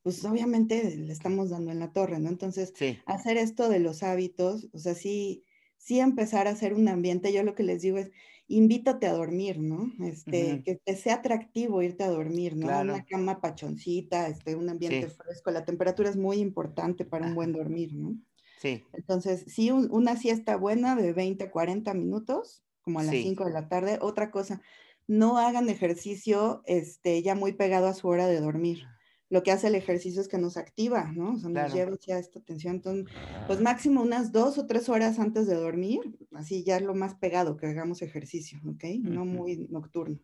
[0.02, 2.28] Pues obviamente le estamos dando en la torre, ¿no?
[2.28, 2.74] Entonces,
[3.06, 5.44] hacer esto de los hábitos, o sea, sí,
[5.76, 8.10] sí empezar a hacer un ambiente, yo lo que les digo es,
[8.48, 9.92] invítate a dormir, ¿no?
[10.04, 12.66] Este, que te sea atractivo irte a dormir, ¿no?
[12.80, 17.52] Una cama pachoncita, este, un ambiente fresco, la temperatura es muy importante para un buen
[17.52, 18.18] dormir, ¿no?
[18.56, 18.84] Sí.
[18.92, 23.52] Entonces, sí, una siesta buena de 20 a 40 minutos, como a las 5 de
[23.52, 23.98] la tarde.
[24.00, 24.62] Otra cosa,
[25.06, 28.84] no hagan ejercicio este, ya muy pegado a su hora de dormir
[29.32, 31.32] lo que hace el ejercicio es que nos activa, ¿no?
[31.32, 32.74] O sea, nos lleva hacia esta tensión.
[32.74, 33.06] Entonces,
[33.46, 36.00] pues máximo unas dos o tres horas antes de dormir,
[36.34, 38.84] así ya es lo más pegado que hagamos ejercicio, ¿ok?
[39.00, 40.18] No muy nocturno.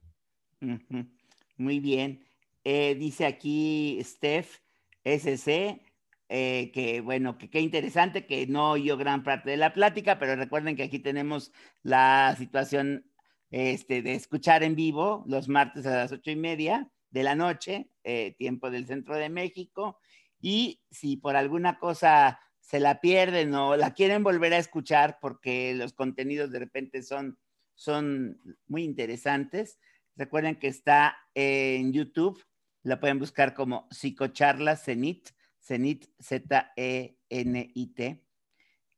[1.57, 2.23] Muy bien.
[2.65, 4.59] Eh, dice aquí Steph
[5.05, 5.81] SC,
[6.29, 10.37] eh, que bueno, que qué interesante que no oyó gran parte de la plática, pero
[10.37, 11.51] recuerden que aquí tenemos
[11.83, 13.11] la situación
[13.51, 17.91] este, de escuchar en vivo los martes a las ocho y media de la noche,
[18.05, 19.99] eh, tiempo del centro de México.
[20.41, 25.75] Y si por alguna cosa se la pierden o la quieren volver a escuchar porque
[25.75, 27.37] los contenidos de repente son,
[27.75, 29.81] son muy interesantes,
[30.15, 32.41] recuerden que está en YouTube,
[32.85, 35.31] la pueden buscar como Psicocharlas Zenit,
[35.61, 37.17] Zenit Z-E-N-I-T.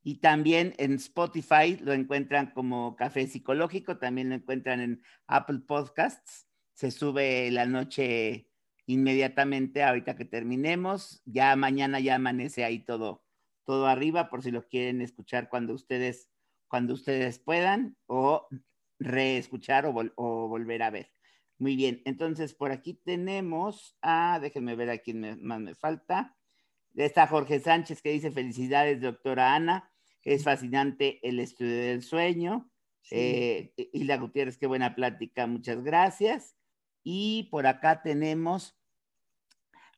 [0.03, 6.50] Y también en Spotify lo encuentran como Café Psicológico, también lo encuentran en Apple Podcasts
[6.81, 8.49] se sube la noche
[8.87, 13.23] inmediatamente, ahorita que terminemos, ya mañana ya amanece ahí todo,
[13.67, 16.31] todo arriba por si lo quieren escuchar cuando ustedes,
[16.69, 18.49] cuando ustedes puedan o
[18.99, 21.13] reescuchar o, o volver a ver.
[21.59, 26.35] Muy bien, entonces por aquí tenemos a, déjenme ver a quién más me falta.
[26.95, 29.93] Está Jorge Sánchez que dice felicidades, doctora Ana.
[30.23, 32.71] Es fascinante el estudio del sueño.
[33.03, 33.17] Sí.
[33.17, 36.57] Eh, Hilda Gutiérrez, qué buena plática, muchas gracias.
[37.03, 38.79] Y por acá tenemos,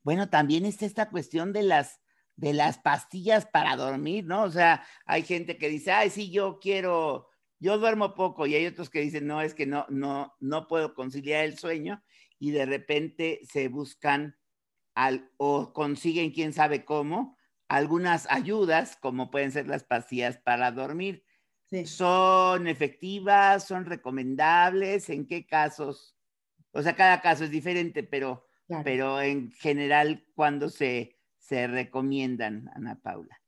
[0.02, 2.00] bueno, también está esta cuestión de las,
[2.36, 4.42] de las pastillas para dormir, ¿no?
[4.42, 8.66] O sea, hay gente que dice, ay, sí, yo quiero, yo duermo poco, y hay
[8.66, 12.02] otros que dicen, no, es que no, no, no puedo conciliar el sueño,
[12.38, 14.36] y de repente se buscan
[14.94, 17.36] al, o consiguen, quién sabe cómo,
[17.68, 21.24] algunas ayudas, como pueden ser las pastillas para dormir.
[21.70, 21.86] Sí.
[21.86, 23.66] ¿Son efectivas?
[23.66, 25.08] ¿Son recomendables?
[25.08, 26.14] ¿En qué casos?
[26.72, 28.84] O sea, cada caso es diferente, pero, claro.
[28.84, 33.42] pero en general, ¿cuándo se, se recomiendan, Ana Paula?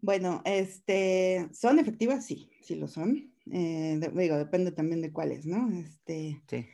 [0.00, 3.34] Bueno, este, son efectivas, sí, sí lo son.
[3.50, 5.70] Eh, digo, depende también de cuáles, ¿no?
[5.72, 6.66] Este, sí.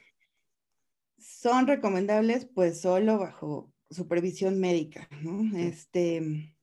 [1.19, 5.43] Son recomendables, pues, solo bajo supervisión médica, ¿no?
[5.51, 5.63] Sí.
[5.63, 6.55] Este,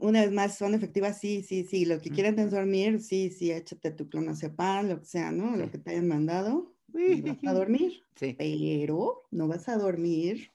[0.00, 1.84] una vez más, son efectivas, sí, sí, sí.
[1.84, 5.54] Lo que quieran es dormir, sí, sí, échate tu clonazepam, lo que sea, ¿no?
[5.54, 5.60] Sí.
[5.60, 6.74] Lo que te hayan mandado.
[6.88, 8.02] Vas a dormir.
[8.16, 8.34] Sí.
[8.38, 10.50] Pero no vas a dormir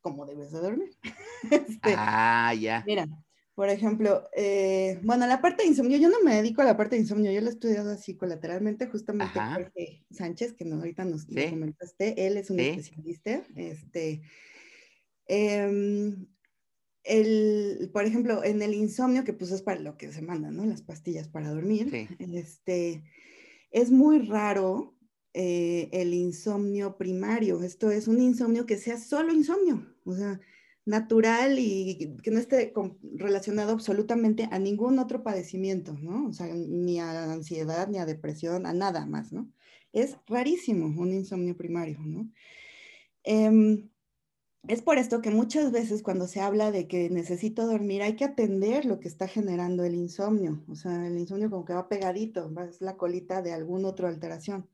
[0.00, 0.90] como debes de dormir.
[1.50, 2.84] este, ah, ya.
[2.86, 3.08] Mira,
[3.54, 6.96] por ejemplo, eh, bueno, la parte de insomnio, yo no me dedico a la parte
[6.96, 9.54] de insomnio, yo lo he estudiado así colateralmente, justamente Ajá.
[9.54, 11.34] Jorge Sánchez, que no, ahorita nos, ¿Sí?
[11.34, 12.68] nos comentaste, él es un ¿Sí?
[12.68, 13.42] especialista.
[13.56, 14.22] Este,
[15.26, 16.26] em,
[17.04, 20.64] el, por ejemplo, en el insomnio, que pues es para lo que se mandan, ¿no?
[20.64, 21.90] Las pastillas para dormir.
[21.90, 22.08] Sí.
[22.18, 23.04] Este,
[23.70, 24.94] es muy raro
[25.34, 27.62] eh, el insomnio primario.
[27.62, 30.40] Esto es un insomnio que sea solo insomnio, o sea,
[30.84, 32.72] natural y que no esté
[33.14, 36.28] relacionado absolutamente a ningún otro padecimiento, ¿no?
[36.28, 39.50] O sea, ni a ansiedad, ni a depresión, a nada más, ¿no?
[39.92, 42.30] Es rarísimo un insomnio primario, ¿no?
[43.24, 43.88] Eh,
[44.68, 48.24] es por esto que muchas veces cuando se habla de que necesito dormir hay que
[48.24, 50.62] atender lo que está generando el insomnio.
[50.68, 54.68] O sea, el insomnio como que va pegadito, es la colita de alguna otra alteración.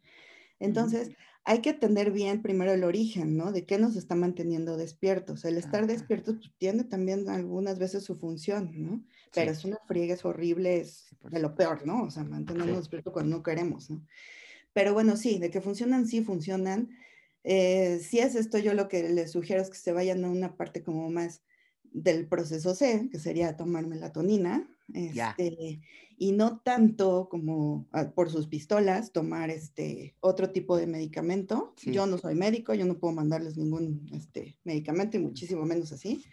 [0.61, 1.11] Entonces,
[1.45, 3.53] hay que atender bien primero el origen, ¿no?
[3.53, 5.45] De qué nos está manteniendo despiertos.
[5.45, 9.05] El estar despiertos pues, tiene también algunas veces su función, ¿no?
[9.35, 12.03] Pero es una friega, es horrible, es de lo peor, ¿no?
[12.03, 12.81] O sea, mantenernos sí.
[12.81, 14.05] despiertos cuando no queremos, ¿no?
[14.73, 16.91] Pero bueno, sí, de que funcionan, sí funcionan.
[17.45, 20.57] Eh, si es esto, yo lo que les sugiero es que se vayan a una
[20.57, 21.43] parte como más
[21.83, 25.81] del proceso C, que sería tomar melatonina, este,
[26.19, 31.75] y no tanto como uh, por sus pistolas tomar este otro tipo de medicamento.
[31.77, 31.93] Sí.
[31.93, 36.17] Yo no soy médico, yo no puedo mandarles ningún este, medicamento y muchísimo menos así.
[36.17, 36.31] Sí.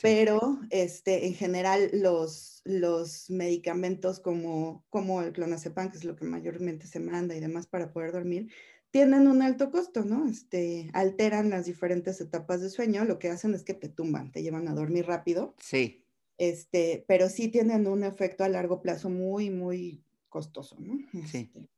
[0.00, 6.24] Pero este, en general los, los medicamentos como, como el clonazepam, que es lo que
[6.24, 8.50] mayormente se manda y demás para poder dormir,
[8.90, 10.26] tienen un alto costo, ¿no?
[10.28, 14.42] Este, alteran las diferentes etapas de sueño, lo que hacen es que te tumban, te
[14.42, 15.54] llevan a dormir rápido.
[15.58, 16.03] Sí.
[16.38, 20.98] Este, pero sí tienen un efecto a largo plazo muy, muy costoso, ¿no?
[21.26, 21.38] Sí.
[21.38, 21.68] Este,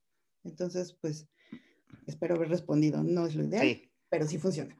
[0.45, 1.28] entonces, pues,
[2.07, 3.03] espero haber respondido.
[3.03, 3.91] No es lo ideal, sí.
[4.09, 4.77] pero sí funciona.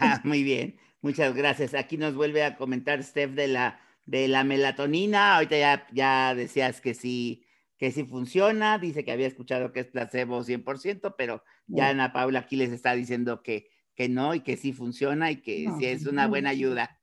[0.00, 1.74] Ah, muy bien, muchas gracias.
[1.74, 5.36] Aquí nos vuelve a comentar Steph de la, de la melatonina.
[5.36, 7.44] Ahorita ya, ya decías que sí,
[7.78, 8.78] que sí funciona.
[8.78, 12.92] Dice que había escuchado que es placebo 100%, pero ya Ana Paula aquí les está
[12.92, 16.50] diciendo que, que no y que sí funciona y que no, sí es una buena
[16.50, 16.97] ayuda.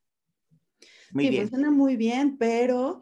[1.16, 1.50] Muy sí, bien.
[1.50, 3.02] funciona muy bien, pero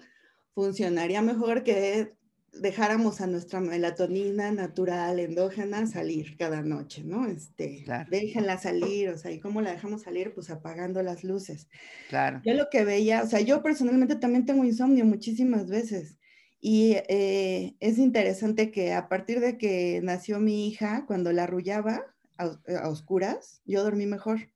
[0.53, 2.15] funcionaría mejor que
[2.51, 7.27] dejáramos a nuestra melatonina natural, endógena, salir cada noche, ¿no?
[7.27, 8.09] Este, claro.
[8.09, 10.33] Déjenla salir, o sea, ¿y cómo la dejamos salir?
[10.35, 11.69] Pues apagando las luces.
[12.07, 12.45] Claro.
[12.45, 16.19] Yo lo que veía, o sea, yo personalmente también tengo insomnio muchísimas veces.
[16.61, 22.03] Y eh, es interesante que a partir de que nació mi hija, cuando la arrullaba
[22.37, 24.52] a, a oscuras, yo dormí mejor.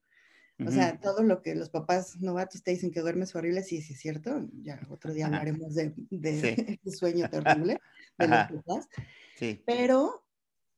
[0.60, 0.72] O uh -huh.
[0.74, 4.00] sea, todo lo que los papás novatos te dicen que duermes horrible, sí, sí es
[4.00, 4.48] cierto.
[4.64, 6.92] Ya otro día hablaremos de, de sí.
[6.92, 7.80] sueño terrible
[8.18, 8.90] de los papás.
[9.36, 9.62] Sí.
[9.66, 10.26] Pero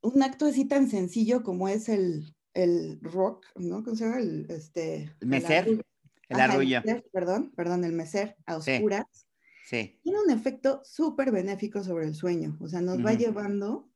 [0.02, 3.84] un acto así tan sencillo como es el, el rock, ¿no?
[3.84, 4.20] ¿Cómo se llama?
[4.20, 5.68] El, este, el mecer.
[5.68, 5.86] El,
[6.30, 6.82] el arrullo.
[7.14, 9.06] Perdón, perdón, el mecer a oscuras.
[9.12, 9.26] Sí.
[9.70, 10.00] Sí.
[10.04, 13.06] Tiene un efecto súper benéfico sobre el sueño, o sea, nos uh -huh.
[13.06, 13.89] va llevando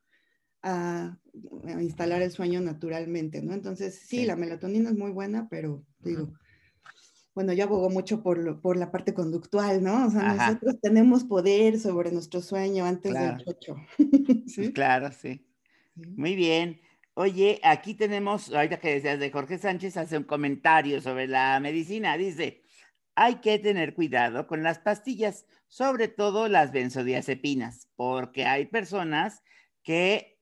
[0.64, 1.18] a,
[1.66, 3.54] a, instalar el sueño naturalmente, ¿no?
[3.54, 6.34] Entonces, sí, la melatonina es muy buena, pero digo,
[7.36, 10.08] bueno, yo abogo mucho por, lo, por la parte conductual, ¿no?
[10.08, 10.48] O sea, Ajá.
[10.48, 13.38] nosotros tenemos poder sobre nuestro sueño antes claro.
[13.38, 13.76] del chocho.
[14.48, 14.72] ¿Sí?
[14.72, 15.46] Claro, sí.
[15.96, 16.14] sí.
[16.16, 16.80] Muy bien.
[17.16, 22.18] Oye, aquí tenemos, ahorita que decías de Jorge Sánchez, hace un comentario sobre la medicina.
[22.18, 22.64] Dice,
[23.16, 29.44] hay que tener cuidado con las pastillas, sobre todo las benzodiazepinas, porque hay personas
[29.84, 30.33] que,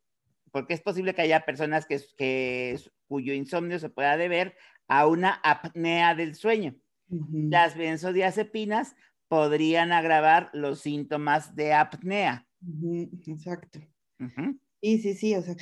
[0.51, 4.55] porque es posible que haya personas que, que cuyo insomnio se pueda deber
[4.87, 6.75] a una apnea del sueño.
[7.09, 8.95] Las benzodiazepinas
[9.27, 12.47] podrían agravar los síntomas de apnea.
[13.27, 13.79] Exacto.
[14.81, 15.55] Sí, sí, sí, o sea,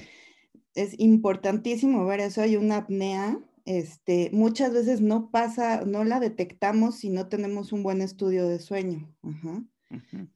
[0.75, 2.41] es importantísimo ver eso.
[2.41, 7.83] Hay una apnea, este, muchas veces no pasa, no la detectamos si no tenemos un
[7.83, 9.13] buen estudio de sueño.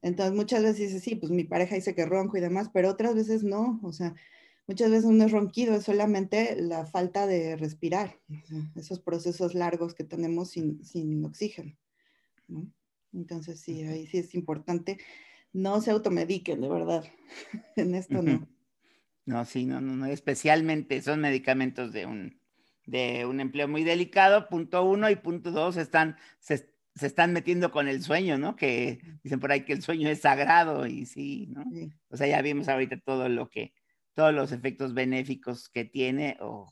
[0.01, 3.15] Entonces, muchas veces dice, sí, pues mi pareja dice que ronco y demás, pero otras
[3.15, 4.15] veces no, o sea,
[4.67, 8.19] muchas veces no es ronquido, es solamente la falta de respirar,
[8.75, 11.75] esos procesos largos que tenemos sin, sin oxígeno.
[13.13, 14.97] Entonces, sí, ahí sí es importante.
[15.51, 17.05] No se automediquen, de verdad.
[17.75, 18.47] en esto no.
[19.25, 22.39] No, sí, no, no, no, especialmente son medicamentos de un,
[22.85, 27.71] de un empleo muy delicado, punto uno, y punto dos, están, se, se, están metiendo
[27.71, 28.57] con el sueño, ¿no?
[28.57, 31.63] Que dicen por ahí que el sueño es sagrado, y sí, ¿no?
[32.09, 33.71] O sea, ya vimos ahorita todo lo que,
[34.13, 36.71] todos los efectos benéficos que tiene o,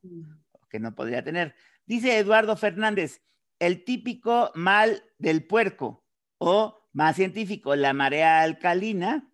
[0.51, 1.55] o que no podría tener.
[1.85, 3.21] Dice Eduardo Fernández,
[3.59, 6.05] el típico mal del puerco,
[6.37, 9.31] o más científico, la marea alcalina,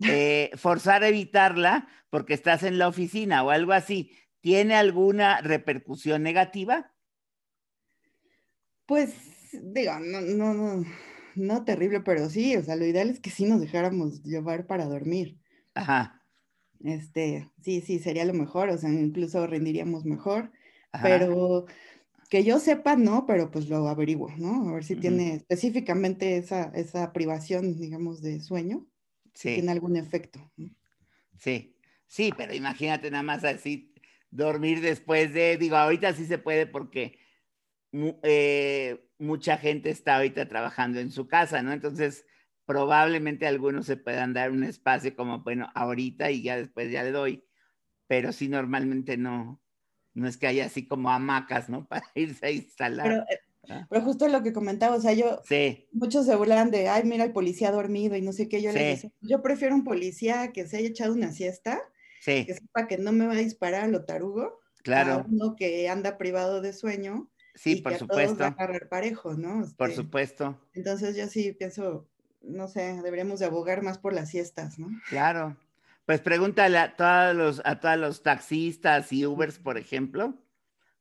[0.00, 6.22] eh, forzar a evitarla porque estás en la oficina o algo así, ¿tiene alguna repercusión
[6.22, 6.92] negativa?
[8.86, 9.14] Pues
[9.52, 10.84] digo, no, no, no,
[11.34, 14.84] no terrible, pero sí, o sea, lo ideal es que sí nos dejáramos llevar para
[14.84, 15.38] dormir.
[15.74, 16.23] Ajá.
[16.84, 20.52] Este, sí, sí, sería lo mejor, o sea, incluso rendiríamos mejor,
[21.02, 21.64] pero
[22.28, 24.68] que yo sepa, no, pero pues lo averiguo, ¿no?
[24.68, 28.86] A ver si tiene específicamente esa, esa privación, digamos, de sueño,
[29.32, 29.54] sí.
[29.54, 30.52] tiene algún efecto.
[31.38, 31.74] Sí,
[32.06, 33.94] sí, pero imagínate nada más así,
[34.30, 37.18] dormir después de, digo, ahorita sí se puede porque
[38.22, 41.72] eh, mucha gente está ahorita trabajando en su casa, ¿no?
[41.72, 42.26] Entonces,
[42.66, 47.12] probablemente algunos se puedan dar un espacio como, bueno, ahorita y ya después ya le
[47.12, 47.44] doy,
[48.06, 49.62] pero sí normalmente no,
[50.14, 51.86] no es que haya así como hamacas, ¿no?
[51.88, 53.06] Para irse a instalar.
[53.06, 55.88] Pero, eh, pero justo lo que comentaba, o sea, yo, sí.
[55.92, 58.96] muchos se burlan de, ay, mira el policía dormido y no sé qué, yo les
[58.96, 61.80] decía, yo prefiero un policía que se haya echado una siesta,
[62.20, 62.44] sí.
[62.46, 65.12] que sepa que no me va a disparar lo tarugo, claro.
[65.12, 67.30] a uno que anda privado de sueño.
[67.54, 68.44] Sí, y por que supuesto.
[68.44, 69.64] A todos va a parejo, ¿no?
[69.76, 70.60] por este, supuesto.
[70.72, 72.08] Entonces yo sí pienso,
[72.46, 74.88] no sé, deberíamos de abogar más por las siestas, ¿no?
[75.08, 75.56] Claro.
[76.06, 80.34] Pues pregúntale a todos los, a todos los taxistas y Ubers, por ejemplo,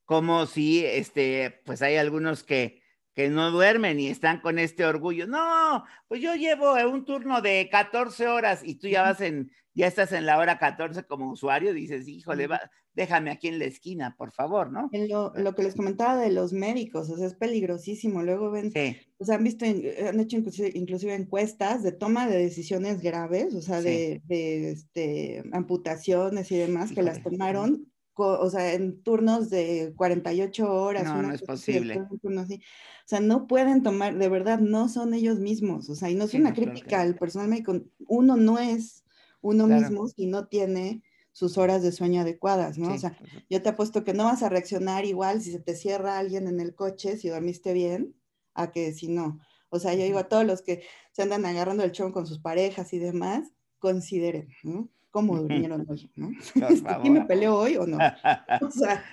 [0.05, 2.82] como si, este, pues hay algunos que,
[3.13, 5.27] que no duermen y están con este orgullo.
[5.27, 9.87] No, pues yo llevo un turno de 14 horas y tú ya vas en, ya
[9.87, 12.61] estás en la hora 14 como usuario, dices, híjole, va,
[12.93, 14.89] déjame aquí en la esquina, por favor, ¿no?
[14.91, 18.23] Lo, lo, que les comentaba de los médicos, o sea, es peligrosísimo.
[18.23, 18.97] Luego ven, sí.
[19.17, 23.61] o sea, han visto, han hecho inclusive, inclusive, encuestas de toma de decisiones graves, o
[23.61, 23.89] sea, sí.
[23.89, 30.71] de, de este, amputaciones y demás, que las tomaron o sea, en turnos de 48
[30.71, 31.03] horas.
[31.05, 32.05] No, no es posible.
[32.39, 32.61] Así.
[33.05, 35.89] O sea, no pueden tomar, de verdad, no son ellos mismos.
[35.89, 37.81] O sea, y no es sí, una crítica claro al personal médico.
[38.07, 39.03] Uno no es
[39.41, 39.81] uno claro.
[39.81, 41.03] mismo si no tiene
[41.33, 42.89] sus horas de sueño adecuadas, ¿no?
[42.89, 43.17] Sí, o sea,
[43.49, 46.59] yo te apuesto que no vas a reaccionar igual si se te cierra alguien en
[46.59, 48.15] el coche, si dormiste bien,
[48.53, 49.39] a que si no.
[49.69, 52.39] O sea, yo digo a todos los que se andan agarrando el chón con sus
[52.39, 54.89] parejas y demás, consideren, ¿no?
[55.13, 56.31] cómo durmieron hoy, ¿no?
[57.03, 57.97] ¿Quién me peleó hoy o no?
[58.61, 59.05] o sea,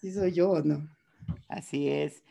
[0.00, 0.88] si soy yo o no.
[1.48, 2.22] Así es.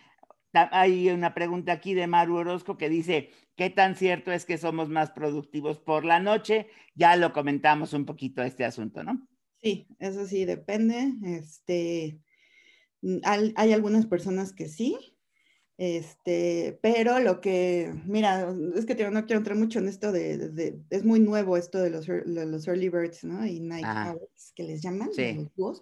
[0.53, 4.89] Hay una pregunta aquí de Maru Orozco que dice, ¿qué tan cierto es que somos
[4.89, 6.67] más productivos por la noche?
[6.95, 9.27] Ya lo comentamos un poquito este asunto, ¿no?
[9.61, 11.13] Sí, eso sí depende.
[11.23, 12.19] Este,
[13.23, 14.97] hay, hay algunas personas que sí,
[15.77, 20.49] este, pero lo que, mira, es que no quiero entrar mucho en esto de, de,
[20.49, 23.45] de es muy nuevo esto de los, los early birds, ¿no?
[23.45, 24.13] Y night ah.
[24.13, 25.47] owls, que les llaman, sí.
[25.55, 25.79] los.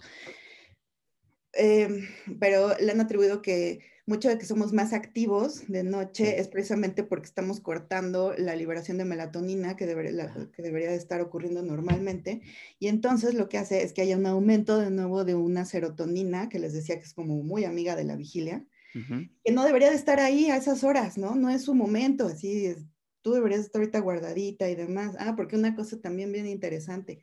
[1.58, 2.08] Eh,
[2.40, 7.04] pero le han atribuido que mucho de que somos más activos de noche es precisamente
[7.04, 11.64] porque estamos cortando la liberación de melatonina que, deber, la, que debería de estar ocurriendo
[11.64, 12.42] normalmente.
[12.80, 16.50] Y entonces lo que hace es que haya un aumento de nuevo de una serotonina,
[16.50, 18.66] que les decía que es como muy amiga de la vigilia
[18.96, 19.30] Uh -huh.
[19.44, 21.36] que no debería de estar ahí a esas horas, ¿no?
[21.36, 22.86] No es su momento, así es,
[23.22, 25.16] tú deberías estar ahorita guardadita y demás.
[25.20, 27.20] Ah, porque una cosa también bien interesante,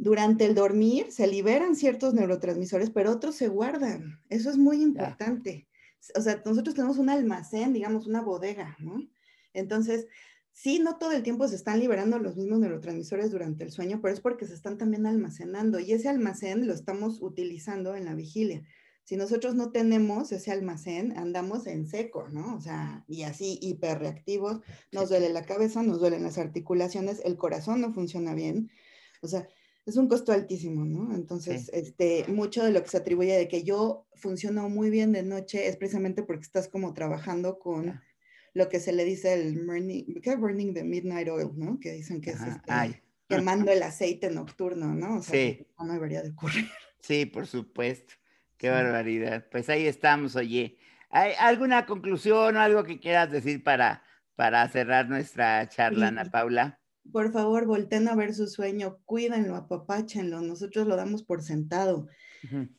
[0.00, 4.18] durante el dormir se liberan ciertos neurotransmisores, pero otros se guardan.
[4.30, 5.50] Eso es muy importante.
[5.52, 6.20] Yeah.
[6.20, 9.06] O sea, nosotros tenemos un almacén, digamos, una bodega, ¿no?
[9.52, 10.06] Entonces,
[10.52, 14.14] sí, no todo el tiempo se están liberando los mismos neurotransmisores durante el sueño, pero
[14.14, 18.62] es porque se están también almacenando y ese almacén lo estamos utilizando en la vigilia
[19.04, 22.56] Si nosotros no tenemos ese almacén, andamos en seco, ¿no?
[22.56, 24.60] O sea, y así hiperreactivos,
[24.92, 28.70] nos duele la cabeza, nos duelen las articulaciones, el corazón no funciona bien.
[29.20, 29.46] O sea,
[29.86, 31.14] es un costo altísimo, ¿no?
[31.14, 35.22] Entonces, este, mucho de lo que se atribuye de que yo funciono muy bien de
[35.22, 38.00] noche es precisamente porque estás como trabajando con
[38.52, 40.04] lo que se le dice el burning,
[40.38, 41.78] burning the midnight oil, ¿no?
[41.80, 45.18] Que dicen que es este, quemando el aceite nocturno, ¿no?
[45.18, 45.66] O sea, sí.
[45.78, 46.68] no debería de ocurrir.
[47.00, 48.14] Sí, por supuesto.
[48.56, 49.46] Qué barbaridad.
[49.50, 50.76] Pues ahí estamos, oye.
[51.08, 54.04] ¿Hay alguna conclusión o algo que quieras decir para,
[54.36, 56.79] para cerrar nuestra charla, Ana Paula?
[57.12, 60.40] Por favor, volteen a ver su sueño, cuídenlo, apapáchenlo.
[60.40, 62.06] Nosotros lo damos por sentado,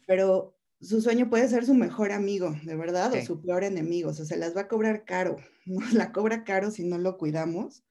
[0.07, 4.09] pero su sueño puede ser su mejor amigo, de verdad, o su peor enemigo.
[4.09, 5.37] O sea, se las va a cobrar caro.
[5.65, 7.83] Nos la cobra caro si no lo cuidamos.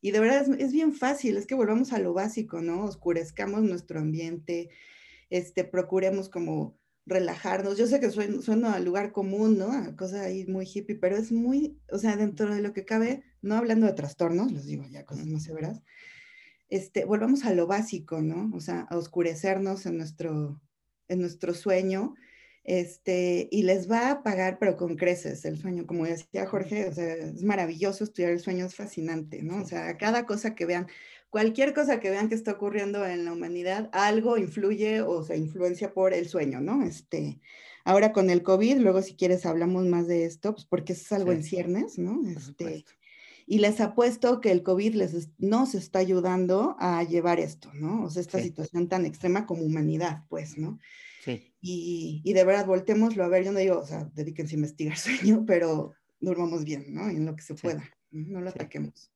[0.00, 2.84] Y de verdad es, bien fácil, es que volvamos a lo básico, ¿no?
[2.84, 4.70] Oscurezcamos nuestro ambiente,
[5.28, 6.79] este, procuremos como
[7.10, 7.76] relajarnos.
[7.76, 9.72] Yo sé que suena, suena al lugar común, ¿no?
[9.72, 13.24] A cosa ahí muy hippie, pero es muy, o sea, dentro de lo que cabe,
[13.42, 15.82] no hablando de trastornos, les digo ya cosas más severas,
[16.68, 18.50] este, volvamos a lo básico, ¿no?
[18.54, 20.62] O sea, a oscurecernos en nuestro,
[21.08, 22.14] en nuestro sueño,
[22.62, 26.92] este, y les va a pagar, pero con creces el sueño, como decía Jorge, o
[26.92, 29.62] sea, es maravilloso estudiar el sueño, es fascinante, ¿no?
[29.62, 30.86] O sea, cada cosa que vean,
[31.30, 35.94] cualquier cosa que vean que está ocurriendo en la humanidad, algo influye o se influencia
[35.94, 36.82] por el sueño, ¿no?
[36.82, 37.40] Este,
[37.84, 41.32] ahora con el COVID, luego si quieres hablamos más de esto, pues porque es algo
[41.32, 42.20] en ciernes, ¿no?
[42.28, 42.84] Este,
[43.46, 48.04] y les apuesto que el COVID les nos está ayudando a llevar esto, ¿no?
[48.04, 50.78] O sea, esta situación tan extrema como humanidad, pues, ¿no?
[51.24, 51.52] Sí.
[51.60, 54.96] Y, y, de verdad, voltémoslo a ver, yo no digo, o sea, dedíquense a investigar
[54.98, 57.08] sueño, pero durmamos bien, ¿no?
[57.08, 59.10] En lo que se pueda, no lo ataquemos.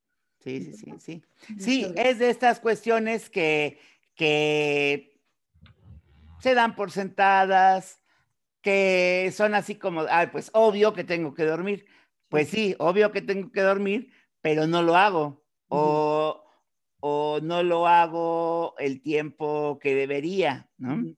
[0.44, 1.22] Sí, sí, sí, sí.
[1.58, 3.80] Sí, es de estas cuestiones que,
[4.14, 5.20] que
[6.40, 8.02] se dan por sentadas,
[8.60, 11.86] que son así como, ah, pues obvio que tengo que dormir.
[12.28, 14.12] Pues sí, obvio que tengo que dormir,
[14.42, 15.42] pero no lo hago.
[15.68, 16.44] O,
[17.00, 21.14] o no lo hago el tiempo que debería, ¿no?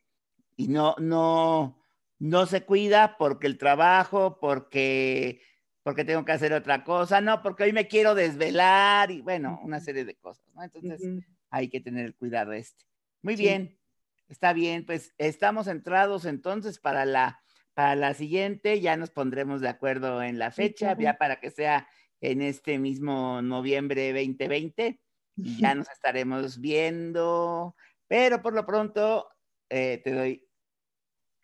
[0.57, 1.85] Y no, no,
[2.19, 5.41] no se cuida porque el trabajo, porque
[5.87, 9.79] porque tengo que hacer otra cosa, no, porque hoy me quiero desvelar y bueno, una
[9.79, 10.65] serie de cosas, ¿no?
[10.65, 11.01] Entonces
[11.49, 12.85] hay que tener cuidado este.
[13.23, 13.79] Muy bien,
[14.27, 17.41] está bien, pues estamos entrados entonces para la,
[17.73, 21.89] para la siguiente, ya nos pondremos de acuerdo en la fecha, ya para que sea
[22.21, 25.01] en este mismo noviembre 2020
[25.37, 27.77] y ya nos estaremos viendo,
[28.09, 29.29] pero por lo pronto
[29.71, 30.49] eh, te doy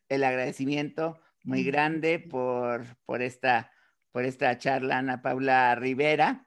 [0.08, 3.71] el agradecimiento muy grande por, por esta
[4.12, 6.46] por esta charla, Ana Paula Rivera.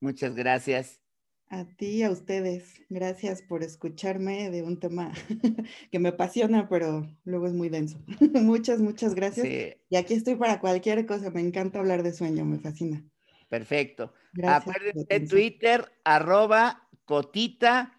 [0.00, 1.00] Muchas gracias.
[1.48, 2.82] A ti y a ustedes.
[2.88, 5.12] Gracias por escucharme de un tema
[5.90, 7.98] que me apasiona, pero luego es muy denso.
[8.34, 9.74] muchas, muchas gracias.
[9.88, 11.30] Y aquí estoy para cualquier cosa.
[11.30, 13.04] Me encanta hablar de sueño, me fascina.
[13.48, 14.14] Perfecto.
[14.42, 17.92] Acuérdense, Twitter, arroba cotita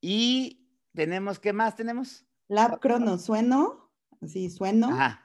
[0.00, 2.24] y tenemos, ¿qué más tenemos?
[2.46, 4.90] Lab Cronosueno, así sueno.
[4.90, 5.21] Ajá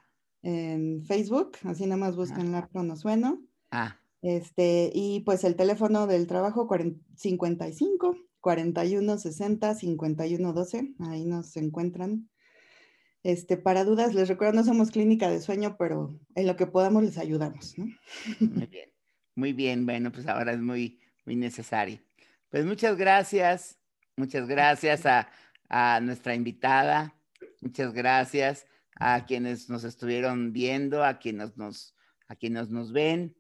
[0.48, 3.44] en Facebook, así nada más buscan la Cronosueno.
[3.70, 4.00] Ah.
[4.22, 6.70] Este, y pues el teléfono del trabajo
[7.16, 12.30] 55 41 60 51 12, ahí nos encuentran.
[13.24, 17.04] Este, para dudas, les recuerdo, no somos clínica de sueño, pero en lo que podamos
[17.04, 17.76] les ayudamos,
[18.40, 18.90] Muy bien,
[19.36, 22.00] muy bien, bueno, pues ahora es muy, muy necesario.
[22.50, 23.78] Pues muchas gracias,
[24.16, 25.30] muchas gracias a,
[25.68, 27.14] a nuestra invitada,
[27.62, 28.66] muchas gracias
[29.00, 31.96] a quienes nos estuvieron viendo, a quienes nos,
[32.28, 33.36] a quienes nos ven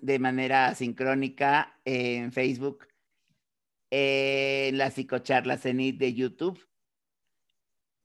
[0.00, 2.86] de manera sincrónica en Facebook,
[3.90, 6.68] en la psicocharla CENIT de YouTube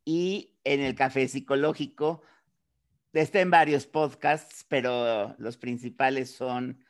[0.05, 2.23] y en el café psicológico.
[3.13, 6.83] Está varios podcasts, pero los principales son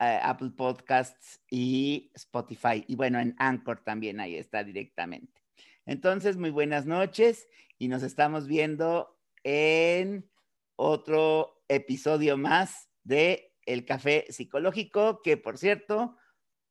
[0.00, 2.84] eh, Apple Podcasts y Spotify.
[2.88, 5.39] Y bueno, en Anchor también ahí está directamente.
[5.86, 7.48] Entonces, muy buenas noches
[7.78, 10.30] y nos estamos viendo en
[10.76, 16.16] otro episodio más de El Café Psicológico, que por cierto,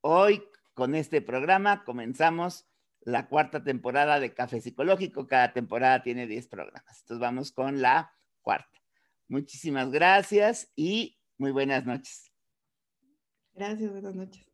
[0.02, 2.69] hoy con este programa comenzamos
[3.02, 5.27] la cuarta temporada de Café Psicológico.
[5.27, 6.99] Cada temporada tiene 10 programas.
[7.02, 8.80] Entonces vamos con la cuarta.
[9.27, 12.31] Muchísimas gracias y muy buenas noches.
[13.53, 14.48] Gracias, buenas noches.